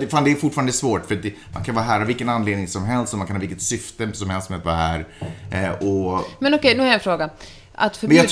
Det- 0.00 0.08
fan, 0.08 0.24
det 0.24 0.30
är 0.30 0.34
fortfarande 0.34 0.72
svårt 0.72 1.06
för 1.06 1.14
det, 1.14 1.32
man 1.54 1.64
kan 1.64 1.74
vara 1.74 1.84
här 1.84 2.00
av 2.00 2.06
vilken 2.06 2.28
anledning 2.28 2.68
som 2.68 2.84
helst 2.84 3.12
och 3.12 3.18
man 3.18 3.26
kan 3.26 3.36
ha 3.36 3.40
vilket 3.40 3.62
syfte 3.62 4.12
som 4.12 4.30
helst 4.30 4.50
med 4.50 4.58
att 4.58 4.64
vara 4.64 4.76
här. 4.76 5.06
Eh, 5.50 5.70
och 5.70 6.24
Men 6.38 6.54
okej, 6.54 6.74
nu 6.74 6.80
har 6.80 6.86
jag 6.86 6.94
en 6.94 7.00
fråga. 7.00 7.30
Att 7.78 7.96
förbjuda, 7.96 8.22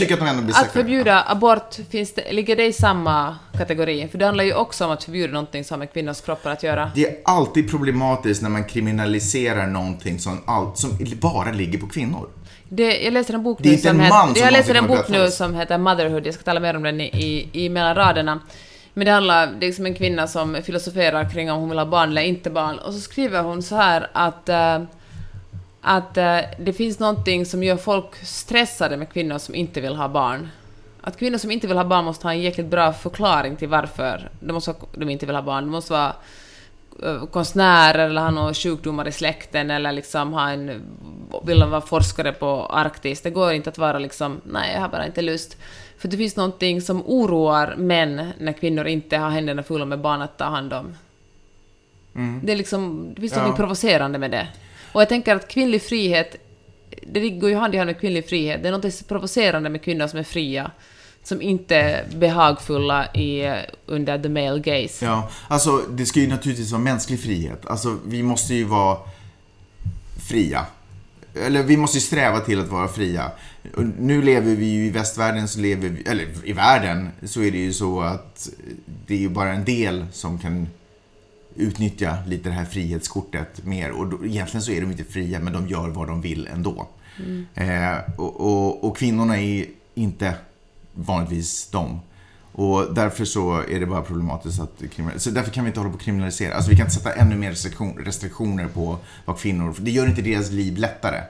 att 0.51 0.67
att 0.67 0.73
förbjuda 0.73 1.25
abort, 1.27 1.75
finns 1.91 2.15
det, 2.15 2.33
ligger 2.33 2.57
det 2.57 2.65
i 2.67 2.73
samma 2.73 3.37
kategori? 3.59 4.09
För 4.09 4.19
det 4.19 4.25
handlar 4.27 4.45
ju 4.45 4.55
också 4.55 4.85
om 4.85 4.91
att 4.91 5.05
förbjuda 5.05 5.33
någonting 5.33 5.65
som 5.65 5.75
har 5.75 5.79
med 5.79 5.93
kvinnors 5.93 6.21
kroppar 6.21 6.51
att 6.51 6.63
göra. 6.63 6.91
Det 6.95 7.07
är 7.07 7.17
alltid 7.25 7.71
problematiskt 7.71 8.43
när 8.43 8.51
man 8.51 8.65
kriminaliserar 8.65 9.67
någonting 9.67 10.19
som, 10.19 10.43
all, 10.47 10.77
som 10.77 10.91
bara 11.21 11.53
ligger 11.53 11.79
på 11.79 11.87
kvinnor. 11.87 12.29
Det, 12.69 13.03
jag 13.03 13.13
läser 13.13 13.35
en 13.35 13.43
bok 13.43 13.59
nu 13.61 13.77
som 13.79 13.91
en 13.91 14.01
heter, 14.01 14.35
som 14.35 14.35
Jag 14.37 14.53
läser 14.53 14.75
en 14.75 14.87
bok 14.87 15.09
nu 15.09 15.31
som 15.31 15.55
heter 15.55 15.79
Motherhood, 15.79 16.27
jag 16.27 16.35
ska 16.35 16.43
tala 16.43 16.61
mer 16.61 16.77
om 16.77 16.83
den 16.83 17.01
i, 17.01 17.05
i, 17.05 17.65
i 17.65 17.69
mellan 17.69 17.95
raderna. 17.95 18.41
Men 18.95 19.05
det 19.05 19.11
handlar, 19.11 19.47
det 19.47 19.67
är 19.67 19.69
liksom 19.69 19.87
en 19.87 19.95
kvinna 19.95 20.27
som 20.27 20.63
filosoferar 20.63 21.31
kring 21.31 21.53
om 21.53 21.61
hon 21.61 21.69
vill 21.69 21.79
ha 21.79 21.87
barn 21.87 22.11
eller 22.11 22.23
inte 22.23 22.51
barn. 22.51 22.79
Och 22.79 22.93
så 22.93 23.01
skriver 23.01 23.43
hon 23.43 23.63
så 23.63 23.77
här 23.77 24.11
att, 24.13 24.49
äh, 24.49 24.83
att 25.81 26.17
äh, 26.17 26.39
det 26.59 26.73
finns 26.73 26.99
någonting 26.99 27.47
som 27.47 27.63
gör 27.63 27.77
folk 27.77 28.17
stressade 28.25 28.97
med 28.97 29.13
kvinnor 29.13 29.39
som 29.39 29.55
inte 29.55 29.81
vill 29.81 29.97
ha 29.97 30.09
barn. 30.09 30.49
Att 31.01 31.19
kvinnor 31.19 31.39
som 31.39 31.51
inte 31.51 31.67
vill 31.67 31.77
ha 31.77 31.85
barn 31.85 32.05
måste 32.05 32.27
ha 32.27 32.33
en 32.33 32.41
jäkligt 32.41 32.67
bra 32.67 32.93
förklaring 32.93 33.57
till 33.57 33.69
varför 33.69 34.31
de, 34.41 34.53
måste, 34.53 34.75
de 34.93 35.11
inte 35.11 35.27
vill 35.27 35.35
ha 35.35 35.43
barn. 35.43 35.65
De 35.65 35.71
måste 35.71 35.93
vara 35.93 36.17
eh, 37.03 37.27
konstnärer 37.27 38.09
eller 38.09 38.21
ha 38.21 38.31
några 38.31 38.55
sjukdomar 38.55 39.09
i 39.09 39.13
släkten 39.13 39.71
eller 39.71 39.93
liksom 39.93 40.33
ha 40.33 40.51
en, 40.51 40.83
vill 41.47 41.61
de 41.61 41.71
vara 41.71 41.81
forskare 41.81 42.33
på 42.33 42.67
Arktis. 42.67 43.21
Det 43.23 43.31
går 43.31 43.53
inte 43.53 43.71
att 43.71 43.79
vara 43.79 43.99
liksom, 43.99 44.41
nej 44.45 44.75
jag 44.75 44.81
har 44.81 44.89
bara 44.89 45.07
inte 45.07 45.23
lust. 45.23 45.57
För 45.99 46.09
det 46.09 46.17
finns 46.17 46.37
någonting 46.37 46.81
som 46.83 47.03
oroar 47.07 47.75
män 47.77 48.31
när 48.39 48.53
kvinnor 48.53 48.87
inte 48.87 49.17
har 49.17 49.31
händerna 49.31 49.63
fulla 49.63 49.85
med 49.85 50.01
barn 50.01 50.23
att 50.23 50.39
ta 50.39 50.45
hand 50.45 50.73
om. 50.73 50.95
Det, 52.43 52.53
är 52.53 52.57
liksom, 52.57 53.13
det 53.15 53.21
finns 53.21 53.33
Ja. 53.37 53.47
något 53.47 53.57
provocerande 53.57 54.19
med 54.19 54.31
det. 54.31 54.49
Och 54.93 55.01
jag 55.01 55.09
tänker 55.09 55.37
att 55.37 55.49
kvinnlig 55.49 55.83
frihet, 55.83 56.37
det 57.03 57.31
går 57.31 57.51
ju 57.51 57.57
hand 57.57 57.75
i 57.75 57.79
hand 57.79 57.87
med 57.87 58.01
kvinnlig 58.01 58.29
frihet. 58.29 58.63
Det 58.63 58.69
är 58.69 58.73
något 58.73 59.09
provocerande 59.09 59.71
med 59.71 59.83
kvinnor 59.83 60.07
som 60.07 60.19
är 60.19 60.23
fria, 60.23 60.71
som 61.23 61.43
inte 61.43 61.77
är 61.77 62.05
behagfulla 62.17 63.15
i, 63.15 63.55
under 63.87 64.19
the 64.19 64.29
male 64.29 64.59
gaze. 64.61 65.05
Ja, 65.05 65.31
alltså 65.49 65.77
det 65.91 66.07
ska 66.07 66.21
ju 66.21 66.27
naturligtvis 66.29 66.73
vara 66.73 66.83
mänsklig 66.83 67.21
frihet. 67.23 67.67
Alltså 67.67 67.99
vi 68.07 68.23
måste 68.23 68.55
ju 68.55 68.65
vara 68.65 68.99
fria. 70.29 70.67
Eller 71.47 71.63
vi 71.63 71.77
måste 71.77 71.97
ju 71.97 72.01
sträva 72.01 72.41
till 72.41 72.61
att 72.61 72.69
vara 72.69 72.89
fria. 72.89 73.31
Och 73.77 73.85
nu 73.99 74.23
lever 74.23 74.55
vi 74.55 74.67
ju 74.67 74.87
i 74.87 74.91
västvärlden, 74.91 75.49
så 75.49 75.61
lever 75.61 75.89
vi, 75.89 76.03
eller 76.03 76.27
i 76.45 76.53
världen, 76.53 77.09
så 77.23 77.43
är 77.43 77.51
det 77.51 77.59
ju 77.59 77.73
så 77.73 78.01
att 78.01 78.49
det 79.07 79.15
är 79.15 79.19
ju 79.19 79.29
bara 79.29 79.53
en 79.53 79.65
del 79.65 80.07
som 80.13 80.39
kan 80.39 80.69
utnyttja 81.57 82.19
lite 82.27 82.49
det 82.49 82.55
här 82.55 82.65
frihetskortet 82.65 83.65
mer. 83.65 83.91
Och 83.91 84.07
då, 84.07 84.27
egentligen 84.27 84.63
så 84.63 84.73
är 84.73 84.81
de 84.81 84.91
inte 84.91 85.05
fria, 85.05 85.41
men 85.41 85.53
de 85.53 85.69
gör 85.69 85.89
vad 85.89 86.09
de 86.09 86.21
vill 86.21 86.47
ändå. 86.47 86.89
Eh, 87.55 87.99
och, 88.17 88.41
och, 88.41 88.85
och 88.85 88.97
kvinnorna 88.97 89.39
är 89.39 89.67
inte 89.95 90.35
vanligtvis 90.95 91.69
de. 91.71 92.01
Och 92.53 92.95
därför 92.95 93.25
så 93.25 93.61
är 93.61 93.81
det 93.81 93.87
bara 93.87 94.03
problematiskt 94.03 94.61
att. 94.61 94.83
Så 95.17 95.31
därför 95.31 95.51
kan 95.51 95.65
vi 95.65 95.69
inte 95.69 95.81
hålla 95.81 95.91
på 95.91 95.97
att 95.97 96.03
kriminalisera. 96.03 96.55
Alltså 96.55 96.71
vi 96.71 96.77
kan 96.77 96.87
inte 96.87 96.97
sätta 96.97 97.13
ännu 97.13 97.37
mer 97.37 97.51
restriktion, 97.51 97.99
restriktioner 97.99 98.69
på 98.69 98.99
vad 99.25 99.39
kvinnor... 99.39 99.73
För 99.73 99.83
det 99.83 99.91
gör 99.91 100.07
inte 100.07 100.23
deras 100.23 100.51
liv 100.51 100.77
lättare. 100.77 101.21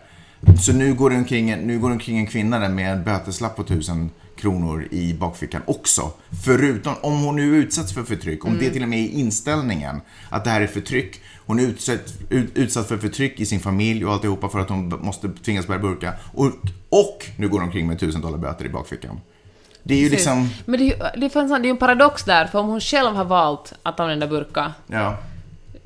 Så 0.61 0.73
nu 0.73 0.95
går 0.95 1.11
det 1.11 1.17
omkring, 1.17 1.51
en- 1.51 1.59
nu 1.61 1.79
går 1.79 1.89
det 1.89 1.93
omkring 1.95 2.19
en 2.19 2.27
kvinna 2.27 2.59
där 2.59 2.69
med 2.69 2.93
en 2.93 3.05
böteslapp 3.05 3.57
på 3.57 3.63
tusen 3.63 4.11
kronor 4.37 4.89
i 4.91 5.15
bakfickan 5.15 5.63
också. 5.67 6.13
Förutom 6.45 6.95
om 7.03 7.25
hon 7.25 7.37
nu 7.37 7.43
utsätts 7.57 7.93
för 7.93 8.03
förtryck, 8.03 8.45
om 8.45 8.59
det 8.59 8.71
till 8.71 8.83
och 8.83 8.89
med 8.89 8.99
är 9.05 9.09
inställningen 9.09 10.01
att 10.31 10.45
det 10.45 10.51
här 10.51 10.61
är 10.61 10.67
förtryck. 10.67 11.21
Hon 11.47 11.59
är 11.59 11.63
utsatt, 11.63 12.15
ut, 12.31 12.51
utsatt 12.55 12.89
för 12.89 12.97
förtryck 12.99 13.41
i 13.41 13.47
sin 13.47 13.61
familj 13.61 14.05
och 14.07 14.13
alltihopa 14.13 14.49
för 14.49 14.59
att 14.59 14.69
hon 14.69 14.89
måste 15.03 15.29
tvingas 15.29 15.67
bära 15.67 15.79
burka. 15.79 16.13
Och, 16.35 16.47
och 16.89 17.27
nu 17.37 17.49
går 17.49 17.59
hon 17.59 17.67
omkring 17.69 17.87
med 17.87 17.99
tusen 18.01 18.21
dollar 18.21 18.39
böter 18.39 18.65
i 18.65 18.69
bakfickan. 18.69 19.21
Det 19.83 19.95
är 19.95 19.99
ju 19.99 20.11
Precis. 20.11 20.27
liksom... 20.27 20.49
Men 20.65 20.81
det 20.81 20.97
det, 21.21 21.31
fanns, 21.31 21.51
det 21.51 21.57
är 21.59 21.65
ju 21.65 21.71
en 21.71 21.77
paradox 21.77 22.25
där, 22.25 22.47
för 22.47 22.59
om 22.59 22.67
hon 22.69 22.81
själv 22.81 23.15
har 23.17 23.25
valt 23.25 23.73
att 23.83 24.01
använda 24.01 24.27
burka, 24.27 24.73
Ja, 24.87 25.19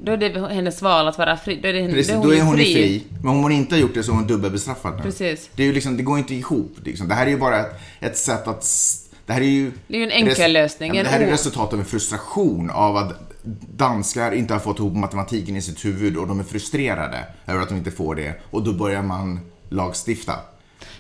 då 0.01 0.13
är 0.13 0.17
det 0.17 0.55
hennes 0.55 0.83
val 0.83 1.09
att 1.09 1.19
vara 1.19 1.37
fri. 1.37 1.59
Då 1.63 1.69
är, 1.69 1.73
det, 1.73 1.89
precis. 1.93 2.09
då 2.15 2.21
är 2.21 2.23
Då 2.25 2.33
är 2.33 2.41
hon 2.43 2.57
fri. 2.57 2.73
fri. 2.75 3.05
Men 3.23 3.31
om 3.31 3.43
hon 3.43 3.53
inte 3.53 3.75
har 3.75 3.81
gjort 3.81 3.95
det 3.95 4.03
så 4.03 4.13
är 4.13 4.17
hon 4.17 4.27
dubbelbestraffad 4.27 4.97
nu. 4.97 5.03
Precis. 5.03 5.51
Det, 5.55 5.63
är 5.63 5.67
ju 5.67 5.73
liksom, 5.73 5.97
det 5.97 6.03
går 6.03 6.19
inte 6.19 6.35
ihop. 6.35 6.77
Liksom. 6.85 7.09
Det 7.09 7.15
här 7.15 7.27
är 7.27 7.31
ju 7.31 7.39
bara 7.39 7.61
ett, 7.61 7.73
ett 8.01 8.17
sätt 8.19 8.49
att... 8.49 8.67
Det 9.27 9.33
här 9.33 9.41
är 9.41 9.45
ju... 9.45 9.73
Det 9.87 9.95
är 9.95 9.99
ju 9.99 10.05
en 10.05 10.11
enkel 10.11 10.53
lösning, 10.53 10.95
Ja, 10.95 11.03
det 11.03 11.09
här 11.09 11.21
är 11.21 11.29
o- 11.29 11.31
resultat 11.33 11.73
av 11.73 11.79
en 11.79 11.85
frustration 11.85 12.71
av 12.71 12.97
att 12.97 13.13
danskar 13.77 14.33
inte 14.33 14.53
har 14.55 14.61
fått 14.61 14.79
ihop 14.79 14.95
matematiken 14.97 15.57
i 15.57 15.63
sitt 15.63 15.85
huvud 15.85 16.17
och 16.17 16.27
de 16.29 16.41
är 16.41 16.45
frustrerade 16.45 17.25
över 17.47 17.63
att 17.63 17.69
de 17.69 17.75
inte 17.79 17.91
får 17.91 18.15
det. 18.15 18.35
Och 18.51 18.63
då 18.65 18.73
börjar 18.73 19.03
man 19.03 19.41
lagstifta. 19.69 20.33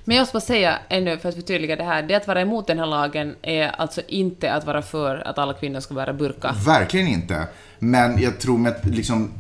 Men 0.08 0.16
jag 0.16 0.22
måste 0.22 0.32
bara 0.32 0.40
säga 0.40 0.78
ännu 0.88 1.18
för 1.18 1.28
att 1.28 1.34
förtydliga 1.34 1.76
det 1.76 1.84
här, 1.84 2.02
det 2.02 2.14
att 2.14 2.26
vara 2.26 2.40
emot 2.40 2.66
den 2.66 2.78
här 2.78 2.86
lagen 2.86 3.36
är 3.42 3.68
alltså 3.68 4.02
inte 4.08 4.52
att 4.52 4.64
vara 4.64 4.82
för 4.82 5.28
att 5.28 5.38
alla 5.38 5.54
kvinnor 5.54 5.80
ska 5.80 5.94
bära 5.94 6.12
burka. 6.12 6.54
Verkligen 6.66 7.06
inte. 7.06 7.48
Men 7.78 8.22
jag 8.22 8.40
tror 8.40 8.58
med 8.58 8.72
att 8.72 8.84
liksom, 8.84 9.32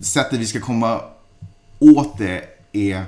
sättet 0.00 0.38
vi 0.38 0.46
ska 0.46 0.60
komma 0.60 1.00
åt 1.78 2.18
det 2.18 2.44
är 2.72 3.04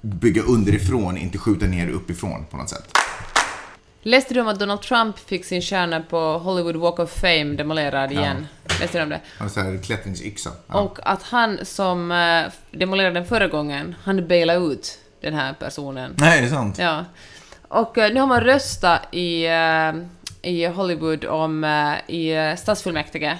bygga 0.00 0.42
underifrån, 0.42 1.16
inte 1.16 1.38
skjuta 1.38 1.66
ner 1.66 1.88
uppifrån 1.88 2.44
på 2.50 2.56
något 2.56 2.68
sätt. 2.68 2.92
Läste 4.02 4.34
du 4.34 4.40
om 4.40 4.48
att 4.48 4.58
Donald 4.58 4.82
Trump 4.82 5.18
fick 5.18 5.44
sin 5.44 5.62
stjärna 5.62 6.00
på 6.00 6.38
Hollywood 6.38 6.76
Walk 6.76 6.98
of 6.98 7.10
Fame 7.20 7.44
demolerad 7.44 8.12
igen? 8.12 8.46
Läste 8.80 8.98
du 8.98 9.02
om 9.02 9.08
det? 9.08 9.20
Sån 9.48 9.62
här 9.62 9.78
klättringsyxa. 9.82 10.50
Ja. 10.66 10.80
Och 10.80 10.98
att 11.02 11.22
han 11.22 11.58
som 11.62 12.12
eh, 12.12 12.52
demolerade 12.70 13.14
den 13.14 13.26
förra 13.26 13.48
gången, 13.48 13.94
han 14.02 14.28
bailade 14.28 14.66
ut 14.66 14.98
den 15.30 15.40
här 15.40 15.52
personen. 15.52 16.14
Nej, 16.18 16.40
det 16.40 16.46
är 16.46 16.50
sant. 16.50 16.78
Ja. 16.78 17.04
Och 17.68 17.98
eh, 17.98 18.12
nu 18.12 18.20
har 18.20 18.26
man 18.26 18.40
röstat 18.40 19.00
i, 19.10 19.46
eh, 19.46 19.92
i 20.42 20.66
Hollywood 20.66 21.24
om, 21.24 21.64
eh, 21.64 22.14
i 22.14 22.56
stadsfullmäktige 22.58 23.38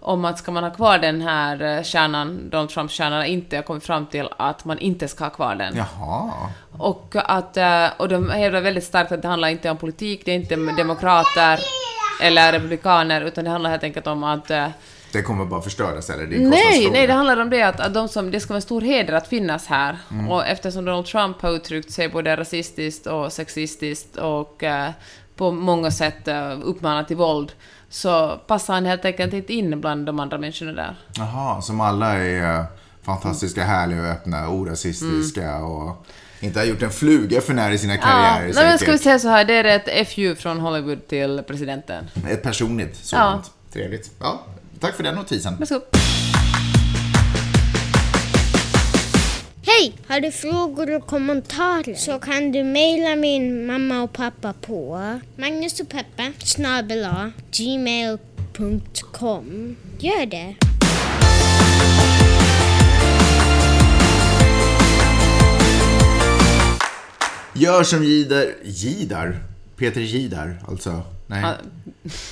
om 0.00 0.24
att 0.24 0.38
ska 0.38 0.50
man 0.50 0.64
ha 0.64 0.70
kvar 0.70 0.98
den 0.98 1.22
här 1.22 1.82
kärnan, 1.82 2.50
Donald 2.50 2.70
Trumps 2.70 2.94
kärna 2.94 3.16
eller 3.16 3.26
inte, 3.26 3.56
jag 3.56 3.66
kommit 3.66 3.84
fram 3.84 4.06
till 4.06 4.28
att 4.38 4.64
man 4.64 4.78
inte 4.78 5.08
ska 5.08 5.24
ha 5.24 5.30
kvar 5.30 5.54
den. 5.54 5.76
Jaha. 5.76 6.32
Och, 6.78 7.14
att, 7.16 7.58
och 7.96 8.08
de 8.08 8.30
hävdar 8.30 8.60
väldigt 8.60 8.84
starkt 8.84 9.12
att 9.12 9.22
det 9.22 9.28
handlar 9.28 9.48
inte 9.48 9.70
om 9.70 9.76
politik, 9.76 10.22
det 10.24 10.30
är 10.30 10.36
inte 10.36 10.56
demokrater 10.56 11.60
eller 12.22 12.52
republikaner, 12.52 13.20
utan 13.20 13.44
det 13.44 13.50
handlar 13.50 13.70
helt 13.70 13.84
enkelt 13.84 14.06
om 14.06 14.24
att 14.24 14.50
Det 15.16 15.22
kommer 15.22 15.44
bara 15.44 15.62
förstöras 15.62 16.10
eller? 16.10 16.26
Det 16.26 16.36
är 16.36 16.40
Nej, 16.40 16.90
nej, 16.90 17.06
det 17.06 17.12
handlar 17.12 17.40
om 17.40 17.50
det 17.50 17.62
att, 17.62 17.80
att 17.80 17.94
de 17.94 18.08
som, 18.08 18.30
det 18.30 18.40
ska 18.40 18.48
vara 18.48 18.56
en 18.56 18.62
stor 18.62 18.80
heder 18.80 19.12
att 19.12 19.28
finnas 19.28 19.66
här. 19.66 19.98
Och 20.28 20.46
eftersom 20.46 20.84
Donald 20.84 21.06
Trump 21.06 21.42
har 21.42 21.50
uttryckt 21.50 21.90
sig 21.90 22.08
både 22.08 22.36
rasistiskt 22.36 23.06
och 23.06 23.32
sexistiskt 23.32 24.16
och 24.16 24.64
eh, 24.64 24.90
på 25.36 25.52
många 25.52 25.90
sätt 25.90 26.28
eh, 26.28 26.58
uppmanat 26.62 27.08
till 27.08 27.16
våld, 27.16 27.52
så 27.88 28.40
passar 28.46 28.74
han 28.74 28.84
helt 28.84 29.04
enkelt 29.04 29.32
inte 29.32 29.52
in 29.52 29.80
bland 29.80 30.06
de 30.06 30.20
andra 30.20 30.38
människorna 30.38 30.72
där. 30.72 30.96
Jaha, 31.14 31.62
som 31.62 31.80
alla 31.80 32.14
är 32.14 32.58
eh, 32.58 32.64
fantastiska, 33.02 33.64
härliga 33.64 34.00
och 34.00 34.08
öppna, 34.08 34.48
orasistiska 34.48 35.56
och 35.56 36.06
inte 36.40 36.58
har 36.58 36.66
gjort 36.66 36.82
en 36.82 36.90
fluga 36.90 37.40
för 37.40 37.54
när 37.54 37.70
i 37.70 37.78
sina 37.78 37.96
karriärer 37.96 38.52
nej, 38.54 38.64
men 38.64 38.78
ska 38.78 38.92
vi 38.92 38.98
säga 38.98 39.18
så 39.18 39.28
här, 39.28 39.44
det 39.44 39.54
är 39.54 39.64
ett 39.64 40.08
FU 40.08 40.34
från 40.34 40.60
Hollywood 40.60 41.08
till 41.08 41.42
presidenten. 41.46 42.04
Ett 42.28 42.42
personligt 42.42 42.96
sådant. 42.96 43.50
Trevligt. 43.72 44.10
Ja, 44.20 44.40
tack 44.80 44.96
för 44.96 45.02
den 45.02 45.14
notisen. 45.14 45.56
Varsågod. 45.58 45.82
Hej! 49.66 49.92
Har 50.08 50.20
du 50.20 50.30
frågor 50.30 50.94
och 50.96 51.06
kommentarer 51.06 51.94
så 51.94 52.18
kan 52.18 52.52
du 52.52 52.64
mejla 52.64 53.16
min 53.16 53.66
mamma 53.66 54.02
och 54.02 54.12
pappa 54.12 54.52
på 54.52 55.00
Magnus 55.36 55.80
och 55.80 55.88
Peppe 55.88 56.32
snabel-a 56.38 57.32
gmail.com. 57.56 58.96
Gör 59.98 60.26
det! 60.26 60.56
Gör 67.54 67.82
som 67.82 68.04
Gidar... 68.04 68.46
Gidar? 68.64 69.36
Peter 69.76 70.00
Gidar, 70.00 70.58
alltså. 70.68 71.02
Nej. 71.26 71.42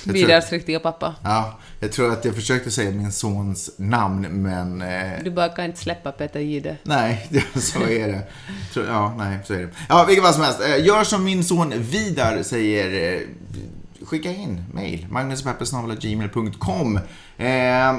Tror- 0.03 0.13
Vidars 0.13 0.51
riktiga 0.51 0.79
pappa. 0.79 1.15
Ja, 1.23 1.59
jag 1.79 1.91
tror 1.91 2.11
att 2.11 2.25
jag 2.25 2.35
försökte 2.35 2.71
säga 2.71 2.91
min 2.91 3.11
sons 3.11 3.71
namn, 3.77 4.21
men... 4.41 4.81
Eh, 4.81 5.11
Du 5.23 5.31
bara 5.31 5.49
kan 5.49 5.65
inte 5.65 5.79
släppa 5.79 6.11
Peter 6.11 6.39
Jihde. 6.39 6.77
nej, 6.83 7.29
så 7.55 7.79
är 7.83 8.07
det. 8.07 8.21
Ja, 8.87 9.13
nej, 9.17 9.39
så 9.45 9.53
är 9.53 9.57
det. 9.59 9.69
Ja, 9.89 10.05
vilket 10.07 10.23
fall 10.23 10.33
som 10.33 10.43
helst. 10.43 10.61
Eh, 10.61 10.85
Gör 10.85 11.03
som 11.03 11.23
min 11.23 11.43
son 11.43 11.73
Vidar 11.77 12.43
säger. 12.43 13.13
eh, 13.15 13.19
Skicka 14.05 14.29
in 14.31 14.63
mail. 14.73 15.07
magnuspeppesnabel.gmail.com 15.09 16.97
eh, 17.37 17.95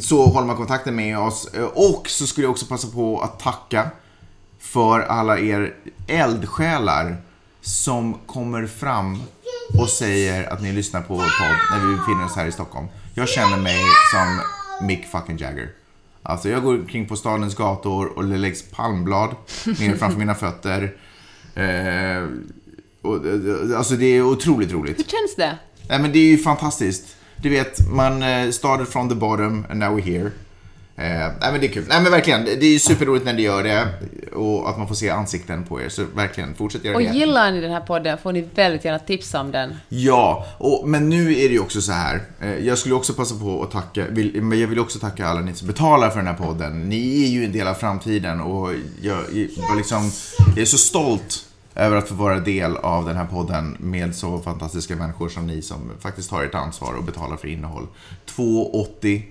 Så 0.00 0.26
håller 0.26 0.46
man 0.46 0.56
kontakten 0.56 0.96
med 0.96 1.18
oss. 1.18 1.48
Eh, 1.54 1.62
Och 1.64 2.08
så 2.08 2.26
skulle 2.26 2.44
jag 2.44 2.50
också 2.50 2.66
passa 2.66 2.88
på 2.88 3.20
att 3.20 3.40
tacka 3.40 3.90
för 4.58 5.00
alla 5.00 5.38
er 5.38 5.74
eldsjälar 6.06 7.16
som 7.60 8.14
kommer 8.26 8.66
fram 8.66 9.22
och 9.78 9.88
säger 9.88 10.52
att 10.52 10.62
ni 10.62 10.72
lyssnar 10.72 11.00
på 11.00 11.14
vår 11.14 11.22
podd 11.22 11.56
när 11.70 11.86
vi 11.86 11.96
befinner 11.96 12.24
oss 12.24 12.36
här 12.36 12.46
i 12.46 12.52
Stockholm. 12.52 12.86
Jag 13.14 13.28
känner 13.28 13.56
mig 13.56 13.78
som 14.10 14.40
Mick 14.86 15.06
fucking 15.06 15.38
Jagger. 15.38 15.68
Alltså 16.22 16.48
jag 16.48 16.62
går 16.62 16.88
kring 16.88 17.06
på 17.08 17.16
stadens 17.16 17.54
gator 17.54 18.06
och 18.06 18.24
det 18.24 18.36
läggs 18.38 18.62
palmblad 18.62 19.36
ner 19.80 19.96
framför 19.96 20.18
mina 20.18 20.34
fötter. 20.34 20.82
Eh, 21.54 22.28
och, 23.02 23.26
eh, 23.26 23.78
alltså 23.78 23.94
det 23.94 24.06
är 24.06 24.22
otroligt 24.22 24.72
roligt. 24.72 24.98
Hur 24.98 25.04
känns 25.04 25.36
det? 25.36 25.58
Nej 25.88 25.98
men 25.98 26.12
det 26.12 26.18
är 26.18 26.30
ju 26.30 26.38
fantastiskt. 26.38 27.16
Du 27.36 27.48
vet, 27.48 27.88
man 27.90 28.22
eh, 28.22 28.50
started 28.50 28.88
from 28.88 29.08
the 29.08 29.14
bottom 29.14 29.66
and 29.70 29.80
now 29.80 29.98
we're 29.98 30.02
here. 30.02 30.30
Eh, 31.00 31.32
nej 31.40 31.52
men 31.52 31.60
det 31.60 31.66
är 31.66 31.72
kul. 31.72 31.84
Nej 31.88 32.02
men 32.02 32.12
verkligen, 32.12 32.44
det 32.44 32.66
är 32.66 32.78
superroligt 32.78 33.24
när 33.24 33.32
ni 33.32 33.42
gör 33.42 33.62
det. 33.62 33.88
Och 34.32 34.70
att 34.70 34.78
man 34.78 34.88
får 34.88 34.94
se 34.94 35.10
ansikten 35.10 35.64
på 35.64 35.80
er. 35.80 35.88
Så 35.88 36.04
verkligen, 36.14 36.54
fortsätt 36.54 36.84
göra 36.84 36.96
Och 36.96 37.02
det. 37.02 37.08
gillar 37.08 37.52
ni 37.52 37.60
den 37.60 37.72
här 37.72 37.80
podden 37.80 38.18
får 38.18 38.32
ni 38.32 38.48
väldigt 38.54 38.84
gärna 38.84 38.98
tipsa 38.98 39.40
om 39.40 39.50
den. 39.50 39.74
Ja, 39.88 40.46
och, 40.58 40.88
men 40.88 41.08
nu 41.08 41.32
är 41.32 41.48
det 41.48 41.54
ju 41.54 41.60
också 41.60 41.80
så 41.80 41.92
här. 41.92 42.20
Eh, 42.40 42.54
jag 42.54 42.78
skulle 42.78 42.94
också 42.94 43.12
passa 43.12 43.34
på 43.34 43.62
att 43.62 43.70
tacka, 43.70 44.06
vill, 44.10 44.42
men 44.42 44.60
jag 44.60 44.68
vill 44.68 44.78
också 44.78 44.98
tacka 44.98 45.26
alla 45.26 45.40
ni 45.40 45.54
som 45.54 45.66
betalar 45.66 46.10
för 46.10 46.16
den 46.18 46.26
här 46.26 46.34
podden. 46.34 46.88
Ni 46.88 47.24
är 47.24 47.28
ju 47.28 47.44
en 47.44 47.52
del 47.52 47.66
av 47.68 47.74
framtiden 47.74 48.40
och 48.40 48.70
jag, 49.02 49.18
jag, 49.32 49.76
liksom, 49.76 50.10
jag 50.46 50.58
är 50.58 50.64
så 50.64 50.78
stolt 50.78 51.46
över 51.74 51.96
att 51.96 52.08
få 52.08 52.14
vara 52.14 52.40
del 52.40 52.76
av 52.76 53.06
den 53.06 53.16
här 53.16 53.26
podden 53.26 53.76
med 53.78 54.14
så 54.14 54.38
fantastiska 54.38 54.96
människor 54.96 55.28
som 55.28 55.46
ni 55.46 55.62
som 55.62 55.90
faktiskt 56.00 56.30
tar 56.30 56.42
ert 56.42 56.54
ansvar 56.54 56.94
och 56.94 57.04
betalar 57.04 57.36
för 57.36 57.48
innehåll. 57.48 57.86
2,80 58.36 59.22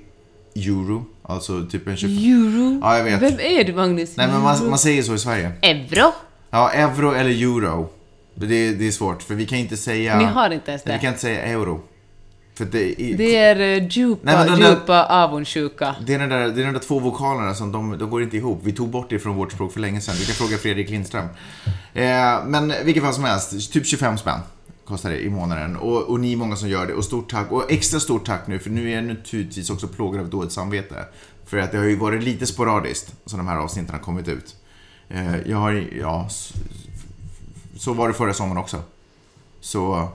euro, 0.67 1.05
alltså 1.23 1.65
typ 1.71 1.87
en 1.87 1.97
25... 1.97 2.17
Euro? 2.17 2.79
Ja, 2.81 2.97
jag 2.97 3.03
vet. 3.03 3.21
Vem 3.21 3.39
är 3.39 3.63
du 3.63 3.73
Magnus? 3.73 4.17
Nej, 4.17 4.27
men 4.27 4.41
man, 4.41 4.69
man 4.69 4.79
säger 4.79 5.03
så 5.03 5.13
i 5.15 5.19
Sverige. 5.19 5.51
Euro? 5.61 6.11
Ja, 6.51 6.71
euro 6.71 7.11
eller 7.11 7.29
euro. 7.31 7.89
Det, 8.35 8.71
det 8.71 8.87
är 8.87 8.91
svårt, 8.91 9.23
för 9.23 9.35
vi 9.35 9.45
kan 9.45 9.57
inte 9.57 9.77
säga... 9.77 10.17
Ni 10.17 10.23
har 10.25 10.49
inte 10.49 10.71
ens 10.71 10.85
Nej, 10.85 10.93
vi 10.93 10.97
det. 10.97 11.01
kan 11.01 11.07
inte 11.09 11.21
säga 11.21 11.41
euro. 11.43 11.81
För 12.57 12.65
det, 12.65 13.01
är- 13.01 13.17
Det 13.17 13.35
är 13.35 13.59
eh, 13.81 13.87
djupa, 13.87 14.21
Nej, 14.23 14.49
där- 14.59 14.69
djupa 14.69 15.05
avundsjuka. 15.05 15.95
Det 16.07 16.13
är, 16.13 16.19
den 16.19 16.29
där, 16.29 16.39
det 16.49 16.61
är 16.61 16.65
de 16.65 16.73
där 16.73 16.79
två 16.79 16.99
vokalerna 16.99 17.53
som 17.55 17.71
de, 17.71 17.97
de 17.97 18.09
går 18.09 18.23
inte 18.23 18.37
ihop. 18.37 18.59
Vi 18.63 18.71
tog 18.71 18.89
bort 18.89 19.09
det 19.09 19.19
från 19.19 19.35
vårt 19.35 19.51
språk 19.51 19.73
för 19.73 19.79
länge 19.79 20.01
sedan. 20.01 20.15
Vi 20.19 20.25
kan 20.25 20.35
fråga 20.35 20.57
Fredrik 20.57 20.89
Lindström. 20.89 21.25
Eh, 21.93 22.05
men 22.45 22.73
vilket 22.83 23.03
fall 23.03 23.13
som 23.13 23.23
helst, 23.23 23.73
typ 23.73 23.85
25 23.85 24.17
spänn 24.17 24.39
kostar 24.89 25.09
det 25.09 25.19
i 25.19 25.29
månaden. 25.29 25.75
Och, 25.77 26.01
och 26.01 26.19
ni 26.19 26.33
är 26.33 26.37
många 26.37 26.55
som 26.55 26.69
gör 26.69 26.87
det. 26.87 26.93
Och 26.93 27.03
stort 27.03 27.31
tack. 27.31 27.51
Och 27.51 27.71
extra 27.71 27.99
stort 27.99 28.25
tack 28.25 28.47
nu, 28.47 28.59
för 28.59 28.69
nu 28.69 28.91
är 28.91 28.95
jag 28.95 29.03
naturligtvis 29.03 29.69
också 29.69 29.87
plågad 29.87 30.21
av 30.21 30.29
dåligt 30.29 30.51
samvete. 30.51 31.05
För 31.45 31.57
att 31.57 31.71
det 31.71 31.77
har 31.77 31.85
ju 31.85 31.95
varit 31.95 32.23
lite 32.23 32.45
sporadiskt 32.45 33.13
som 33.25 33.37
de 33.39 33.47
här 33.47 33.57
avsnitten 33.57 33.95
har 33.95 34.01
kommit 34.01 34.27
ut. 34.27 34.55
Eh, 35.09 35.35
jag 35.45 35.57
har, 35.57 35.87
ja, 35.99 36.29
så 37.77 37.93
var 37.93 38.07
det 38.07 38.13
förra 38.13 38.33
sommaren 38.33 38.57
också. 38.57 38.81
Så, 39.61 40.09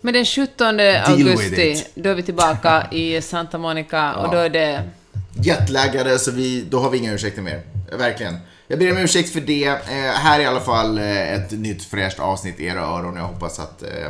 Men 0.00 0.14
den 0.14 0.24
17 0.24 0.76
with 0.76 1.10
augusti, 1.10 1.84
då 1.94 2.10
är 2.10 2.14
vi 2.14 2.22
tillbaka 2.22 2.86
i 2.90 3.22
Santa 3.22 3.58
Monica 3.58 4.14
och 4.14 4.26
Ja. 4.26 4.30
då 4.32 4.38
är 4.38 4.50
det... 4.50 4.90
jetlaggade 5.34 6.18
så 6.18 6.30
vi, 6.30 6.64
då 6.70 6.80
har 6.80 6.90
vi 6.90 6.98
inga 6.98 7.12
ursäkter 7.12 7.42
mer. 7.42 7.62
Verkligen. 7.98 8.36
Jag 8.72 8.78
ber 8.78 8.92
om 8.92 8.98
ursäkt 8.98 9.30
för 9.30 9.40
det. 9.40 9.64
Eh, 9.64 10.12
här 10.14 10.38
är 10.38 10.42
i 10.42 10.46
alla 10.46 10.60
fall 10.60 10.98
eh, 10.98 11.32
ett 11.32 11.50
nytt 11.50 11.84
fräscht 11.84 12.18
avsnitt 12.18 12.60
i 12.60 12.64
era 12.64 12.80
öron. 12.80 13.16
Jag 13.16 13.22
hoppas 13.22 13.58
att, 13.58 13.82
eh, 13.82 14.06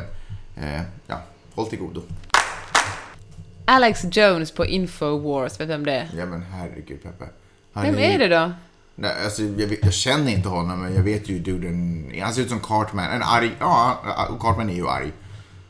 eh, 0.57 0.83
ja, 1.07 1.21
håll 1.55 1.67
till 1.67 1.79
godo. 1.79 2.03
Alex 3.65 4.01
Jones 4.13 4.53
på 4.53 4.67
Infowars, 4.67 5.53
vet 5.53 5.59
du 5.59 5.65
vem 5.67 5.85
det 5.85 5.93
är? 5.93 6.11
Ja 6.17 6.27
men 6.27 6.43
herregud 6.43 7.03
Peppe. 7.03 7.25
Han 7.73 7.85
Vem 7.85 7.99
är 7.99 8.19
det 8.19 8.29
då? 8.29 8.53
Nej, 8.95 9.13
alltså, 9.25 9.43
jag, 9.43 9.77
jag 9.83 9.93
känner 9.93 10.33
inte 10.33 10.49
honom 10.49 10.81
men 10.81 10.95
jag 10.95 11.03
vet 11.03 11.29
ju 11.29 11.39
duden. 11.39 12.13
Han 12.23 12.35
ser 12.35 12.43
ut 12.43 12.49
som 12.49 12.61
Cartman. 12.61 13.11
En 13.11 13.23
arg, 13.23 13.51
ja, 13.61 14.03
Cartman 14.41 14.71
är 14.71 14.75
ju 14.75 14.89
arg. 14.89 15.13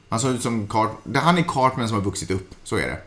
Han 0.08 0.20
ser 0.20 0.30
ut 0.34 0.42
som 0.42 0.68
Cart, 0.68 0.90
han 1.14 1.38
är 1.38 1.42
Cartman 1.42 1.88
som 1.88 1.96
har 1.96 2.04
vuxit 2.04 2.30
upp. 2.30 2.54
Så 2.64 2.76
är 2.76 2.86
det. 2.86 2.98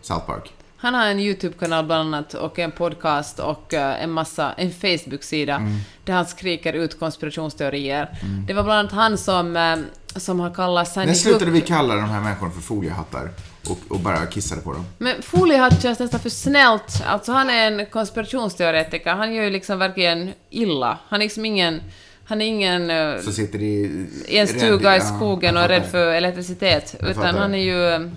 South 0.00 0.26
Park. 0.26 0.52
Han 0.80 0.94
har 0.94 1.06
en 1.06 1.20
YouTube-kanal 1.20 1.84
bland 1.86 2.14
annat 2.14 2.34
och 2.34 2.58
en 2.58 2.70
podcast 2.72 3.38
och 3.38 3.74
eh, 3.74 4.02
en 4.02 4.10
massa, 4.10 4.52
en 4.52 4.70
Facebook-sida 4.72 5.54
Mm. 5.56 5.72
där 6.04 6.12
han 6.14 6.26
skriker 6.26 6.72
ut 6.72 6.98
konspirationsteorier. 6.98 8.08
Det 8.46 8.52
var 8.54 8.62
bland 8.62 8.78
annat 8.78 8.92
han 8.92 9.18
som, 9.18 9.56
eh, 9.56 9.76
som 10.16 10.40
har 10.40 10.54
kallat 10.54 10.88
Sandy 10.88 11.06
När 11.06 11.14
slutade 11.14 11.50
vi 11.50 11.60
kalla 11.60 11.94
de 11.94 12.04
här 12.04 12.20
människorna 12.20 12.50
för 12.52 12.60
foliehattar? 12.60 13.30
Och, 13.68 13.78
och 13.88 14.00
bara 14.00 14.26
kissade 14.26 14.60
på 14.60 14.72
dem? 14.72 14.86
Men 14.98 15.22
foliehatt 15.22 15.82
känns 15.82 15.98
nästan 15.98 16.20
för 16.20 16.30
snällt. 16.30 17.02
Alltså 17.06 17.32
han 17.32 17.50
är 17.50 17.72
en 17.72 17.86
konspirationsteoretiker. 17.86 19.10
Han 19.10 19.34
gör 19.34 19.44
ju 19.44 19.50
liksom 19.50 19.78
verkligen 19.78 20.30
illa. 20.50 20.98
Han 21.08 21.20
är 21.20 21.24
liksom 21.24 21.44
ingen... 21.44 21.80
Han 22.24 22.40
är 22.40 22.46
ingen... 22.46 22.90
eh, 22.90 23.20
Så 23.20 23.32
sitter 23.32 23.62
i... 23.62 24.06
i 24.28 24.38
en 24.38 24.48
stuga 24.48 24.96
i 24.96 24.98
ja, 24.98 25.04
skogen 25.16 25.54
jag 25.54 25.64
och 25.64 25.70
är 25.70 25.80
rädd 25.80 25.90
för 25.90 26.06
elektricitet. 26.12 26.94
Utan 27.00 27.34
han 27.36 27.54
är 27.54 27.58
ju... 27.58 28.10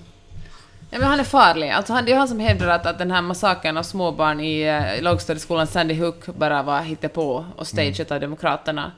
Ja, 0.94 1.00
men 1.00 1.08
han 1.08 1.20
är 1.20 1.24
farlig. 1.24 1.70
Alltså 1.70 1.94
han, 1.94 2.06
det 2.06 2.12
är 2.12 2.18
han 2.18 2.28
som 2.28 2.40
hävdar 2.40 2.68
att, 2.68 2.86
att 2.86 2.98
den 2.98 3.12
här 3.12 3.22
massakern 3.22 3.78
av 3.78 3.84
småbarn 3.84 4.40
i 4.40 4.62
eh, 4.62 5.04
lågstadieskolan 5.04 5.68
Sandy 5.68 5.94
Hook 5.94 6.26
bara 6.26 6.64
var 6.64 6.82
hittepå 6.82 7.46
och 7.56 7.68
stageat 7.68 8.12
av 8.12 8.20
Demokraterna. 8.20 8.92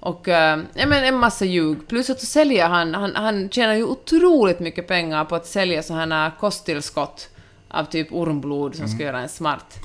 Och 0.00 0.28
eh, 0.28 0.60
ja, 0.74 0.86
men 0.86 1.04
en 1.04 1.16
massa 1.16 1.44
ljug. 1.44 1.88
Plus 1.88 2.10
att 2.10 2.20
så 2.20 2.26
säljer 2.26 2.68
han, 2.68 2.94
han, 2.94 3.16
han 3.16 3.50
tjänar 3.50 3.74
ju 3.74 3.84
otroligt 3.84 4.60
mycket 4.60 4.88
pengar 4.88 5.24
på 5.24 5.34
att 5.34 5.46
sälja 5.46 5.82
sådana 5.82 6.14
här 6.14 6.32
kosttillskott 6.40 7.28
av 7.68 7.84
typ 7.84 8.12
ormblod 8.12 8.74
som 8.74 8.88
ska 8.88 9.02
göra 9.02 9.20
en 9.20 9.28
smart. 9.28 9.78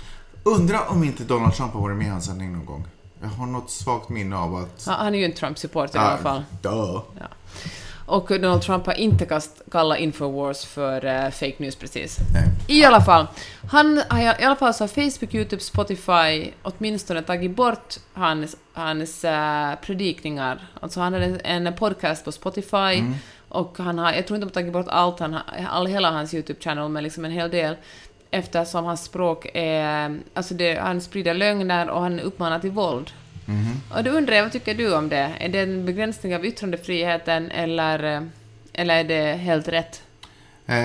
Undrar 0.43 0.91
om 0.91 1.03
inte 1.03 1.23
Donald 1.23 1.53
Trump 1.53 1.73
har 1.73 1.81
varit 1.81 1.97
med 1.97 2.07
i 2.07 2.09
hans 2.09 2.25
sändning 2.25 2.53
någon 2.53 2.65
gång. 2.65 2.87
Jag 3.21 3.29
har 3.29 3.45
något 3.45 3.71
svagt 3.71 4.09
minne 4.09 4.37
av 4.37 4.55
att... 4.55 4.85
Han, 4.85 4.95
han 4.95 5.15
är 5.15 5.19
ju 5.19 5.25
en 5.25 5.33
Trump-supporter 5.33 5.95
i 5.95 6.01
alla 6.01 6.17
fall. 6.17 6.43
Duh. 6.61 7.01
Och 8.05 8.27
Donald 8.27 8.61
Trump 8.61 8.85
har 8.85 8.93
inte 8.93 9.25
kast, 9.25 9.61
kallat 9.71 9.99
Infowars 9.99 10.65
för 10.65 11.05
eh, 11.05 11.29
fake 11.29 11.55
news 11.57 11.75
precis. 11.75 12.17
Nej. 12.33 12.43
I 12.67 12.85
alla 12.85 13.01
fall. 13.01 13.27
Han 13.71 14.01
har 14.09 14.41
i 14.41 14.43
alla 14.43 14.55
fall 14.55 14.73
så 14.73 14.87
Facebook, 14.87 15.33
YouTube, 15.33 15.61
Spotify 15.61 16.51
åtminstone 16.61 17.21
tagit 17.21 17.55
bort 17.55 17.95
hans, 18.13 18.55
hans 18.73 19.25
eh, 19.25 19.75
predikningar. 19.75 20.67
Alltså 20.79 20.99
han 20.99 21.13
hade 21.13 21.25
en 21.25 21.73
podcast 21.73 22.25
på 22.25 22.31
Spotify 22.31 23.03
och 23.49 23.77
han 23.77 23.99
har, 23.99 24.13
jag 24.13 24.27
tror 24.27 24.35
inte 24.35 24.45
de 24.45 24.49
har 24.49 24.53
tagit 24.53 24.73
bort 24.73 24.87
allt, 24.87 25.19
han 25.19 25.37
all, 25.69 25.87
hela 25.87 26.11
hans 26.11 26.33
YouTube-channel, 26.33 26.89
men 26.89 27.03
liksom 27.03 27.25
en 27.25 27.31
hel 27.31 27.51
del. 27.51 27.75
Eftersom 28.31 28.85
hans 28.85 29.03
språk 29.03 29.47
är, 29.53 30.19
alltså 30.33 30.53
det, 30.53 30.79
han 30.79 31.01
sprider 31.01 31.33
lögner 31.33 31.89
och 31.89 32.01
han 32.01 32.19
uppmanar 32.19 32.59
till 32.59 32.71
våld. 32.71 33.11
Och 33.89 34.03
då 34.03 34.11
undrar 34.11 34.35
jag, 34.35 34.43
vad 34.43 34.51
tycker 34.51 34.73
du 34.75 34.95
om 34.95 35.09
det? 35.09 35.31
Är 35.39 35.49
det 35.49 35.59
en 35.59 35.85
begränsning 35.85 36.35
av 36.35 36.45
yttrandefriheten 36.45 37.51
eller, 37.51 38.15
eh, 38.15 38.21
eller 38.73 38.95
är 38.95 39.03
det 39.03 39.33
helt 39.37 39.67
rätt? 39.67 40.01
Eh, 40.65 40.75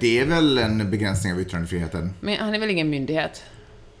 det 0.00 0.18
är 0.18 0.24
väl 0.24 0.58
en 0.58 0.90
begränsning 0.90 1.32
av 1.32 1.40
yttrandefriheten. 1.40 2.14
Men 2.20 2.36
han 2.36 2.54
är 2.54 2.58
väl 2.58 2.70
ingen 2.70 2.90
myndighet? 2.90 3.42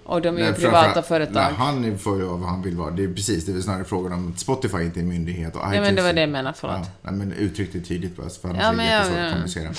Och 0.04 0.22
de 0.22 0.38
är 0.38 0.46
ju 0.46 0.52
privata 0.54 1.02
företag. 1.02 1.34
Nej, 1.34 1.52
han 1.56 1.98
får 1.98 2.18
ju 2.18 2.24
vara 2.24 2.36
vad 2.36 2.48
han 2.48 2.62
vill 2.62 2.76
vara. 2.76 2.90
Det 2.90 3.04
är 3.04 3.14
precis, 3.14 3.46
det 3.46 3.52
är 3.52 3.60
snarare 3.60 3.84
frågan 3.84 4.12
om 4.12 4.32
att 4.32 4.38
Spotify 4.40 4.82
inte 4.82 5.00
är 5.00 5.02
en 5.02 5.08
myndighet 5.08 5.54
och 5.56 5.60
Ja, 5.62 5.68
men 5.68 5.82
det 5.94 6.00
iTunes- 6.00 6.04
var 6.04 6.12
det 6.12 6.20
jag 6.20 6.30
menade, 6.30 6.54
förlåt. 6.60 6.76
Ja, 6.82 6.86
nej, 7.02 7.12
men 7.14 7.32
uttryck 7.32 7.72
det 7.72 7.80
tydligt 7.80 8.16
bara, 8.16 8.28
för 8.28 8.48
annars 8.48 8.62
Ja, 8.62 8.72
är 8.72 8.76
det 8.76 8.84
jättesvårt 8.84 9.18
ja. 9.18 9.24
att 9.26 9.32
kommunicera. 9.32 9.72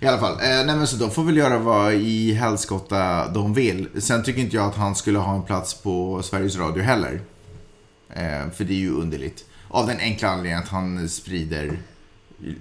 I 0.00 0.06
alla 0.06 0.18
fall, 0.18 0.32
eh, 0.32 0.38
nej 0.66 0.76
men 0.76 0.86
så 0.86 0.96
de 0.96 1.10
får 1.10 1.24
väl 1.24 1.36
göra 1.36 1.58
vad 1.58 1.94
i 1.94 2.32
helskotta 2.32 3.28
de 3.28 3.54
vill. 3.54 3.88
Sen 3.98 4.22
tycker 4.22 4.40
inte 4.40 4.56
jag 4.56 4.66
att 4.66 4.76
han 4.76 4.94
skulle 4.94 5.18
ha 5.18 5.34
en 5.34 5.42
plats 5.42 5.74
på 5.82 6.22
Sveriges 6.22 6.56
Radio 6.56 6.82
heller. 6.82 7.20
Eh, 8.16 8.50
för 8.56 8.64
det 8.64 8.72
är 8.72 8.78
ju 8.78 8.90
underligt. 8.94 9.44
Av 9.68 9.86
den 9.86 9.98
enkla 10.00 10.28
anledningen 10.28 10.58
att 10.62 10.68
han 10.68 11.08
sprider 11.08 11.78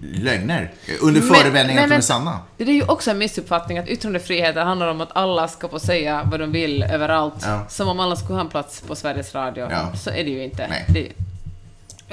lögner. 0.02 0.72
eh, 0.88 0.94
Under 1.02 1.22
förevändning 1.22 1.78
att 1.78 1.90
de 1.90 1.96
är 1.96 2.02
sanna. 2.02 2.40
Det 2.58 2.64
är 2.64 2.68
ju 2.68 2.84
också 2.86 3.12
en 3.12 3.18
missuppfattning 3.18 3.78
att 3.78 3.88
yttrandefriheten 3.88 4.68
handlar 4.68 4.88
om 4.88 5.02
att 5.02 5.10
alla 5.16 5.48
ska 5.48 5.68
få 5.68 5.80
säga 5.80 6.24
vad 6.32 6.40
de 6.40 6.52
vill 6.52 6.84
överallt. 6.84 7.34
Ja. 7.42 7.66
Som 7.70 7.88
om 7.88 8.00
alla 8.00 8.16
skulle 8.16 8.34
ha 8.34 8.42
en 8.42 8.50
plats 8.50 8.82
på 8.82 8.96
Sveriges 8.96 9.36
Radio. 9.36 9.68
Ja. 9.72 9.96
Så 9.96 10.10
är 10.10 10.24
det 10.24 10.30
ju 10.30 10.44
inte. 10.44 10.68
Nej. 10.68 10.86
Det, 10.90 11.12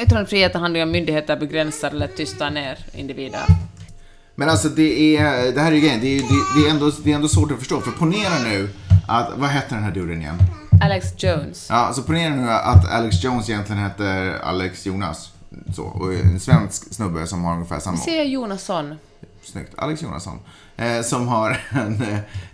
yttrandefriheten 0.03 0.61
handlar 0.61 0.79
ju 0.79 0.83
om 0.85 0.91
myndigheter 0.91 1.37
begränsar 1.37 1.91
eller 1.91 2.07
tystar 2.07 2.51
ner 2.51 2.79
individer. 2.95 3.41
Men 4.35 4.49
alltså 4.49 4.69
det 4.69 5.17
är, 5.17 5.53
det 5.53 5.61
här 5.61 5.71
är 5.73 5.75
ju 5.75 5.81
grejen, 5.81 6.01
det 6.01 6.17
är, 6.17 6.21
det, 6.21 6.61
det, 6.63 6.67
är 6.67 6.71
ändå, 6.71 6.91
det 7.05 7.11
är 7.11 7.15
ändå 7.15 7.29
svårt 7.29 7.53
att 7.53 7.59
förstå. 7.59 7.81
För 7.81 7.91
ponera 7.91 8.39
nu 8.45 8.69
att, 9.09 9.31
vad 9.37 9.51
heter 9.51 9.75
den 9.75 9.85
här 9.85 9.91
duden 9.91 10.21
igen? 10.21 10.39
Alex 10.83 11.07
Jones. 11.17 11.67
Ja, 11.71 11.77
alltså 11.77 12.03
ponera 12.03 12.35
nu 12.35 12.51
att 12.51 12.91
Alex 12.91 13.25
Jones 13.25 13.51
egentligen 13.51 13.83
heter 13.83 14.39
Alex 14.43 14.87
Jonas. 14.87 15.33
Så, 15.77 15.83
och 15.83 16.15
är 16.15 16.21
en 16.21 16.41
svensk 16.41 16.95
snubbe 16.95 17.27
som 17.27 17.45
har 17.45 17.55
ungefär 17.55 17.81
samma... 17.81 17.97
Ser 17.97 18.23
Jonasson. 18.23 18.95
Snyggt. 19.43 19.75
Alex 19.77 20.03
Jonasson. 20.03 20.39
Eh, 20.77 21.03
som, 21.03 21.29
har 21.29 21.61
en, 21.71 22.03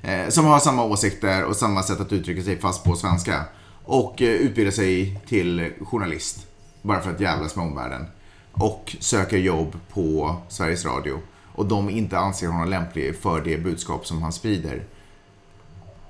eh, 0.02 0.28
som 0.28 0.44
har 0.44 0.58
samma 0.58 0.84
åsikter 0.84 1.44
och 1.44 1.56
samma 1.56 1.82
sätt 1.82 2.00
att 2.00 2.12
uttrycka 2.12 2.42
sig 2.42 2.58
fast 2.58 2.84
på 2.84 2.96
svenska. 2.96 3.44
Och 3.84 4.22
eh, 4.22 4.28
utbildar 4.28 4.72
sig 4.72 5.20
till 5.26 5.72
journalist. 5.80 6.46
Bara 6.82 7.00
för 7.00 7.10
att 7.10 7.20
jävlas 7.20 7.56
med 7.56 7.66
omvärlden. 7.66 8.06
Och 8.52 8.96
söker 9.00 9.38
jobb 9.38 9.76
på 9.92 10.36
Sveriges 10.48 10.84
Radio. 10.84 11.20
Och 11.54 11.66
de 11.66 11.90
inte 11.90 12.18
anser 12.18 12.46
honom 12.46 12.68
lämplig 12.68 13.16
för 13.16 13.40
det 13.40 13.58
budskap 13.58 14.06
som 14.06 14.22
han 14.22 14.32
sprider. 14.32 14.82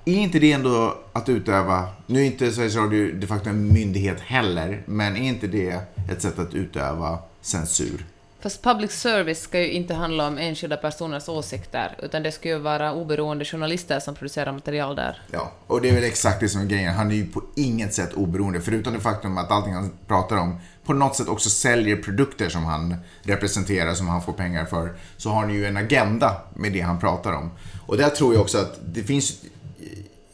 Är 0.08 0.18
inte 0.18 0.38
det 0.38 0.52
ändå 0.52 0.98
att 1.12 1.28
utöva, 1.28 1.88
nu 2.06 2.20
är 2.20 2.24
inte 2.24 2.52
Sveriges 2.52 2.76
Radio 2.76 3.14
de 3.14 3.26
facto 3.26 3.50
en 3.50 3.72
myndighet 3.72 4.20
heller, 4.20 4.82
men 4.86 5.16
är 5.16 5.28
inte 5.28 5.46
det 5.46 5.80
ett 6.10 6.22
sätt 6.22 6.38
att 6.38 6.54
utöva 6.54 7.18
censur? 7.40 8.06
Fast 8.40 8.62
public 8.62 8.92
service 8.92 9.40
ska 9.40 9.60
ju 9.60 9.70
inte 9.70 9.94
handla 9.94 10.26
om 10.26 10.38
enskilda 10.38 10.76
personers 10.76 11.28
åsikter, 11.28 11.96
utan 12.02 12.22
det 12.22 12.32
ska 12.32 12.48
ju 12.48 12.58
vara 12.58 12.92
oberoende 12.92 13.44
journalister 13.44 14.00
som 14.00 14.14
producerar 14.14 14.52
material 14.52 14.96
där. 14.96 15.22
Ja, 15.30 15.52
och 15.66 15.80
det 15.80 15.88
är 15.88 15.94
väl 15.94 16.04
exakt 16.04 16.40
det 16.40 16.48
som 16.48 16.60
är 16.60 16.66
grejen. 16.66 16.94
Han 16.94 17.10
är 17.10 17.14
ju 17.14 17.26
på 17.26 17.42
inget 17.56 17.94
sätt 17.94 18.12
oberoende, 18.12 18.60
förutom 18.60 18.92
det 18.92 19.00
faktum 19.00 19.38
att 19.38 19.50
allting 19.50 19.74
han 19.74 19.90
pratar 20.06 20.36
om 20.36 20.60
på 20.84 20.92
något 20.92 21.16
sätt 21.16 21.28
också 21.28 21.50
säljer 21.50 21.96
produkter 21.96 22.48
som 22.48 22.64
han 22.64 22.96
representerar, 23.22 23.94
som 23.94 24.08
han 24.08 24.22
får 24.22 24.32
pengar 24.32 24.64
för. 24.64 24.94
Så 25.16 25.30
har 25.30 25.40
han 25.40 25.54
ju 25.54 25.66
en 25.66 25.76
agenda 25.76 26.36
med 26.54 26.72
det 26.72 26.80
han 26.80 27.00
pratar 27.00 27.32
om. 27.32 27.50
Och 27.86 27.96
där 27.96 28.08
tror 28.08 28.34
jag 28.34 28.42
också 28.42 28.58
att 28.58 28.78
det 28.86 29.02
finns... 29.02 29.42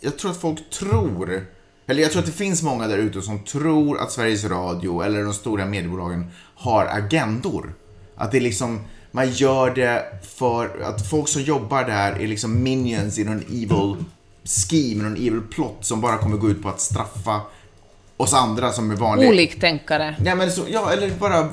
Jag 0.05 0.19
tror 0.19 0.31
att 0.31 0.41
folk 0.41 0.71
tror, 0.71 1.47
eller 1.87 2.03
jag 2.03 2.13
tror 2.13 2.21
att 2.21 2.27
det 2.27 2.33
finns 2.33 2.63
många 2.63 2.89
där 2.89 2.99
ute 2.99 3.23
som 3.23 3.39
tror 3.39 3.99
att 3.99 4.13
Sveriges 4.13 4.45
Radio 4.45 5.03
eller 5.03 5.25
de 5.25 5.35
stora 5.35 5.67
mediebolagen 5.67 6.27
har 6.55 6.87
agendor. 6.87 7.75
Att 8.17 8.31
det 8.31 8.39
är 8.39 8.41
liksom, 8.41 8.81
man 9.11 9.31
gör 9.31 9.71
det 9.71 10.05
för 10.23 10.83
att 10.83 11.11
folk 11.11 11.29
som 11.29 11.43
jobbar 11.43 11.85
där 11.85 12.13
är 12.13 12.27
liksom 12.27 12.63
minions 12.63 13.19
i 13.19 13.25
någon 13.25 13.41
evil 13.41 14.05
scheme, 14.45 15.03
någon 15.03 15.17
evil 15.17 15.41
plot 15.51 15.79
som 15.81 16.01
bara 16.01 16.19
kommer 16.19 16.37
gå 16.37 16.51
ut 16.51 16.63
på 16.63 16.69
att 16.69 16.81
straffa 16.81 17.41
oss 18.17 18.35
andra 18.35 18.73
som 18.73 18.91
är 18.91 18.97
vanliga. 18.97 19.31
Oliktänkare. 19.31 20.17
Nej, 20.21 20.37
men 20.37 20.53
så, 20.53 20.63
ja, 20.69 20.93
eller 20.93 21.11
bara 21.11 21.49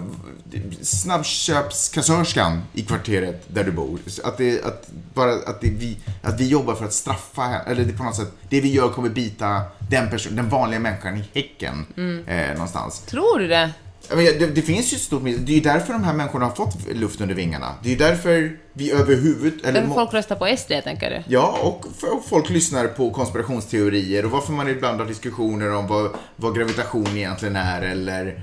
snabbköpskassörskan 0.82 2.62
i 2.74 2.82
kvarteret 2.82 3.44
där 3.48 3.64
du 3.64 3.72
bor. 3.72 4.00
Att, 4.24 4.38
det, 4.38 4.64
att, 4.64 4.90
bara, 5.14 5.34
att, 5.34 5.62
det 5.62 5.70
vi, 5.70 5.98
att 6.22 6.40
vi 6.40 6.48
jobbar 6.48 6.76
för 6.76 6.86
att 6.86 6.94
straffa 6.94 7.42
henne, 7.42 7.64
eller 7.68 7.86
det 7.86 7.94
på 7.94 8.04
något 8.04 8.16
sätt, 8.16 8.32
det 8.50 8.62
vi 8.62 8.72
gör 8.72 8.90
kommer 8.90 9.10
bita 9.10 9.62
den, 9.90 10.10
person, 10.10 10.36
den 10.36 10.50
vanliga 10.50 10.80
människan 10.80 11.18
i 11.18 11.24
häcken 11.34 11.86
eh, 12.28 12.54
någonstans. 12.54 13.00
Tror 13.00 13.40
du 13.40 13.48
det? 13.48 13.72
Men 14.10 14.18
Det, 14.18 14.48
det 14.48 14.62
finns 14.62 14.94
ju 14.94 14.96
ett 14.96 15.02
stort 15.02 15.24
Det 15.24 15.52
är 15.52 15.56
ju 15.56 15.62
därför 15.62 15.94
de 15.94 16.04
här 16.04 16.14
människorna 16.14 16.46
har 16.46 16.56
fått 16.56 16.88
luft 16.94 17.22
under 17.22 17.36
vingarna. 17.36 17.76
Det 17.84 17.90
är 17.90 17.92
ju 17.92 17.98
därför 17.98 18.58
vi 18.74 18.92
överhuvud... 18.92 19.66
Eller, 19.66 19.82
Därför 19.82 19.94
folk 19.94 20.14
röstar 20.14 20.36
på 20.36 20.58
SD, 20.58 20.72
tänker 20.84 21.10
du? 21.10 21.24
Ja, 21.28 21.58
och 21.62 21.86
och 22.02 22.26
folk 22.26 22.50
lyssnar 22.50 22.88
på 22.88 23.12
konspirationsteorier 23.12 24.26
och 24.26 24.32
varför 24.32 24.54
man 24.54 24.70
ibland 24.70 25.00
har 25.00 25.08
diskussioner 25.08 25.74
om 25.74 25.88
vad, 25.88 26.12
vad 26.36 26.56
gravitation 26.56 27.18
egentligen 27.18 27.56
är 27.56 27.82
eller 27.82 28.42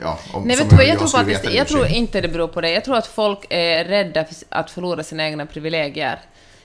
ja, 0.00 0.18
om, 0.32 0.42
Nej, 0.42 0.56
vet 0.56 0.70
du 0.70 0.84
jag 0.84 0.98
tror 0.98 1.08
faktiskt, 1.08 1.52
jag 1.52 1.68
tror 1.68 1.86
inte 1.86 2.20
det 2.20 2.28
beror 2.28 2.48
på 2.48 2.60
det. 2.60 2.70
Jag 2.70 2.84
tror 2.84 2.96
att 2.96 3.06
folk 3.06 3.46
är 3.50 3.84
rädda 3.84 4.24
för 4.24 4.36
att 4.48 4.70
förlora 4.70 5.02
sina 5.02 5.26
egna 5.26 5.46
privilegier. 5.46 6.20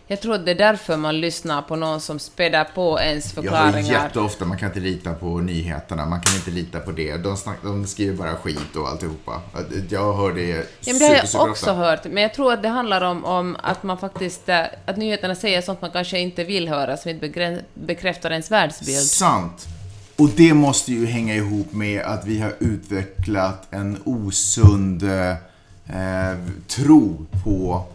Jag 0.07 0.21
tror 0.21 0.35
att 0.35 0.45
det 0.45 0.51
är 0.51 0.55
därför 0.55 0.97
man 0.97 1.21
lyssnar 1.21 1.61
på 1.61 1.75
någon 1.75 2.01
som 2.01 2.19
späder 2.19 2.63
på 2.75 2.99
ens 2.99 3.33
förklaringar. 3.33 4.03
jätteofta, 4.03 4.45
man 4.45 4.57
kan 4.57 4.67
inte 4.67 4.79
lita 4.79 5.13
på 5.13 5.37
nyheterna, 5.37 6.05
man 6.05 6.21
kan 6.21 6.35
inte 6.35 6.51
lita 6.51 6.79
på 6.79 6.91
det. 6.91 7.17
De, 7.17 7.37
snack, 7.37 7.57
de 7.63 7.87
skriver 7.87 8.17
bara 8.17 8.35
skit 8.35 8.75
och 8.75 8.89
alltihopa. 8.89 9.41
Jag 9.89 10.13
hör 10.13 10.33
det 10.33 10.47
Ja, 10.47 10.63
men 10.85 10.99
det 10.99 11.05
har 11.05 11.15
jag 11.15 11.29
super, 11.29 11.49
också 11.49 11.71
hört, 11.71 12.03
men 12.03 12.23
jag 12.23 12.33
tror 12.33 12.53
att 12.53 12.63
det 12.63 12.69
handlar 12.69 13.01
om, 13.01 13.25
om 13.25 13.57
att 13.63 13.83
man 13.83 13.97
faktiskt, 13.97 14.49
eh, 14.49 14.61
att 14.85 14.97
nyheterna 14.97 15.35
säger 15.35 15.61
sånt 15.61 15.81
man 15.81 15.91
kanske 15.91 16.19
inte 16.19 16.43
vill 16.43 16.67
höra, 16.67 16.97
som 16.97 17.11
inte 17.11 17.61
bekräftar 17.73 18.31
ens 18.31 18.51
världsbild. 18.51 19.05
Sant. 19.05 19.67
Och 20.15 20.29
det 20.29 20.53
måste 20.53 20.91
ju 20.91 21.05
hänga 21.05 21.35
ihop 21.35 21.73
med 21.73 22.01
att 22.01 22.25
vi 22.25 22.39
har 22.39 22.53
utvecklat 22.59 23.67
en 23.73 23.97
osund 24.05 25.03
eh, 25.03 26.37
tro 26.67 27.25
på 27.43 27.85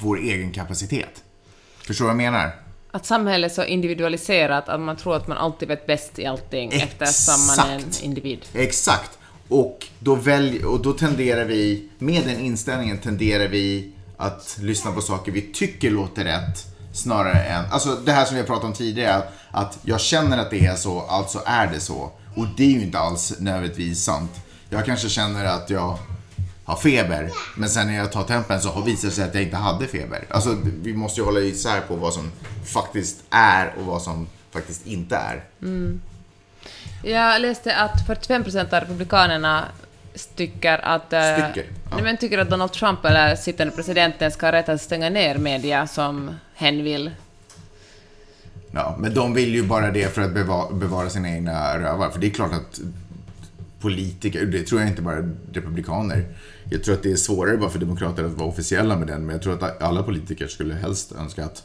vår 0.00 0.18
egen 0.18 0.52
kapacitet. 0.52 1.22
Förstår 1.86 2.04
du 2.04 2.06
vad 2.06 2.24
jag 2.24 2.32
menar? 2.32 2.50
Att 2.90 3.06
samhället 3.06 3.50
är 3.50 3.54
så 3.54 3.64
individualiserat 3.64 4.68
att 4.68 4.80
man 4.80 4.96
tror 4.96 5.16
att 5.16 5.28
man 5.28 5.38
alltid 5.38 5.68
vet 5.68 5.86
bäst 5.86 6.18
i 6.18 6.26
allting 6.26 6.72
eftersom 6.72 7.46
man 7.46 7.68
är 7.68 7.74
en 7.74 7.78
Exakt. 7.78 8.04
individ. 8.04 8.46
Exakt. 8.52 9.18
Och 9.48 9.86
då, 9.98 10.14
välj, 10.14 10.64
och 10.64 10.82
då 10.82 10.92
tenderar 10.92 11.44
vi, 11.44 11.88
med 11.98 12.22
den 12.26 12.40
inställningen 12.40 12.98
tenderar 12.98 13.48
vi 13.48 13.92
att 14.16 14.58
lyssna 14.60 14.92
på 14.92 15.00
saker 15.00 15.32
vi 15.32 15.42
tycker 15.42 15.90
låter 15.90 16.24
rätt 16.24 16.73
snarare 16.94 17.38
än, 17.38 17.64
alltså 17.70 17.94
det 17.94 18.12
här 18.12 18.24
som 18.24 18.34
vi 18.34 18.40
har 18.40 18.46
pratat 18.46 18.64
om 18.64 18.72
tidigare, 18.72 19.22
att 19.50 19.78
jag 19.82 20.00
känner 20.00 20.38
att 20.38 20.50
det 20.50 20.66
är 20.66 20.76
så, 20.76 21.00
alltså 21.00 21.42
är 21.46 21.66
det 21.66 21.80
så. 21.80 22.10
Och 22.36 22.46
det 22.56 22.64
är 22.64 22.70
ju 22.70 22.82
inte 22.82 22.98
alls 22.98 23.34
nödvändigtvis 23.38 24.04
sant. 24.04 24.30
Jag 24.70 24.84
kanske 24.84 25.08
känner 25.08 25.44
att 25.44 25.70
jag 25.70 25.98
har 26.64 26.76
feber, 26.76 27.30
men 27.56 27.68
sen 27.68 27.86
när 27.86 27.94
jag 27.96 28.12
tar 28.12 28.24
tempen 28.24 28.60
så 28.60 28.68
har 28.68 28.82
visat 28.82 29.12
sig 29.12 29.24
att 29.24 29.34
jag 29.34 29.42
inte 29.42 29.56
hade 29.56 29.86
feber. 29.86 30.24
Alltså 30.30 30.56
vi 30.82 30.94
måste 30.94 31.20
ju 31.20 31.24
hålla 31.24 31.40
isär 31.40 31.80
på 31.80 31.96
vad 31.96 32.14
som 32.14 32.32
faktiskt 32.64 33.16
är 33.30 33.74
och 33.78 33.84
vad 33.84 34.02
som 34.02 34.26
faktiskt 34.50 34.86
inte 34.86 35.16
är. 35.16 35.44
Mm. 35.62 36.00
Jag 37.02 37.40
läste 37.40 37.76
att 37.76 38.06
45% 38.08 38.74
av 38.74 38.80
republikanerna 38.80 39.64
tycker 40.34 40.84
att... 40.84 41.12
eh, 41.12 41.20
ja. 41.20 41.46
nej, 41.90 42.02
men 42.02 42.16
tycker 42.16 42.38
att 42.38 42.50
Donald 42.50 42.72
Trump 42.72 43.04
eller 43.04 43.36
sittande 43.36 43.72
presidenten 43.72 44.30
ska 44.30 44.46
ha 44.46 44.52
rätt 44.52 44.68
att 44.68 44.80
stänga 44.80 45.10
ner 45.10 45.38
media 45.38 45.86
som 45.86 46.30
hen 46.54 46.84
vill. 46.84 47.10
Ja, 48.70 48.96
men 48.98 49.14
de 49.14 49.34
vill 49.34 49.54
ju 49.54 49.62
bara 49.62 49.90
det 49.90 50.14
för 50.14 50.22
att 50.22 50.34
bevara, 50.34 50.72
bevara 50.72 51.10
sina 51.10 51.28
egna 51.28 51.78
rövar. 51.78 52.10
För 52.10 52.20
det 52.20 52.26
är 52.26 52.30
klart 52.30 52.52
att 52.52 52.80
politiker, 53.80 54.46
det 54.46 54.62
tror 54.62 54.80
jag 54.80 54.90
inte 54.90 55.02
bara 55.02 55.32
republikaner. 55.52 56.24
Jag 56.70 56.84
tror 56.84 56.94
att 56.94 57.02
det 57.02 57.12
är 57.12 57.16
svårare 57.16 57.56
bara 57.56 57.70
för 57.70 57.78
demokrater 57.78 58.24
att 58.24 58.32
vara 58.32 58.48
officiella 58.48 58.96
med 58.96 59.06
den, 59.06 59.26
men 59.26 59.34
jag 59.34 59.42
tror 59.42 59.64
att 59.64 59.82
alla 59.82 60.02
politiker 60.02 60.46
skulle 60.46 60.74
helst 60.74 61.12
önska 61.12 61.44
att 61.44 61.62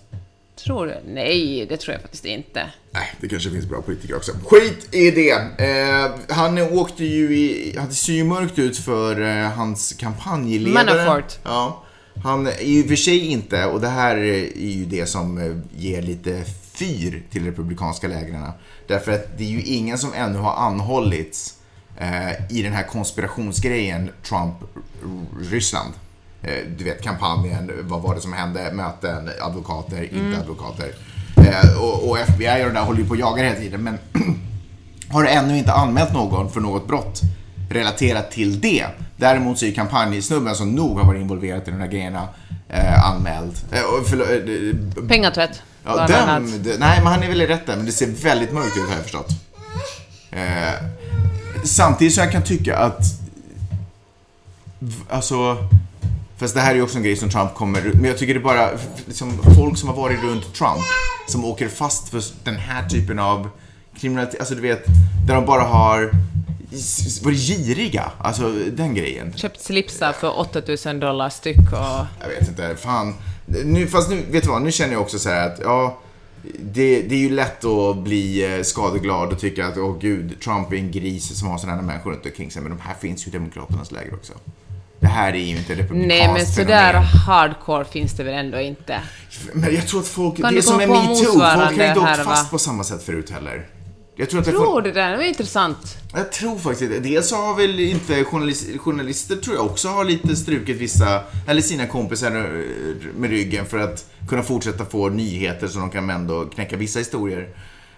Tror 0.63 0.85
du? 0.85 1.13
Nej, 1.13 1.65
det 1.69 1.77
tror 1.77 1.93
jag 1.93 2.01
faktiskt 2.01 2.25
inte. 2.25 2.65
Nej, 2.91 3.13
det 3.21 3.27
kanske 3.29 3.49
finns 3.49 3.65
bra 3.65 3.81
politiker 3.81 4.15
också. 4.15 4.31
Skit 4.45 4.95
i 4.95 5.11
det. 5.11 5.31
Eh, 5.65 6.35
han 6.35 6.57
åkte 6.57 7.05
ju 7.05 7.37
i, 7.37 7.75
han 7.77 7.91
ser 7.91 8.13
ju 8.13 8.23
mörkt 8.23 8.59
ut 8.59 8.77
för 8.77 9.21
eh, 9.21 9.49
hans 9.49 9.93
kampanjledare. 9.93 10.85
Manafort. 10.85 11.39
Ja. 11.43 11.83
Han 12.23 12.47
är 12.47 12.63
ju 12.63 12.87
för 12.87 12.95
sig 12.95 13.27
inte, 13.27 13.65
och 13.65 13.81
det 13.81 13.87
här 13.87 14.17
är 14.17 14.57
ju 14.57 14.85
det 14.85 15.05
som 15.05 15.37
eh, 15.37 15.81
ger 15.83 16.01
lite 16.01 16.43
fyr 16.73 17.23
till 17.31 17.45
republikanska 17.45 18.07
lägren. 18.07 18.51
Därför 18.87 19.11
att 19.11 19.37
det 19.37 19.43
är 19.43 19.49
ju 19.49 19.61
ingen 19.61 19.97
som 19.97 20.13
ännu 20.13 20.37
har 20.37 20.53
anhållits 20.53 21.53
eh, 21.97 22.57
i 22.57 22.61
den 22.63 22.73
här 22.73 22.83
konspirationsgrejen 22.83 24.09
Trump-Ryssland. 24.23 25.93
Eh, 26.43 26.51
du 26.77 26.83
vet 26.83 27.01
kampanjen, 27.03 27.71
vad 27.81 28.01
var 28.01 28.15
det 28.15 28.21
som 28.21 28.33
hände, 28.33 28.71
möten, 28.73 29.29
advokater, 29.41 30.13
inte 30.13 30.39
advokater. 30.39 30.91
Eh, 31.37 31.77
och, 31.83 32.09
och 32.09 32.19
FBI 32.19 32.63
och 32.63 32.67
det 32.67 32.73
där 32.73 32.81
håller 32.81 32.99
ju 32.99 33.05
på 33.05 33.11
och 33.13 33.19
jagar 33.19 33.43
hela 33.43 33.55
tiden, 33.59 33.83
men 33.83 33.97
har 35.09 35.25
ännu 35.25 35.57
inte 35.57 35.73
anmält 35.73 36.13
någon 36.13 36.51
för 36.51 36.61
något 36.61 36.87
brott 36.87 37.21
relaterat 37.69 38.31
till 38.31 38.59
det. 38.61 38.85
Däremot 39.17 39.59
så 39.59 39.65
är 39.65 39.71
kampanjsnubben 39.71 40.55
som 40.55 40.71
nog 40.75 40.97
har 40.99 41.05
varit 41.05 41.21
involverad 41.21 41.61
i 41.67 41.71
de 41.71 41.77
här 41.79 41.87
grejerna 41.87 42.27
eh, 42.69 43.05
anmäld. 43.09 43.53
Eh, 43.71 43.79
förlåt, 44.05 44.27
eh, 44.29 45.07
Pengatvätt. 45.07 45.61
Ja, 45.85 46.05
bland 46.07 46.29
annat. 46.29 46.51
den, 46.51 46.63
d- 46.63 46.75
nej, 46.79 46.99
men 47.03 47.07
han 47.13 47.23
är 47.23 47.27
väl 47.27 47.41
i 47.41 47.47
rätten, 47.47 47.77
men 47.77 47.85
det 47.85 47.91
ser 47.91 48.07
väldigt 48.07 48.53
mörkt 48.53 48.77
ut 48.77 48.83
har 48.87 48.93
jag 48.95 49.03
förstått. 49.03 49.29
Eh, 50.31 50.73
samtidigt 51.63 52.13
så 52.15 52.21
jag 52.21 52.31
kan 52.31 52.43
tycka 52.43 52.77
att, 52.77 53.01
alltså, 55.09 55.57
fast 56.39 56.55
det 56.55 56.61
här 56.61 56.71
är 56.71 56.75
ju 56.75 56.81
också 56.81 56.97
en 56.97 57.03
grej 57.03 57.15
som 57.15 57.29
Trump 57.29 57.53
kommer, 57.53 57.81
men 57.93 58.05
jag 58.05 58.17
tycker 58.17 58.33
det 58.33 58.39
är 58.39 58.43
bara 58.43 58.69
liksom, 59.05 59.39
folk 59.57 59.77
som 59.77 59.89
har 59.89 59.95
varit 59.95 60.23
runt 60.23 60.53
Trump 60.53 60.83
som 61.27 61.45
åker 61.45 61.67
fast 61.67 62.09
för 62.09 62.23
den 62.43 62.55
här 62.55 62.89
typen 62.89 63.19
av 63.19 63.49
kriminalitet, 63.99 64.39
alltså 64.39 64.55
du 64.55 64.61
vet, 64.61 64.85
där 65.27 65.35
de 65.35 65.45
bara 65.45 65.63
har 65.63 66.11
varit 67.23 67.37
giriga, 67.37 68.11
alltså 68.17 68.51
den 68.71 68.95
grejen. 68.95 69.33
Köpt 69.35 69.61
slipsar 69.61 70.13
för 70.13 70.39
8000 70.39 70.99
dollar 70.99 71.29
styck 71.29 71.57
och... 71.57 72.05
Jag 72.21 72.29
vet 72.29 72.47
inte, 72.47 72.75
fan. 72.75 73.13
Nu, 73.45 73.87
fast 73.87 74.09
nu, 74.09 74.23
vet 74.29 74.43
du 74.43 74.49
vad, 74.49 74.61
nu 74.61 74.71
känner 74.71 74.93
jag 74.93 75.01
också 75.01 75.19
så 75.19 75.29
här 75.29 75.47
att, 75.47 75.59
ja, 75.63 75.99
det, 76.59 77.01
det 77.01 77.15
är 77.15 77.19
ju 77.19 77.29
lätt 77.29 77.65
att 77.65 77.97
bli 77.97 78.55
eh, 78.55 78.63
skadeglad 78.63 79.33
och 79.33 79.39
tycka 79.39 79.67
att, 79.67 79.77
åh 79.77 79.97
gud, 79.99 80.41
Trump 80.41 80.71
är 80.71 80.75
en 80.75 80.91
gris 80.91 81.39
som 81.39 81.47
har 81.47 81.57
sådana 81.57 81.77
här 81.77 81.87
människor 81.87 82.11
runt 82.11 82.25
omkring 82.25 82.51
sig, 82.51 82.61
men 82.61 82.71
de 82.71 82.81
här 82.81 82.95
finns 83.01 83.27
ju 83.27 83.29
i 83.29 83.33
Demokraternas 83.33 83.91
läger 83.91 84.13
också. 84.13 84.33
Det 84.99 85.07
här 85.07 85.33
är 85.33 85.37
ju 85.37 85.57
inte 85.57 85.75
republikanskt 85.75 86.07
Nej, 86.07 86.33
men 86.33 86.45
sådär 86.45 86.91
fenomen. 86.91 87.07
hardcore 87.27 87.85
finns 87.85 88.13
det 88.13 88.23
väl 88.23 88.33
ändå 88.33 88.59
inte. 88.59 89.01
Men 89.53 89.75
jag 89.75 89.87
tror 89.87 89.99
att 89.99 90.07
folk, 90.07 90.41
Kan 90.41 90.53
det 90.53 90.59
är 90.59 90.61
som 90.61 90.77
med 90.77 90.89
metoo, 90.89 91.15
folk 91.15 91.27
motsvarande 91.27 91.87
inte 91.87 91.99
åkt 91.99 92.23
fast 92.23 92.51
på 92.51 92.59
samma 92.59 92.83
sätt 92.83 93.03
förut 93.03 93.29
heller. 93.29 93.67
Jag 94.15 94.29
tror 94.29 94.39
att 94.39 94.45
det 94.45 94.51
Tror 94.51 94.81
du 94.81 94.91
det? 94.91 95.01
Det 95.01 95.17
var 95.17 95.23
intressant. 95.23 95.97
Jag 96.13 96.31
tror 96.31 96.57
faktiskt 96.57 96.91
det. 96.91 96.99
Dels 96.99 97.31
har 97.31 97.55
väl 97.55 97.79
inte 97.79 98.23
journalist, 98.23 98.67
journalister 98.77 99.35
tror 99.35 99.55
jag 99.55 99.65
också 99.65 99.87
har 99.87 100.05
lite 100.05 100.35
strukit 100.35 100.77
vissa, 100.77 101.23
eller 101.47 101.61
sina 101.61 101.87
kompisar 101.87 102.35
eh, 102.35 103.13
med 103.15 103.29
ryggen 103.29 103.65
för 103.65 103.79
att 103.79 104.05
kunna 104.27 104.43
fortsätta 104.43 104.85
få 104.85 105.09
nyheter 105.09 105.67
så 105.67 105.79
de 105.79 105.89
kan 105.89 106.09
ändå 106.09 106.45
knäcka 106.45 106.77
vissa 106.77 106.99
historier. 106.99 107.49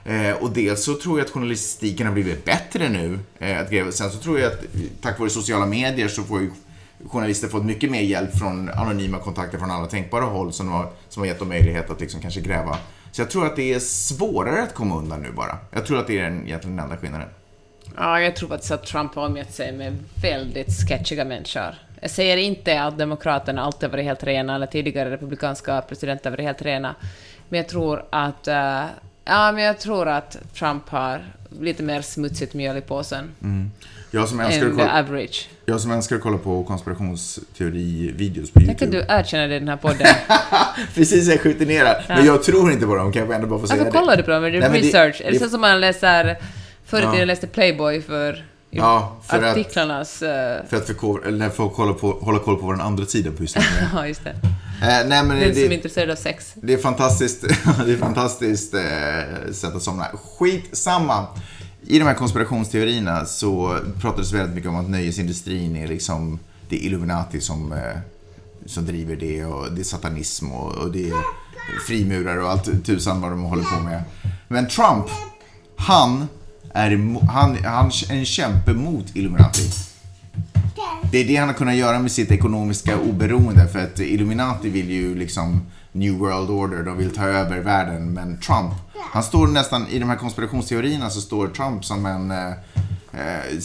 Eh, 0.05 0.31
och 0.31 0.51
dels 0.51 0.83
så 0.83 0.93
tror 0.93 1.19
jag 1.19 1.25
att 1.25 1.31
journalistiken 1.31 2.07
har 2.07 2.13
blivit 2.13 2.45
bättre 2.45 2.89
nu. 2.89 3.19
Eh, 3.39 3.59
att. 3.59 3.93
Sen 3.93 4.11
så 4.11 4.17
tror 4.17 4.39
jag 4.39 4.51
att 4.51 4.63
eh, 4.63 4.81
tack 5.01 5.19
vare 5.19 5.29
sociala 5.29 5.65
medier 5.65 6.07
så 6.07 6.23
får 6.23 6.41
ju 6.41 6.51
journalister 7.07 7.47
fått 7.47 7.65
mycket 7.65 7.91
mer 7.91 8.01
hjälp 8.01 8.37
från 8.37 8.69
anonyma 8.69 9.19
kontakter 9.19 9.57
från 9.57 9.71
alla 9.71 9.87
tänkbara 9.87 10.25
håll 10.25 10.53
som 10.53 10.71
har, 10.71 10.89
som 11.09 11.21
har 11.21 11.27
gett 11.27 11.39
dem 11.39 11.49
möjlighet 11.49 11.89
att 11.89 12.01
liksom 12.01 12.21
kanske 12.21 12.41
gräva. 12.41 12.77
Så 13.11 13.21
jag 13.21 13.29
tror 13.29 13.45
att 13.45 13.55
det 13.55 13.73
är 13.73 13.79
svårare 13.79 14.63
att 14.63 14.73
komma 14.73 14.97
undan 14.97 15.21
nu 15.21 15.31
bara. 15.31 15.57
Jag 15.71 15.85
tror 15.85 15.99
att 15.99 16.07
det 16.07 16.19
är 16.19 16.23
den, 16.23 16.45
egentligen 16.47 16.77
den 16.77 16.85
enda 16.85 16.97
skillnaden. 16.97 17.27
Ja, 17.97 18.21
jag 18.21 18.35
tror 18.35 18.49
faktiskt 18.49 18.71
att 18.71 18.85
Trump 18.85 19.15
har 19.15 19.25
omgett 19.25 19.53
sig 19.53 19.71
med 19.71 19.97
väldigt 20.21 20.89
sketchiga 20.89 21.25
människor. 21.25 21.75
Jag 22.01 22.11
säger 22.11 22.37
inte 22.37 22.83
att 22.83 22.97
Demokraterna 22.97 23.61
alltid 23.61 23.91
varit 23.91 24.05
helt 24.05 24.23
rena, 24.23 24.55
eller 24.55 24.67
tidigare 24.67 25.11
republikanska 25.11 25.81
presidenter 25.81 26.31
varit 26.31 26.45
helt 26.45 26.61
rena, 26.61 26.95
men 27.49 27.57
jag 27.57 27.69
tror 27.69 28.05
att... 28.09 28.47
eh, 28.47 28.85
ja, 29.25 29.51
men 29.51 29.63
jag 29.63 29.79
tror 29.79 30.07
att 30.07 30.37
Trump 30.53 30.89
har 30.89 31.25
lite 31.59 31.83
mer 31.83 32.01
smutsigt 32.01 32.53
mjöl 32.53 32.77
i 32.77 32.81
påsen 32.81 33.31
Jag 34.13 34.29
som 34.29 34.39
älskar 34.39 34.65
att 34.67 34.71
kolla, 34.75 34.99
average. 34.99 35.49
jag 35.65 35.81
som 35.81 35.91
älskar 35.91 36.15
att 36.15 36.21
kolla 36.21 36.37
på 36.37 36.63
konspirationsteori-videos 36.63 38.51
på 38.53 38.59
Tänk 38.59 38.69
att 38.71 38.81
YouTube. 38.81 39.05
du 39.07 39.13
erkänner 39.13 39.47
det 39.47 39.55
i 39.55 39.59
den 39.59 39.67
här 39.67 39.77
podden. 39.77 40.07
Precis, 40.95 41.27
jag 41.27 41.39
skjuter 41.41 41.65
ner 41.65 41.83
det. 41.83 42.03
Men 42.07 42.25
jag 42.25 42.43
tror 42.43 42.71
inte 42.71 42.85
på 42.85 42.95
dem, 42.95 43.11
kan 43.13 43.21
jag 43.21 43.31
ändå 43.35 43.47
bara 43.47 43.59
få 43.59 43.67
säga 43.67 43.83
Varför 43.83 43.99
kollar 43.99 44.17
du 44.17 44.23
på 44.23 44.31
dem? 44.31 44.43
Är 44.43 44.51
det 44.51 44.59
Nej, 44.59 44.69
men 44.69 44.81
det- 44.81 44.87
research? 44.87 45.21
är 45.21 45.25
det 45.25 45.31
det- 45.31 45.39
så 45.43 45.49
som 45.49 45.61
man 45.61 45.81
läser... 45.81 46.37
Förr 46.85 46.99
i 46.99 47.03
Ja. 47.03 47.11
tiden 47.11 47.27
läste 47.27 47.47
Playboy 47.47 48.01
för 48.01 48.45
Ja, 48.69 49.17
för 49.27 49.37
att, 49.37 49.43
artiklarnas... 49.57 50.21
eh, 50.21 50.65
för 50.69 50.77
att 50.77 50.87
förkovra, 50.87 51.27
eller 51.27 51.49
för 51.49 51.65
att 51.65 51.73
kolla, 51.75 51.93
på, 51.93 52.11
hålla 52.11 52.39
koll 52.39 52.55
på 52.59 52.65
vad 52.65 52.75
den 52.77 52.85
andra 52.85 53.05
sidan 53.05 53.33
pysslar 53.33 53.63
med. 53.81 53.89
Ja, 53.93 54.07
just 54.07 54.23
det. 54.23 54.29
eh, 54.29 54.37
nej, 54.81 55.23
men 55.23 55.27
Den 55.29 55.53
som 55.53 55.63
är 55.63 55.69
det, 55.69 55.75
intresserad 55.75 56.09
av 56.09 56.15
sex. 56.15 56.51
det 56.55 56.73
är 56.73 56.77
fantastiskt, 56.77 57.41
det 57.85 57.91
är 57.93 57.97
fantastiskt 57.97 58.73
eh, 58.73 59.51
sätt 59.53 59.75
att 59.75 59.81
somna. 59.83 60.05
Skitsamma. 60.39 61.27
I 61.87 61.99
de 61.99 62.05
här 62.05 62.13
konspirationsteorierna 62.13 63.25
så 63.25 63.79
pratades 64.01 64.31
väldigt 64.33 64.55
mycket 64.55 64.69
om 64.69 64.75
att 64.75 64.89
nöjesindustrin 64.89 65.75
är 65.75 65.87
liksom 65.87 66.39
det 66.69 66.75
är 66.75 66.79
Illuminati 66.79 67.41
som, 67.41 67.73
eh, 67.73 67.97
som 68.65 68.85
driver 68.85 69.15
det 69.15 69.45
och 69.45 69.71
det 69.71 69.81
är 69.81 69.83
satanism 69.83 70.51
och, 70.51 70.75
och 70.75 70.91
det 70.91 71.09
är 71.09 71.23
frimurare 71.87 72.43
och 72.43 72.49
allt 72.49 72.85
tusan 72.85 73.21
vad 73.21 73.31
de 73.31 73.41
håller 73.41 73.63
på 73.63 73.79
med. 73.83 74.03
Men 74.47 74.67
Trump, 74.67 75.05
han 75.75 76.27
är, 76.73 76.89
han, 77.27 77.57
han 77.63 77.87
är 78.09 78.11
en 78.11 78.25
kämpe 78.25 78.73
mot 78.73 79.15
Illuminati. 79.15 79.90
Det 81.11 81.17
är 81.17 81.25
det 81.25 81.35
han 81.35 81.47
har 81.47 81.55
kunnat 81.55 81.75
göra 81.75 81.99
med 81.99 82.11
sitt 82.11 82.31
ekonomiska 82.31 82.97
oberoende 82.97 83.67
för 83.67 83.79
att 83.79 83.99
Illuminati 83.99 84.69
vill 84.69 84.89
ju 84.89 85.15
liksom 85.15 85.61
New 85.91 86.13
World 86.13 86.49
Order, 86.49 86.83
de 86.83 86.97
vill 86.97 87.15
ta 87.15 87.23
över 87.25 87.59
världen. 87.59 88.13
Men 88.13 88.39
Trump, 88.39 88.73
han 89.13 89.23
står 89.23 89.47
nästan, 89.47 89.87
i 89.87 89.99
de 89.99 90.09
här 90.09 90.15
konspirationsteorierna 90.17 91.09
så 91.09 91.21
står 91.21 91.47
Trump 91.47 91.85
som 91.85 92.05
en 92.05 92.31
eh, 92.31 92.49
eh, 93.13 93.59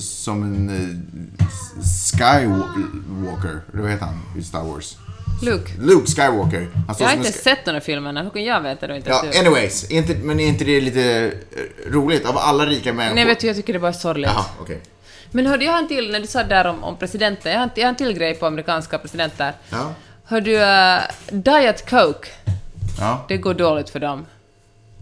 som 0.00 0.42
en 0.42 0.68
eh, 0.68 1.46
Skywalker, 2.18 3.60
eller 3.72 3.82
vad 3.82 3.90
heter 3.90 4.06
han 4.06 4.20
i 4.38 4.42
Star 4.42 4.64
Wars? 4.64 4.96
Luke, 5.42 5.72
Luke 5.78 6.06
Skywalker. 6.06 6.68
Jag 6.98 7.06
har 7.06 7.16
inte 7.16 7.32
sett 7.32 7.64
de 7.64 7.70
här 7.70 7.80
filmerna. 7.80 8.22
Hur 8.22 8.30
kan 8.30 8.44
jag 8.44 8.60
veta 8.60 8.86
det 8.86 8.96
inte 8.96 9.10
Ja, 9.10 9.24
du? 9.32 9.38
anyways, 9.38 9.90
inte, 9.90 10.14
men 10.14 10.40
är 10.40 10.48
inte 10.48 10.64
det 10.64 10.80
lite 10.80 11.32
eh, 11.50 11.92
roligt? 11.92 12.26
Av 12.26 12.38
alla 12.38 12.66
rika 12.66 12.92
människor... 12.92 13.14
Nej, 13.14 13.24
vet 13.24 13.40
du, 13.40 13.46
jag 13.46 13.56
tycker 13.56 13.72
det 13.72 13.78
bara 13.78 13.88
är 13.88 13.92
sorgligt. 13.92 14.30
Jaha, 14.34 14.44
okej. 14.60 14.80
Men 15.30 15.46
hörde 15.46 15.64
jag 15.64 15.78
en 15.78 15.88
till, 15.88 16.10
när 16.12 16.20
du 16.20 16.26
sa 16.26 16.42
där 16.42 16.66
om, 16.66 16.84
om 16.84 16.96
presidenter, 16.96 17.50
jag 17.50 17.58
har, 17.58 17.64
en, 17.64 17.70
jag 17.74 17.84
har 17.84 17.88
en 17.88 17.96
till 17.96 18.12
grej 18.12 18.34
på 18.34 18.46
amerikanska 18.46 18.98
presidenter. 18.98 19.52
Ja. 19.70 19.92
Hör 20.24 20.40
du, 20.40 20.56
uh, 20.56 21.40
Diet 21.42 21.90
Coke, 21.90 22.28
Ja, 23.00 23.24
det 23.28 23.36
går 23.36 23.54
dåligt 23.54 23.90
för 23.90 24.00
dem. 24.00 24.26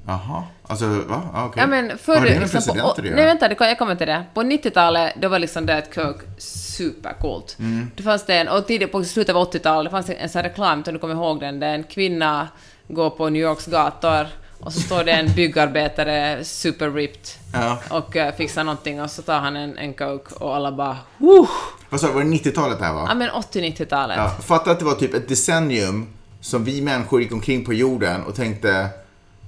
jaha. 0.07 0.45
Alltså, 0.67 0.87
va? 0.87 1.23
Ja, 1.33 1.47
okej. 1.47 1.61
Ja, 1.62 1.67
men 1.67 1.88
Vad 1.88 2.01
förr, 2.01 2.17
har 2.17 2.27
det 2.27 2.41
med 2.41 2.53
liksom, 2.55 2.79
på, 2.79 2.88
att 2.91 2.99
nej 2.99 3.12
vänta, 3.25 3.49
det, 3.49 3.57
jag 3.59 3.79
kommer 3.79 3.95
till 3.95 4.07
det. 4.07 4.25
På 4.35 4.43
90-talet, 4.43 5.14
då 5.21 5.29
var 5.29 5.38
liksom 5.38 5.67
Diet 5.67 5.95
Coke 5.95 6.25
supercoolt. 6.38 7.57
Mm. 7.59 7.91
Det 7.97 8.03
fanns 8.03 8.27
det 8.27 8.35
en, 8.35 8.49
och 8.49 8.67
tidigt 8.67 8.93
på 8.93 9.05
slutet 9.05 9.37
av 9.37 9.53
80-talet, 9.53 9.91
det 9.91 9.97
fanns 9.97 10.11
en, 10.11 10.17
en 10.17 10.29
sån 10.29 10.43
reklam, 10.43 10.83
om 10.87 10.93
du 10.93 10.99
kommer 10.99 11.14
ihåg 11.14 11.41
den, 11.41 11.61
där 11.61 11.75
en 11.75 11.85
kvinna 11.85 12.49
går 12.88 13.11
på 13.11 13.29
New 13.29 13.43
Yorks 13.43 13.67
gator 13.67 14.27
och 14.61 14.73
så 14.73 14.81
står 14.81 15.05
det 15.05 15.12
en 15.12 15.33
byggarbetare, 15.35 16.44
super-ripped, 16.44 17.29
Ja. 17.53 17.79
och 17.90 18.16
uh, 18.16 18.31
fixar 18.37 18.64
någonting 18.64 19.01
och 19.03 19.11
så 19.11 19.23
tar 19.23 19.38
han 19.40 19.57
en, 19.57 19.79
en 19.79 19.94
Coke 19.94 20.35
och 20.35 20.57
alla 20.57 20.73
bara 20.73 20.97
Woo! 21.18 21.47
Vad 21.90 22.01
sa 22.01 22.07
du, 22.07 22.12
var 22.12 22.21
det 22.21 22.27
90-talet 22.29 22.79
det 22.79 22.85
här 22.85 22.94
va? 22.94 23.05
Ja 23.09 23.14
men 23.14 23.31
80-90-talet. 23.31 24.16
Ja, 24.16 24.31
fatta 24.42 24.71
att 24.71 24.79
det 24.79 24.85
var 24.85 24.94
typ 24.94 25.14
ett 25.14 25.29
decennium 25.29 26.07
som 26.40 26.64
vi 26.64 26.83
människor 26.83 27.23
gick 27.23 27.33
omkring 27.33 27.64
på 27.64 27.73
jorden 27.75 28.23
och 28.25 28.35
tänkte 28.35 28.88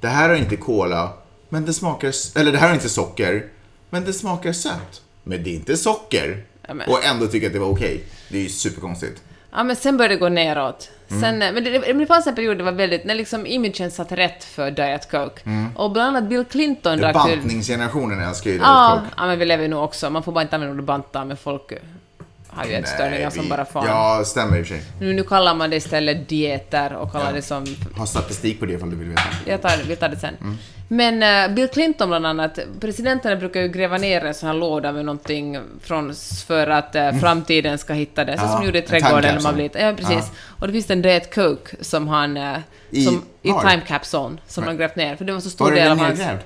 det 0.01 0.09
här 0.09 0.31
är 0.31 0.35
inte 0.35 0.57
cola, 0.57 1.13
men 1.49 1.65
det 1.65 1.73
smakar, 1.75 2.13
eller 2.39 2.53
det 2.53 2.59
här 2.59 2.71
är 2.71 2.75
inte 2.75 2.89
socker, 2.89 3.47
men 3.91 4.05
det 4.05 4.13
smakar 4.13 4.53
sött. 4.53 5.03
Men 5.25 5.43
det 5.45 5.51
är 5.51 5.55
inte 5.55 5.77
socker. 5.77 6.45
Ja, 6.69 6.75
Och 6.89 7.05
ändå 7.05 7.27
tycka 7.27 7.47
att 7.47 7.53
det 7.53 7.59
var 7.59 7.69
okej. 7.69 8.05
Det 8.29 8.39
är 8.39 8.43
ju 8.43 8.49
superkonstigt. 8.49 9.23
Ja, 9.53 9.63
men 9.63 9.77
sen 9.77 9.97
började 9.97 10.15
det 10.15 10.19
gå 10.19 10.29
neråt. 10.29 10.91
Mm. 11.11 11.21
Sen, 11.23 11.39
men, 11.39 11.65
det, 11.65 11.81
men 11.87 11.99
det 11.99 12.07
fanns 12.07 12.27
en 12.27 12.35
period 12.35 12.59
det 12.59 12.65
var 12.65 12.73
väldigt, 12.73 13.05
när 13.05 13.15
liksom 13.15 13.47
imagen 13.47 13.91
satt 13.91 14.13
rätt 14.13 14.45
för 14.45 14.71
Diet 14.71 15.11
Coke. 15.11 15.43
Och 15.75 15.91
bland 15.91 16.17
annat 16.17 16.29
Bill 16.31 16.45
Clinton 16.45 16.99
drack 16.99 17.27
till... 17.27 17.39
Bantningsgenerationen 17.39 18.21
älskar 18.21 18.51
ju 18.51 18.57
Diet 18.57 18.67
Ja, 18.67 19.01
Coke. 19.01 19.15
ja, 19.17 19.27
men 19.27 19.39
vi 19.39 19.45
lever 19.45 19.63
ju 19.63 19.69
nog 19.69 19.85
också. 19.85 20.11
Man 20.11 20.23
får 20.23 20.33
bara 20.33 20.43
inte 20.43 20.57
använda 20.57 20.75
ordet 20.75 20.85
banta, 20.85 21.25
men 21.25 21.37
folk 21.37 21.73
har 22.53 22.65
ju 22.65 22.73
ätstörningar 22.75 23.31
som 23.31 23.43
vi- 23.43 23.49
bara 23.49 23.65
fan. 23.65 23.87
Ja, 23.87 24.23
stämmer 24.27 24.59
i 24.59 24.63
och 24.63 24.67
för 24.67 24.75
sig. 24.75 24.83
Nu, 25.01 25.13
nu 25.13 25.23
kallar 25.23 25.55
man 25.55 25.71
det 25.71 25.77
istället 25.77 26.29
dieter 26.29 26.93
och 26.93 27.13
kallar 27.13 27.27
Ja. 27.27 27.33
det 27.33 27.43
som... 27.43 27.65
Har 27.97 28.07
statistik 28.07 28.61
på 28.61 28.67
det 28.67 28.73
ifall 28.73 28.91
du 28.91 28.97
vill 28.97 29.09
veta. 29.09 29.23
Jag 29.47 29.63
tar, 29.63 29.73
vi 29.89 29.97
tar 29.97 30.09
det 30.09 30.17
sen. 30.17 30.37
Mm. 30.41 30.57
Men 30.89 31.23
eh, 31.51 31.55
Bill 31.55 31.69
Clinton 31.69 32.09
bland 32.09 32.27
annat, 32.27 32.59
presidenterna 32.81 33.37
brukar 33.37 33.61
ju 33.61 33.69
gräva 33.69 33.99
ner 33.99 34.25
en 34.25 34.35
sån 34.35 34.47
här 34.47 34.55
låda 34.57 34.93
med 34.93 35.05
någonting 35.05 35.59
från, 35.83 36.15
för 36.47 36.67
att 36.67 36.95
eh, 36.95 37.13
framtiden 37.13 37.79
ska 37.79 37.93
hitta 37.93 38.25
det. 38.25 38.39
Så. 38.39 38.45
Ja, 38.45 38.49
som 38.49 38.61
de 38.61 38.67
gjorde 38.67 38.79
i 38.79 38.83
en 38.83 38.89
trädgården 38.89 39.35
när 39.35 39.43
man 39.43 39.55
capsule. 39.69 39.85
Ja, 39.87 39.93
precis. 39.97 40.31
Och 40.59 40.67
det 40.67 40.73
finns 40.73 40.91
en 40.91 41.03
Diet 41.03 41.35
Coke 41.35 41.77
som 41.81 42.09
han... 42.09 42.37
I- 42.91 43.05
som, 43.05 43.23
I 43.43 43.51
var? 43.51 43.61
Time 43.71 43.83
Capsule, 43.87 44.37
som 44.47 44.65
de 44.65 44.77
grävt 44.77 44.97
ner. 44.97 45.17
För 45.17 45.25
det 45.25 45.33
var 45.33 45.41
så 45.41 45.51
stor 45.51 45.65
Var 45.65 45.73
del 45.73 45.91
av 45.93 45.99
hans... 45.99 46.19
nedgrävd? 46.19 46.41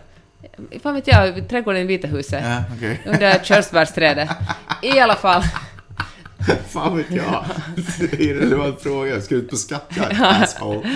Fan 0.83 0.95
vet 0.95 1.07
jag, 1.07 1.39
i 1.39 1.43
trädgården 1.43 1.81
i 1.81 1.85
Vita 1.85 2.09
huset. 2.09 2.41
Ja, 2.45 2.63
okej. 2.77 3.01
Under 3.07 3.39
körsbärsträdet. 3.45 4.29
I 4.83 5.01
alla 5.01 5.15
fall. 5.15 5.43
Fan 6.69 6.97
vet 6.97 7.11
jag. 7.11 7.45
Det 7.99 8.05
är 8.05 8.15
en 8.15 8.21
irrelevant 8.21 8.81
fråga. 8.83 9.11
Jag 9.11 9.23
ska 9.23 9.35
ut 9.35 9.51
på 9.51 9.57
skattjakt, 9.57 10.21
asshole. 10.21 10.91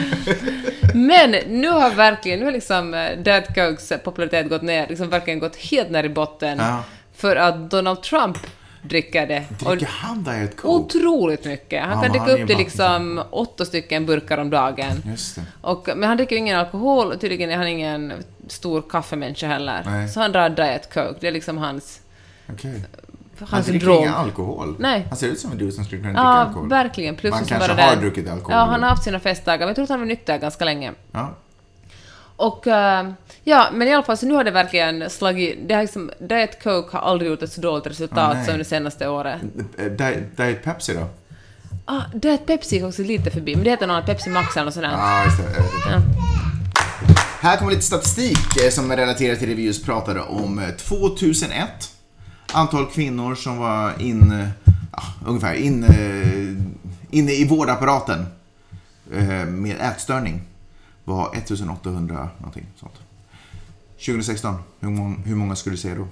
Men 0.94 1.30
nu 1.30 1.68
har 1.68 1.90
verkligen, 1.94 2.38
nu 2.38 2.44
har 2.44 2.52
liksom 2.52 2.94
eh, 2.94 3.18
Diet 3.18 3.46
Cokes 3.54 3.92
popularitet 4.04 4.48
gått 4.48 4.62
ner, 4.62 4.87
liksom 4.88 5.08
verkligen 5.08 5.38
gått 5.38 5.56
helt 5.56 5.90
ner 5.90 6.04
i 6.04 6.08
botten. 6.08 6.58
Ja. 6.58 6.84
För 7.16 7.37
att 7.37 7.70
Donald 7.70 8.02
Trump 8.02 8.38
dricker 8.82 9.26
det. 9.26 9.44
Dricker 9.58 9.87
han 9.87 10.22
Diet 10.24 10.56
Coke? 10.56 10.68
otroligt 10.98 11.44
mycket. 11.44 11.82
Han 11.84 11.90
Ja, 11.90 12.02
kan 12.02 12.12
dricka 12.12 12.42
upp 12.42 12.48
till 12.48 12.58
liksom 12.58 13.22
åtta 13.30 13.64
stycken 13.64 14.06
burkar 14.06 14.38
om 14.38 14.50
dagen. 14.50 15.02
Just 15.06 15.34
det. 15.34 15.42
Och, 15.61 15.88
men 15.96 16.08
han 16.08 16.16
dricker 16.16 16.32
ju 16.37 16.38
ingen 16.38 16.58
alkohol, 16.58 17.12
och 17.12 17.20
tydligen 17.20 17.50
är 17.50 17.56
han 17.56 17.66
ingen 17.68 18.12
stor 18.48 18.82
kaffemänniska 18.90 19.46
heller. 19.46 19.82
Nej. 19.87 20.08
Så 20.08 20.20
han 20.20 20.32
drar 20.32 20.48
Diet 20.48 20.94
Coke, 20.94 21.14
det 21.20 21.28
är 21.28 21.32
liksom 21.32 21.58
hans, 21.58 22.00
Okej. 22.52 22.84
Han 23.46 23.62
dricker 23.62 23.98
ingen 23.98 24.14
alkohol? 24.14 24.77
Nej. 24.79 25.07
Han 25.09 25.18
ser 25.18 25.27
ut 25.29 25.40
som 25.40 25.53
en 25.53 25.59
du 25.59 25.72
som 25.72 25.85
skulle 25.85 26.01
kunna 26.03 26.12
dricka 26.12 26.22
Ja, 26.22 26.29
alkohol. 26.38 26.68
verkligen. 26.68 27.16
Plus 27.16 27.35
Han 27.35 27.44
kanske 27.44 27.74
bara 27.74 27.83
har 27.83 27.94
det- 27.96 28.01
druckit 28.01 28.29
alkohol. 28.31 28.53
Ja, 28.53 28.64
han 28.64 28.83
har 28.83 28.90
haft 28.90 29.05
sina 29.05 29.20
festdagar, 29.20 29.59
men 29.59 29.68
jag 29.68 29.74
tror 29.77 29.83
att 29.85 29.90
han 29.90 29.98
var 30.01 30.07
nykter 30.07 30.38
ganska 30.38 30.64
länge. 30.64 30.92
Ja. 31.12 31.35
Och 32.37 32.66
eh, 32.66 33.11
ja, 33.44 33.68
men 33.72 33.88
i 33.88 33.94
alla 33.94 34.03
fall 34.03 34.16
så 34.16 34.27
nu 34.27 34.35
har 34.35 34.44
det 34.44 34.51
verkligen 34.51 35.11
slagit... 35.11 35.59
Det 35.68 35.74
har 35.74 35.83
liksom, 35.83 36.11
Diet 36.20 36.62
Coke 36.62 36.96
har 36.96 37.01
aldrig 37.11 37.31
gjort 37.31 37.42
ett 37.42 37.53
så 37.53 37.61
dåligt 37.61 37.87
resultat 37.87 38.18
Ah, 38.18 38.35
nej. 38.35 38.46
som 38.46 38.59
det 38.59 38.64
senaste 38.64 39.09
året. 39.09 39.40
Diet, 39.98 40.37
Diet 40.37 40.64
Pepsi 40.64 40.94
då? 40.94 41.07
Ah, 41.85 42.01
Diet 42.14 42.46
Pepsi 42.46 42.74
gick 42.77 42.85
också 42.85 43.03
lite 43.03 43.31
förbi, 43.31 43.55
men 43.55 43.64
det 43.64 43.70
heter 43.70 43.87
något 43.87 44.07
Pepsi 44.07 44.31
Max 44.31 44.57
eller 44.57 44.64
något 44.64 44.74
sånt 44.74 44.87
där. 44.87 44.92
Ja, 44.92 45.24
just 45.24 45.38
det. 45.38 45.44
Ja. 45.90 45.98
Här 47.40 47.57
kommer 47.57 47.70
lite 47.70 47.83
statistik 47.85 48.62
eh, 48.64 48.70
som 48.70 48.90
är 48.90 48.96
relaterat 48.96 49.38
till 49.38 49.48
det 49.48 49.55
vi 49.55 49.64
just 49.64 49.85
pratade 49.85 50.20
om. 50.20 50.59
Eh, 50.59 50.68
2001. 50.70 51.68
Antal 52.52 52.87
kvinnor 52.87 53.34
som 53.34 53.58
var 53.58 54.02
in, 54.02 54.48
ja, 54.92 55.02
ungefär 55.26 55.54
in, 55.54 55.84
eh, 55.84 57.18
inne 57.18 57.32
i 57.32 57.48
vårdapparaten 57.48 58.26
eh, 59.12 59.46
med 59.46 59.76
ätstörning 59.80 60.42
var 61.04 61.37
1800 61.37 62.28
någonting 62.38 62.66
sånt. 62.76 62.94
2016, 63.98 64.54
hur 64.80 64.88
många, 64.88 65.16
hur 65.24 65.37
många 65.37 65.56
skulle 65.56 65.72
du 65.72 65.80
säga 65.80 65.94
då? 65.94 66.08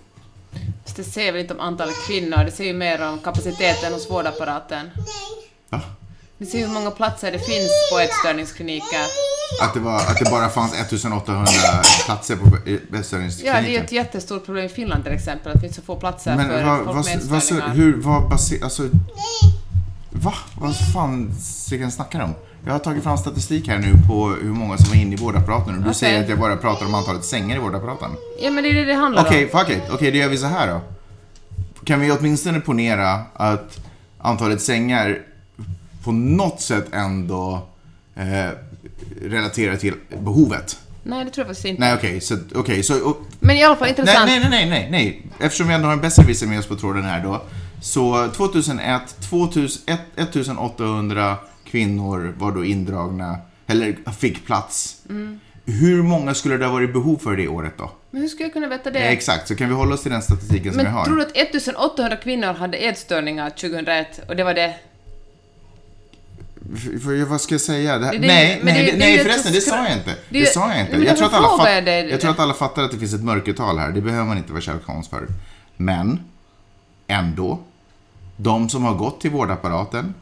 Det 0.96 1.04
säger 1.04 1.32
väl 1.32 1.40
inte 1.40 1.54
om 1.54 1.60
antalet 1.60 2.06
kvinnor, 2.06 2.44
det 2.44 2.50
säger 2.50 2.72
ju 2.72 2.78
mer 2.78 3.08
om 3.08 3.18
kapaciteten 3.18 3.92
hos 3.92 4.10
vårdapparaten. 4.10 4.90
Va? 5.68 5.80
Det 6.38 6.46
säger 6.46 6.66
hur 6.66 6.74
många 6.74 6.90
platser 6.90 7.32
det 7.32 7.38
finns 7.38 7.70
på 7.92 7.98
ätstörningskliniker. 7.98 9.06
Att 9.62 9.74
det, 9.74 9.80
var, 9.80 9.96
att 9.96 10.18
det 10.18 10.30
bara 10.30 10.48
fanns 10.48 10.74
1800 10.74 11.46
platser 12.06 12.36
på 12.36 12.44
Ja, 13.44 13.60
det 13.60 13.76
är 13.76 13.84
ett 13.84 13.92
jättestort 13.92 14.44
problem 14.46 14.64
i 14.64 14.68
Finland 14.68 15.04
till 15.04 15.12
exempel, 15.12 15.48
att 15.48 15.54
det 15.54 15.60
finns 15.60 15.76
så 15.76 15.82
få 15.82 15.96
platser 15.96 16.36
Men 16.36 16.46
för 16.48 16.64
vad, 16.64 16.76
folk 16.76 16.86
vad, 16.96 17.04
med 17.04 17.20
vad, 17.22 17.42
så- 17.42 17.54
hur, 17.60 17.96
vad 17.96 18.28
baserar, 18.28 18.64
alltså... 18.64 18.88
Va? 20.10 20.34
Vad 20.60 20.76
fan 20.94 21.34
snackar 21.90 22.20
om? 22.20 22.34
Jag 22.66 22.72
har 22.72 22.78
tagit 22.78 23.02
fram 23.02 23.18
statistik 23.18 23.68
här 23.68 23.78
nu 23.78 23.92
på 24.08 24.28
hur 24.28 24.52
många 24.52 24.78
som 24.78 24.88
var 24.88 24.96
inne 24.96 25.14
i 25.14 25.18
vårdapparaten 25.18 25.68
och 25.68 25.74
du 25.74 25.80
Okej. 25.80 25.94
säger 25.94 26.22
att 26.22 26.28
jag 26.28 26.38
bara 26.38 26.56
pratar 26.56 26.86
om 26.86 26.94
antalet 26.94 27.24
sängar 27.24 27.56
i 27.56 27.58
vårdapparaten. 27.58 28.10
Ja, 28.42 28.50
men 28.50 28.64
det 28.64 28.70
är 28.70 28.74
det 28.74 28.84
det 28.84 28.94
handlar 28.94 29.24
Okej, 29.26 29.50
om. 29.52 29.58
fuck 29.60 29.70
it. 29.70 29.82
Okej, 29.90 30.10
då 30.10 30.16
gör 30.18 30.28
vi 30.28 30.36
så 30.38 30.46
här 30.46 30.66
då. 30.68 30.80
Kan 31.84 32.00
vi 32.00 32.10
åtminstone 32.12 32.60
ponera 32.60 33.20
att 33.34 33.78
antalet 34.18 34.62
sängar 34.62 35.18
på 36.06 36.12
något 36.12 36.60
sätt 36.60 36.84
ändå 36.92 37.68
eh, 38.16 38.50
relaterar 39.22 39.76
till 39.76 39.94
behovet? 40.24 40.78
Nej, 41.02 41.24
det 41.24 41.30
tror 41.30 41.42
jag 41.42 41.46
faktiskt 41.46 41.66
inte. 41.66 41.80
Nej, 41.80 41.94
okej, 41.94 42.20
så, 42.20 42.38
okej, 42.54 42.82
så 42.82 43.08
och, 43.10 43.16
Men 43.40 43.56
i 43.56 43.64
alla 43.64 43.76
fall 43.76 43.88
intressant. 43.88 44.26
nej, 44.26 44.40
nej, 44.40 44.50
nej, 44.50 44.68
nej, 44.70 44.88
nej. 44.90 45.22
Eftersom 45.40 45.68
vi 45.68 45.74
ändå 45.74 45.86
har 45.86 45.92
en 45.92 46.00
besserwisser 46.00 46.46
med 46.46 46.58
oss 46.58 46.66
på 46.66 46.76
tråden 46.76 47.04
här 47.04 47.22
då. 47.24 47.42
Så 47.82 48.28
2001, 48.36 49.02
2000, 49.30 49.82
ett- 49.94 50.18
1800 50.18 51.36
kvinnor 51.64 52.34
var 52.38 52.52
då 52.52 52.64
indragna, 52.64 53.38
eller 53.66 53.96
fick 54.18 54.46
plats. 54.46 54.96
Mm. 55.08 55.40
Hur 55.64 56.02
många 56.02 56.34
skulle 56.34 56.56
det 56.56 56.64
ha 56.66 56.72
varit 56.72 56.92
behov 56.92 57.18
för 57.18 57.36
det 57.36 57.48
året 57.48 57.72
då? 57.78 57.90
Men 58.10 58.20
hur 58.22 58.28
ska 58.28 58.42
jag 58.42 58.52
kunna 58.52 58.68
veta 58.68 58.90
det? 58.90 58.98
Ja, 58.98 59.04
exakt, 59.06 59.48
så 59.48 59.56
kan 59.56 59.68
vi 59.68 59.74
hålla 59.74 59.94
oss 59.94 60.02
till 60.02 60.12
den 60.12 60.22
statistiken 60.22 60.72
som 60.72 60.78
vi 60.78 60.84
Men 60.84 60.92
har. 60.92 61.04
tror 61.04 61.16
du 61.16 61.22
att 61.22 61.36
1800 61.36 62.16
kvinnor 62.16 62.52
hade 62.52 62.76
ätstörningar 62.76 63.50
2001 63.50 64.20
och 64.28 64.36
det 64.36 64.44
var 64.44 64.54
det? 64.54 64.74
Vad 67.28 67.40
ska 67.40 67.54
jag 67.54 67.60
säga? 67.60 67.98
Det 67.98 68.06
här, 68.06 68.12
Det- 68.12 68.18
nej, 68.26 68.60
nej, 68.62 68.84
det- 68.86 68.92
det, 68.92 68.98
nej 68.98 69.18
förresten, 69.18 69.52
det 69.52 69.60
sa 69.60 69.84
jag 69.88 69.92
inte. 69.98 70.14
det 70.28 70.46
sa 70.46 70.72
jag 70.72 70.80
inte. 70.80 70.96
Jag 70.96 71.16
tror, 71.16 71.26
att 71.26 71.34
alla 71.34 71.48
fatt, 71.58 71.66
jag 72.10 72.20
tror 72.20 72.30
att 72.30 72.38
alla 72.40 72.54
fattar 72.54 72.82
att 72.82 72.90
det 72.90 72.98
finns 72.98 73.14
ett 73.14 73.24
mörkertal 73.24 73.78
här. 73.78 73.90
Det 73.92 74.00
behöver 74.00 74.24
man 74.24 74.38
inte 74.38 74.52
vara 74.52 74.62
Sherlock 74.62 74.86
Holmes 74.86 75.08
för. 75.08 75.26
Men, 75.76 76.20
ändå. 77.06 77.58
De 78.36 78.68
som 78.68 78.84
har 78.84 78.94
gått 78.94 79.20
till 79.20 79.30
vårdapparaten, 79.30 80.14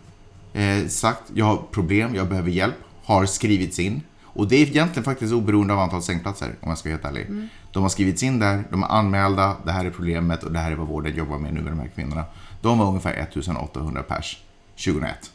eh, 0.52 0.86
sagt 0.88 1.22
jag 1.34 1.44
har 1.44 1.56
problem, 1.70 2.14
jag 2.14 2.28
behöver 2.28 2.50
hjälp, 2.50 2.74
har 3.04 3.26
skrivits 3.26 3.78
in. 3.78 4.02
Och 4.24 4.48
det 4.48 4.56
är 4.56 4.60
egentligen 4.66 5.04
faktiskt 5.04 5.32
oberoende 5.32 5.74
av 5.74 5.80
antal 5.80 6.02
sängplatser, 6.02 6.48
om 6.60 6.68
jag 6.68 6.78
ska 6.78 6.88
vara 6.88 6.96
helt 6.96 7.04
ärlig. 7.16 7.26
Mm. 7.26 7.48
De 7.72 7.82
har 7.82 7.90
skrivits 7.90 8.22
in 8.22 8.38
där, 8.38 8.64
de 8.70 8.82
är 8.82 8.86
anmälda, 8.86 9.56
det 9.64 9.72
här 9.72 9.84
är 9.84 9.90
problemet 9.90 10.42
och 10.42 10.52
det 10.52 10.58
här 10.58 10.72
är 10.72 10.76
vad 10.76 10.86
vården 10.88 11.16
jobbar 11.16 11.38
med 11.38 11.54
nu 11.54 11.60
med 11.60 11.72
de 11.72 11.78
här 11.80 11.88
kvinnorna. 11.94 12.24
De 12.62 12.78
var 12.78 12.86
ungefär 12.86 13.12
1800 13.12 14.02
pers 14.02 14.38
2001. 14.84 15.30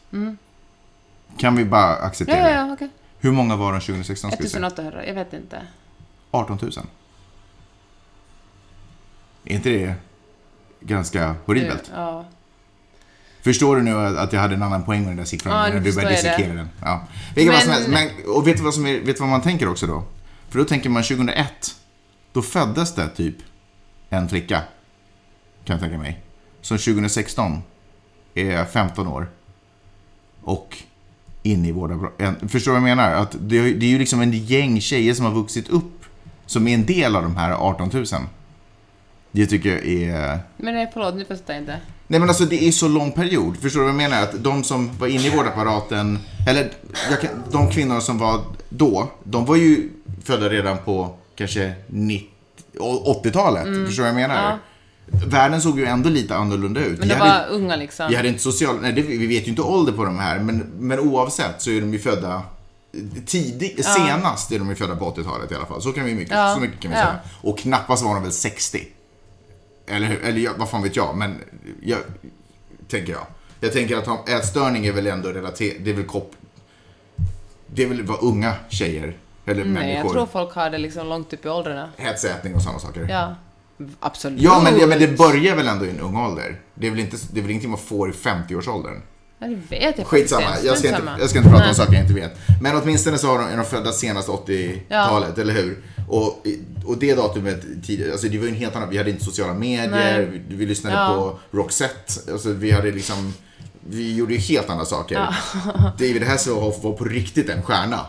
Kan 1.38 1.56
vi 1.56 1.64
bara 1.64 1.96
acceptera. 1.96 2.38
Ja, 2.38 2.50
ja, 2.50 2.66
ja, 2.66 2.72
okej. 2.72 2.88
Hur 3.18 3.32
många 3.32 3.56
var 3.56 3.72
de 3.72 3.80
2016? 3.80 4.30
Ska 4.32 4.42
vi 4.42 4.48
säga? 4.48 4.66
1800, 4.66 5.06
jag 5.06 5.14
vet 5.14 5.32
inte. 5.32 5.62
18 6.30 6.58
000. 6.62 6.72
Är 9.44 9.54
inte 9.54 9.70
det 9.70 9.94
ganska 10.80 11.34
horribelt? 11.46 11.90
Ja. 11.94 12.24
Förstår 13.42 13.76
du 13.76 13.82
nu 13.82 13.96
att 13.96 14.32
jag 14.32 14.40
hade 14.40 14.54
en 14.54 14.62
annan 14.62 14.84
poäng 14.84 15.00
med 15.00 15.10
den 15.10 15.16
där 15.16 15.24
siffran? 15.24 15.54
Ja, 15.54 15.74
när 15.74 15.80
du 15.80 15.94
började 15.94 16.14
dissekera 16.14 16.54
den. 16.54 16.68
Ja. 16.80 17.06
Vilket 17.34 17.66
Men- 17.66 17.74
helst. 17.74 17.88
Men, 17.88 18.08
och 18.34 18.46
vet 18.46 18.56
du, 18.56 18.62
vad 18.62 18.74
som 18.74 18.86
är, 18.86 18.98
vet 18.98 19.06
du 19.16 19.20
vad 19.20 19.28
man 19.28 19.42
tänker 19.42 19.68
också 19.68 19.86
då? 19.86 20.04
För 20.48 20.58
då 20.58 20.64
tänker 20.64 20.90
man 20.90 21.02
2001, 21.02 21.76
då 22.32 22.42
föddes 22.42 22.94
det 22.94 23.08
typ 23.08 23.36
en 24.10 24.28
flicka. 24.28 24.62
Kan 25.64 25.74
jag 25.74 25.80
tänka 25.80 25.98
mig. 25.98 26.22
Som 26.60 26.78
2016 26.78 27.62
är 28.34 28.64
15 28.64 29.06
år. 29.06 29.30
Och 30.42 30.76
inne 31.42 31.68
i. 31.68 31.74
En- 32.18 32.48
Förstår 32.48 32.72
du 32.74 32.80
vad 32.80 32.90
jag 32.90 32.96
menar? 32.96 33.12
Att 33.14 33.36
det, 33.40 33.58
är- 33.58 33.74
det 33.74 33.86
är 33.86 33.90
ju 33.90 33.98
liksom 33.98 34.20
en 34.20 34.32
gäng 34.32 34.80
tjejer 34.80 35.14
som 35.14 35.24
har 35.24 35.32
vuxit 35.32 35.68
upp. 35.68 36.04
Som 36.46 36.68
är 36.68 36.74
en 36.74 36.86
del 36.86 37.16
av 37.16 37.22
de 37.22 37.36
här 37.36 37.52
18 37.52 37.90
000. 37.92 38.04
Det 39.32 39.46
tycker 39.46 39.68
jag 39.70 39.86
är... 39.86 40.38
Men 40.56 40.74
nej, 40.74 40.90
förlåt, 40.92 41.14
nu 41.14 41.24
förstår 41.24 41.54
jag 41.54 41.62
inte. 41.62 41.76
Nej 42.06 42.20
men 42.20 42.28
alltså 42.28 42.44
det 42.44 42.64
är 42.68 42.72
så 42.72 42.88
lång 42.88 43.12
period. 43.12 43.56
Förstår 43.56 43.80
du 43.80 43.84
vad 43.86 43.94
jag 43.94 44.10
menar? 44.10 44.22
Att 44.22 44.44
de 44.44 44.64
som 44.64 44.90
var 44.98 45.06
inne 45.06 45.26
i 45.26 45.30
vårdapparaten, 45.36 46.18
eller 46.48 46.72
kan, 47.20 47.30
de 47.52 47.70
kvinnor 47.70 48.00
som 48.00 48.18
var 48.18 48.40
då, 48.68 49.10
de 49.24 49.44
var 49.44 49.56
ju 49.56 49.88
födda 50.24 50.48
redan 50.48 50.78
på 50.78 51.14
kanske 51.34 51.72
90, 51.86 52.26
80-talet. 52.78 53.64
Förstår 53.86 54.04
du 54.04 54.12
vad 54.12 54.22
jag 54.22 54.28
menar? 54.28 54.58
Världen 55.26 55.60
såg 55.60 55.78
ju 55.78 55.84
ändå 55.86 56.08
lite 56.08 56.36
annorlunda 56.36 56.80
ut. 56.80 56.98
Men 56.98 57.08
Vi 57.08 57.14
de 57.14 57.20
var 57.20 57.46
unga 57.50 57.76
liksom. 57.76 58.08
vi 58.08 58.16
hade 58.16 58.28
inte 58.28 58.40
social... 58.42 58.80
Nej, 58.80 58.92
det, 58.92 59.02
vi 59.02 59.26
vet 59.26 59.46
ju 59.46 59.50
inte 59.50 59.62
ålder 59.62 59.92
på 59.92 60.04
de 60.04 60.18
här, 60.18 60.38
men, 60.38 60.58
men 60.78 60.98
oavsett 61.00 61.62
så 61.62 61.70
är 61.70 61.80
de 61.80 61.92
ju 61.92 61.98
födda 61.98 62.42
tidigt, 63.26 63.84
senast 63.84 64.52
är 64.52 64.58
de 64.58 64.68
ju 64.68 64.74
födda 64.74 64.96
på 64.96 65.10
80-talet 65.14 65.52
i 65.52 65.54
alla 65.54 65.66
fall. 65.66 65.82
Så, 65.82 65.92
kan 65.92 66.04
vi 66.04 66.14
mycket, 66.14 66.34
Ja. 66.36 66.54
så 66.54 66.60
mycket 66.60 66.80
kan 66.80 66.90
vi 66.90 66.96
Ja. 66.96 67.02
säga. 67.04 67.18
Och 67.40 67.58
knappast 67.58 68.02
var 68.04 68.14
de 68.14 68.22
väl 68.22 68.32
60. 68.32 68.86
Eller 69.86 70.06
hur? 70.06 70.22
Eller 70.24 70.50
vad 70.58 70.70
fan 70.70 70.82
vet 70.82 70.96
jag, 70.96 71.16
men 71.16 71.38
jag, 71.82 71.98
tänker 72.88 73.12
jag. 73.12 73.26
Jag 73.60 73.72
tänker 73.72 73.96
att 73.96 74.28
ätstörning 74.28 74.86
är 74.86 74.92
väl 74.92 75.06
ändå 75.06 75.28
relaterat, 75.28 75.76
det 75.84 75.90
är 75.90 75.94
väl 75.94 76.04
kopp... 76.06 76.32
Det 77.66 77.82
är 77.82 77.86
väl 77.86 78.02
vad 78.02 78.18
unga 78.22 78.54
tjejer, 78.68 79.16
eller 79.46 79.64
Nej, 79.64 79.72
människor. 79.72 80.04
jag 80.04 80.12
tror 80.12 80.26
folk 80.26 80.54
har 80.54 80.70
det 80.70 80.78
liksom 80.78 81.06
långt 81.06 81.32
upp 81.32 81.44
i 81.44 81.48
åldrarna. 81.48 81.88
Hetsätning 81.96 82.54
och 82.54 82.62
sådana 82.62 82.78
saker. 82.78 83.06
Ja. 83.10 83.34
Absolut. 84.00 84.40
Ja, 84.42 84.60
men, 84.64 84.78
ja, 84.80 84.86
men 84.86 84.98
det 84.98 85.08
börjar 85.18 85.56
väl 85.56 85.68
ändå 85.68 85.84
i 85.86 85.90
en 85.90 86.00
ung 86.00 86.16
ålder? 86.16 86.60
Det 86.74 86.86
är 86.86 86.90
väl, 86.90 87.00
inte, 87.00 87.16
det 87.32 87.40
är 87.40 87.42
väl 87.42 87.50
ingenting 87.50 87.70
man 87.70 87.78
får 87.80 88.10
i 88.10 88.12
50-årsåldern? 88.12 89.02
Ja, 89.38 89.46
det 89.46 89.76
vet 89.76 89.98
jag 89.98 90.06
Skitsamma, 90.06 90.42
faktiskt 90.42 90.66
jag 90.66 90.78
ska, 90.78 90.88
inte, 90.88 91.02
jag 91.18 91.30
ska 91.30 91.38
inte 91.38 91.50
prata 91.50 91.62
om 91.64 91.68
Nej. 91.68 91.76
saker 91.76 91.92
jag 91.92 92.02
inte 92.02 92.14
vet. 92.14 92.32
Men 92.62 92.76
åtminstone 92.82 93.18
så 93.18 93.26
har 93.26 93.38
de, 93.38 93.44
är 93.48 93.56
de 93.56 93.64
födda 93.66 93.92
senast 93.92 94.28
80-talet, 94.28 95.38
eller 95.38 95.54
hur? 95.54 95.78
Och, 96.08 96.46
och 96.84 96.98
det 96.98 97.14
datumet, 97.14 97.62
tidigare, 97.86 98.12
alltså 98.12 98.28
det 98.28 98.38
var 98.38 98.44
ju 98.44 98.50
en 98.50 98.56
helt 98.56 98.76
annan, 98.76 98.90
vi 98.90 98.98
hade 98.98 99.10
inte 99.10 99.24
sociala 99.24 99.54
medier, 99.54 100.42
vi, 100.48 100.56
vi 100.56 100.66
lyssnade 100.66 100.96
Ja. 100.96 101.14
på 101.50 101.56
Roxette, 101.56 102.32
alltså 102.32 102.52
vi 102.52 102.70
hade 102.70 102.90
liksom, 102.90 103.34
vi 103.88 104.16
gjorde 104.16 104.32
ju 104.34 104.38
helt 104.40 104.70
andra 104.70 104.84
saker. 104.84 105.26
David 105.98 106.22
Hasselhoff 106.24 106.84
var 106.84 106.92
på 106.92 107.04
riktigt 107.04 107.48
en 107.48 107.62
stjärna. 107.62 108.06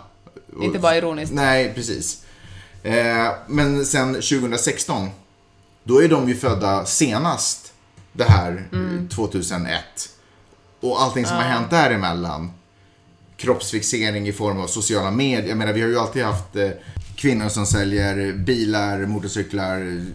Inte 0.61 0.79
bara 0.79 0.97
ironiskt. 0.97 1.33
Nej, 1.33 1.71
precis. 1.75 2.23
Eh, 2.83 3.27
men 3.47 3.85
sen 3.85 4.13
2016, 4.13 5.09
då 5.83 6.03
är 6.03 6.09
de 6.09 6.27
ju 6.29 6.35
födda 6.35 6.85
senast 6.85 7.73
det 8.13 8.23
här, 8.23 8.67
Mm. 8.73 9.09
2001. 9.09 9.79
Och 10.79 11.01
allting 11.01 11.25
som 11.25 11.35
har 11.37 11.43
hänt 11.43 11.69
däremellan. 11.69 12.51
Kroppsfixering 13.37 14.27
i 14.27 14.33
form 14.33 14.59
av 14.59 14.67
sociala 14.67 15.11
medier. 15.11 15.49
Jag 15.49 15.57
menar, 15.57 15.73
vi 15.73 15.81
har 15.81 15.87
ju 15.89 15.99
alltid 15.99 16.23
haft 16.23 16.55
eh, 16.55 16.69
kvinnor 17.15 17.49
som 17.49 17.65
säljer 17.65 18.33
bilar, 18.33 19.05
motorcyklar, 19.05 20.05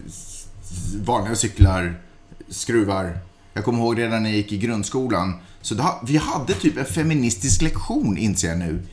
vanliga 1.03 1.35
cyklar, 1.35 2.01
skruvar. 2.49 3.19
Jag 3.53 3.65
kommer 3.65 3.79
ihåg 3.79 3.99
redan 3.99 4.23
när 4.23 4.29
jag 4.29 4.37
gick 4.37 4.51
i 4.51 4.57
grundskolan. 4.57 5.33
Så 5.61 5.75
ha- 5.75 6.01
vi 6.07 6.17
hade 6.17 6.53
typ 6.53 6.77
en 6.77 6.85
feministisk 6.85 7.61
lektion, 7.61 8.17
inser 8.17 8.47
jag 8.49 8.57
nu, 8.57 8.83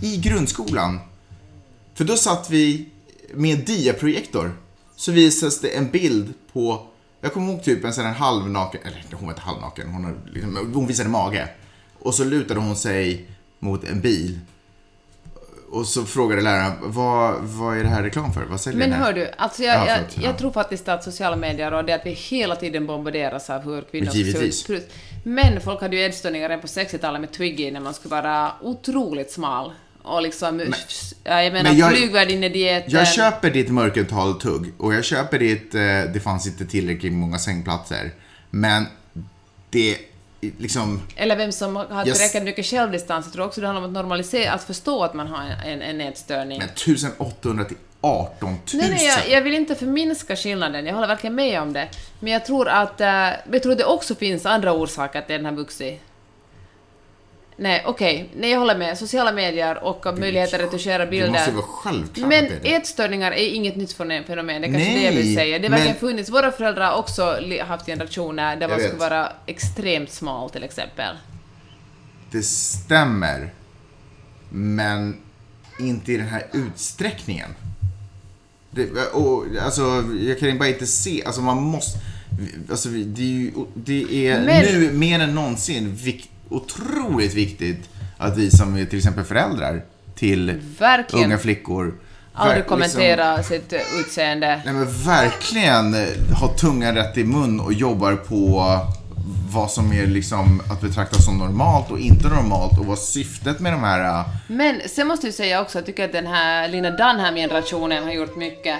i 0.00 0.16
grundskolan. 0.16 0.98
För 1.94 2.04
då 2.04 2.16
satt 2.16 2.50
vi 2.50 2.88
med 3.34 3.58
diaprojektor. 3.58 4.52
Så 4.96 5.12
visades 5.12 5.60
det 5.60 5.76
en 5.76 5.90
bild 5.90 6.34
på, 6.52 6.86
jag 7.20 7.32
kommer 7.32 7.52
ihåg 7.52 7.62
typ 7.62 7.84
en 7.84 7.94
sån 7.94 8.04
här 8.04 8.12
halvnaken, 8.12 8.80
eller 8.84 9.02
hon 9.12 9.26
var 9.26 9.32
inte 9.32 9.42
halvnaken, 9.42 9.88
hon, 9.88 10.04
har 10.04 10.14
liksom, 10.32 10.72
hon 10.74 10.86
visade 10.86 11.08
mage. 11.08 11.48
Och 11.98 12.14
så 12.14 12.24
lutade 12.24 12.60
hon 12.60 12.76
sig 12.76 13.28
mot 13.58 13.84
en 13.84 14.00
bil. 14.00 14.38
Och 15.70 15.86
så 15.86 16.04
frågade 16.04 16.42
läraren, 16.42 16.72
vad, 16.82 17.42
vad 17.42 17.78
är 17.78 17.82
det 17.82 17.88
här 17.88 18.02
reklam 18.02 18.32
för? 18.32 18.44
Vad 18.44 18.60
säljer 18.60 18.88
Men 18.88 18.92
hör 18.92 19.12
du, 19.12 19.30
alltså 19.36 19.62
Ja, 19.62 19.72
jag, 19.72 19.88
jag, 19.88 19.96
förlåt, 19.96 20.16
ja. 20.16 20.22
jag 20.22 20.38
tror 20.38 20.52
faktiskt 20.52 20.88
att 20.88 21.04
sociala 21.04 21.36
medier 21.36 21.74
och 21.74 21.84
det 21.84 21.92
att 21.92 22.06
vi 22.06 22.10
hela 22.10 22.56
tiden 22.56 22.86
bombarderas 22.86 23.50
av 23.50 23.62
hur 23.62 23.82
kvinnor 23.82 24.10
ser 24.10 24.72
ut. 24.72 24.92
Men 25.24 25.60
folk 25.60 25.80
hade 25.80 25.96
ju 25.96 26.04
ätstörningar 26.04 26.48
redan 26.48 26.60
på 26.60 26.66
60-talet 26.66 27.20
med 27.20 27.32
Twiggy 27.32 27.70
när 27.70 27.80
man 27.80 27.94
skulle 27.94 28.14
vara 28.14 28.52
otroligt 28.62 29.30
smal. 29.30 29.72
Och 30.04 30.22
liksom, 30.22 30.60
ja, 31.24 31.42
jag 31.42 31.52
menar 31.52 31.70
men 31.70 31.78
jag-. 31.78 32.84
Jag 32.88 33.08
köper 33.08 33.50
ditt 33.50 33.70
mörkertal-tugg 33.70 34.72
och 34.78 34.94
jag 34.94 35.04
köper 35.04 35.38
ditt, 35.38 35.74
eh, 35.74 35.80
det 36.12 36.20
fanns 36.22 36.46
inte 36.46 36.66
tillräckligt 36.66 37.12
många 37.12 37.38
sängplatser. 37.38 38.10
Men 38.50 38.86
det, 39.70 39.98
liksom, 40.58 41.02
Eller 41.16 41.36
vem 41.36 41.52
som 41.52 41.76
har 41.76 42.06
Yes. 42.06 42.18
tillräckligt 42.18 42.42
mycket 42.42 42.66
självdistans. 42.66 43.26
Jag 43.26 43.32
tror 43.32 43.46
också 43.46 43.60
det 43.60 43.66
handlar 43.66 43.82
om 43.82 43.88
att 43.90 43.92
normalisera, 43.94 44.52
att 44.52 44.64
förstå 44.64 45.04
att 45.04 45.14
man 45.14 45.26
har 45.26 45.42
en, 45.66 45.82
en 45.82 46.00
ätstörning. 46.00 46.58
men 46.58 46.68
1800 46.68 47.64
till 47.64 47.76
18 48.00 48.48
000. 48.48 48.58
Nej, 48.72 48.90
nej, 48.90 49.06
jag, 49.06 49.30
jag 49.30 49.42
vill 49.42 49.54
inte 49.54 49.74
förminska 49.74 50.36
skillnaden, 50.36 50.86
jag 50.86 50.94
håller 50.94 51.08
verkligen 51.08 51.34
med 51.34 51.62
om 51.62 51.72
det. 51.72 51.88
Men 52.20 52.32
jag 52.32 52.46
tror 52.46 52.68
att, 52.68 53.00
äh, 53.00 53.06
jag 53.52 53.62
tror 53.62 53.72
att 53.72 53.78
det 53.78 53.84
också 53.84 54.14
finns 54.14 54.46
andra 54.46 54.72
orsaker 54.72 55.20
till 55.20 55.36
den 55.36 55.44
här 55.46 55.52
vuxit. 55.52 56.00
Nej, 57.56 57.82
okej, 57.86 58.30
nej 58.36 58.50
jag 58.50 58.58
håller 58.58 58.78
med. 58.78 58.98
Sociala 58.98 59.32
medier 59.32 59.84
och 59.84 60.18
möjligheter 60.18 60.58
att 60.58 60.64
retuschera 60.64 61.04
Det 61.04 61.10
bilder. 61.10 61.28
måste 61.30 61.50
vara 61.50 61.66
självklart 61.66 62.28
Men 62.28 62.44
det 62.44 62.50
är 62.50 62.60
det. 62.62 62.74
ätstörningar 62.74 63.32
är 63.32 63.54
inget 63.54 63.76
nytt 63.76 63.92
fenomen, 63.92 64.24
det 64.26 64.32
är 64.34 64.46
kanske 64.62 64.68
Nej, 64.78 64.94
det 64.94 65.02
jag 65.04 65.12
vill 65.12 65.34
säga. 65.34 65.58
Det 65.58 65.64
har 65.64 65.70
verkligen 65.70 65.92
men- 65.92 66.00
funnits. 66.00 66.30
Våra 66.30 66.52
föräldrar 66.52 66.90
har 66.90 66.98
också 66.98 67.38
haft 67.66 67.86
generationer 67.86 68.56
där 68.56 68.68
man 68.68 68.78
skulle 68.80 68.94
vara 68.98 69.32
extremt 69.46 70.10
smal 70.12 70.50
till 70.50 70.64
exempel. 70.64 71.16
Det 72.30 72.42
stämmer. 72.42 73.52
Men 74.50 75.16
inte 75.80 76.12
i 76.12 76.16
den 76.16 76.26
här 76.28 76.46
utsträckningen. 76.52 77.54
Det, 78.70 78.90
och, 79.12 79.44
alltså, 79.62 80.04
jag 80.20 80.38
kan 80.38 80.58
bara 80.58 80.68
inte 80.68 80.86
se, 80.86 81.22
alltså 81.24 81.40
man 81.40 81.62
måste, 81.62 81.98
alltså 82.70 82.88
det 82.88 83.22
är 83.22 83.26
ju, 83.26 83.52
det 83.74 84.26
är 84.28 84.40
Men- 84.40 84.64
nu 84.64 84.92
mer 84.92 85.20
än 85.20 85.34
någonsin 85.34 85.94
vik, 85.94 86.30
otroligt 86.48 87.34
viktigt 87.34 87.88
att 88.16 88.36
vi 88.36 88.50
som 88.50 88.76
är 88.76 88.84
till 88.84 88.98
exempel 88.98 89.24
föräldrar 89.24 89.82
till 90.14 90.60
Verkligen. 90.78 91.24
unga 91.26 91.38
flickor 91.38 91.94
Aldrig 92.36 92.66
kommentera 92.66 93.42
sitt 93.42 93.72
utseende. 94.00 94.60
Nej 94.64 94.74
men 94.74 94.92
verkligen 95.04 95.94
ha 96.40 96.48
tungan 96.48 96.94
rätt 96.94 97.18
i 97.18 97.24
mun 97.24 97.60
och 97.60 97.72
jobbar 97.72 98.14
på 98.16 98.78
vad 99.52 99.70
som 99.70 99.92
är 99.92 100.06
liksom 100.06 100.62
att 100.70 100.80
betrakta 100.80 101.22
som 101.22 101.38
normalt 101.38 101.90
och 101.90 101.98
inte 101.98 102.28
normalt 102.28 102.78
och 102.78 102.86
vad 102.86 102.98
syftet 102.98 103.60
med 103.60 103.72
de 103.72 103.82
här... 103.82 104.20
eh, 104.20 104.26
Men 104.46 104.80
sen 104.86 105.06
måste 105.06 105.26
jag 105.26 105.34
säga 105.34 105.60
också, 105.62 105.78
jag 105.78 105.86
tycker 105.86 106.04
att 106.04 106.12
den 106.12 106.26
här 106.26 106.68
Lina 106.68 106.90
Dunham-generationen 106.90 108.04
har 108.04 108.12
gjort 108.12 108.36
mycket. 108.36 108.78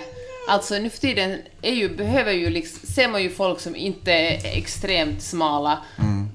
Alltså 0.49 0.75
nu 0.75 0.91
för 0.91 0.99
tiden 0.99 1.39
är 1.63 1.75
ju, 1.75 1.97
behöver 1.97 2.33
ju 2.33 2.51
liksom, 2.51 2.89
ser 2.89 3.09
man 3.09 3.23
ju 3.23 3.31
folk 3.31 3.61
som 3.61 3.77
inte 3.77 4.13
är 4.13 4.57
extremt 4.59 5.23
smala 5.23 5.79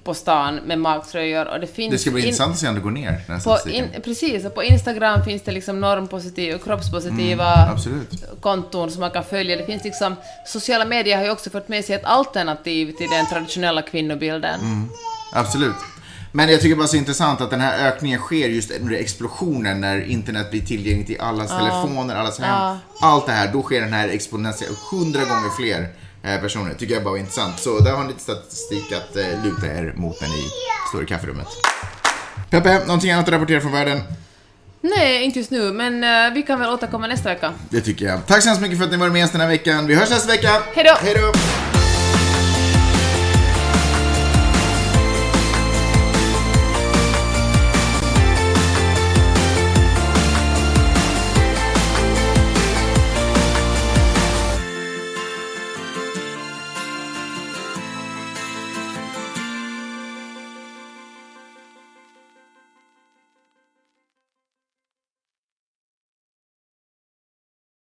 på 0.09 0.13
stan 0.13 0.55
med 0.55 0.79
magtröjor 0.79 1.47
och 1.47 1.59
det 1.59 1.67
finns... 1.67 1.91
Det 1.91 1.97
ska 1.97 2.11
bli 2.11 2.21
in- 2.21 2.27
intressant 2.27 2.53
att 2.53 2.59
se 2.59 2.67
om 2.67 2.75
det 2.75 2.81
går 2.81 2.91
ner, 2.91 3.21
den 3.27 3.41
På 3.41 3.69
in, 3.69 3.85
precis, 4.03 4.45
och 4.45 4.55
på 4.55 4.63
Instagram 4.63 5.23
finns 5.23 5.41
det 5.41 5.51
liksom 5.51 5.79
normpositiva 5.79 6.55
och 6.55 6.63
kroppspositiva 6.63 7.53
Mm, 7.53 7.73
absolut. 7.73 8.23
konton 8.41 8.91
som 8.91 8.99
man 8.99 9.11
kan 9.11 9.23
följa. 9.23 9.57
Det 9.57 9.65
finns 9.65 9.83
liksom, 9.83 10.15
sociala 10.45 10.85
medier 10.85 11.17
har 11.17 11.23
ju 11.23 11.31
också 11.31 11.49
fått 11.49 11.67
med 11.69 11.85
sig 11.85 11.95
ett 11.95 12.05
alternativ 12.05 12.91
till 12.91 13.09
den 13.09 13.25
traditionella 13.25 13.81
kvinnobilden. 13.81 14.59
Mm. 14.59 14.89
Absolut. 15.33 15.75
Men 16.31 16.49
jag 16.49 16.61
tycker 16.61 16.75
bara 16.75 16.87
så 16.87 16.97
intressant 16.97 17.41
att 17.41 17.49
den 17.49 17.61
här 17.61 17.87
ökningen 17.87 18.19
sker 18.19 18.49
just 18.49 18.71
under 18.71 18.95
explosionen 18.95 19.81
när 19.81 20.01
internet 20.09 20.51
blir 20.51 20.61
tillgängligt 20.61 21.09
i 21.09 21.19
allas 21.19 21.49
telefoner, 21.49 22.15
allas 22.15 22.39
hem. 22.39 22.77
Allt 23.01 23.25
det 23.25 23.31
här, 23.31 23.49
då 23.53 23.61
sker 23.61 23.81
den 23.81 23.93
här 23.93 24.07
exponentiella, 24.09 24.75
hundra 24.91 25.19
gånger 25.19 25.49
fler 25.57 25.87
personer. 26.21 26.73
Tycker 26.73 26.93
jag 26.93 27.03
bara 27.03 27.11
var 27.11 27.17
intressant. 27.17 27.59
Så 27.59 27.79
där 27.79 27.91
har 27.91 28.03
ni 28.03 28.07
lite 28.07 28.21
statistik 28.21 28.91
att 28.91 29.15
eh, 29.15 29.43
luta 29.43 29.67
er 29.67 29.93
mot 29.95 30.21
när 30.21 30.27
ni 30.27 30.43
står 30.89 31.03
i 31.03 31.05
kafferummet. 31.05 31.47
Peppe, 32.49 32.79
någonting 32.85 33.11
annat 33.11 33.27
att 33.27 33.33
rapportera 33.33 33.61
från 33.61 33.71
världen? 33.71 34.01
Nej, 34.81 35.23
inte 35.23 35.39
just 35.39 35.51
nu, 35.51 35.73
men 35.73 36.03
eh, 36.03 36.33
vi 36.33 36.43
kan 36.43 36.59
väl 36.59 36.69
återkomma 36.69 37.07
nästa 37.07 37.29
vecka. 37.29 37.53
Det 37.69 37.81
tycker 37.81 38.05
jag. 38.05 38.25
Tack 38.27 38.43
så 38.43 38.49
hemskt 38.49 38.61
mycket 38.61 38.77
för 38.77 38.85
att 38.85 38.91
ni 38.91 38.97
var 38.97 39.09
med 39.09 39.25
oss 39.25 39.31
den 39.31 39.41
här 39.41 39.47
veckan. 39.47 39.87
Vi 39.87 39.95
hörs 39.95 40.09
nästa 40.09 40.31
vecka. 40.31 40.61
Hej 40.73 40.83
då! 40.83 40.93
Hej 41.01 41.13
då! 41.15 41.68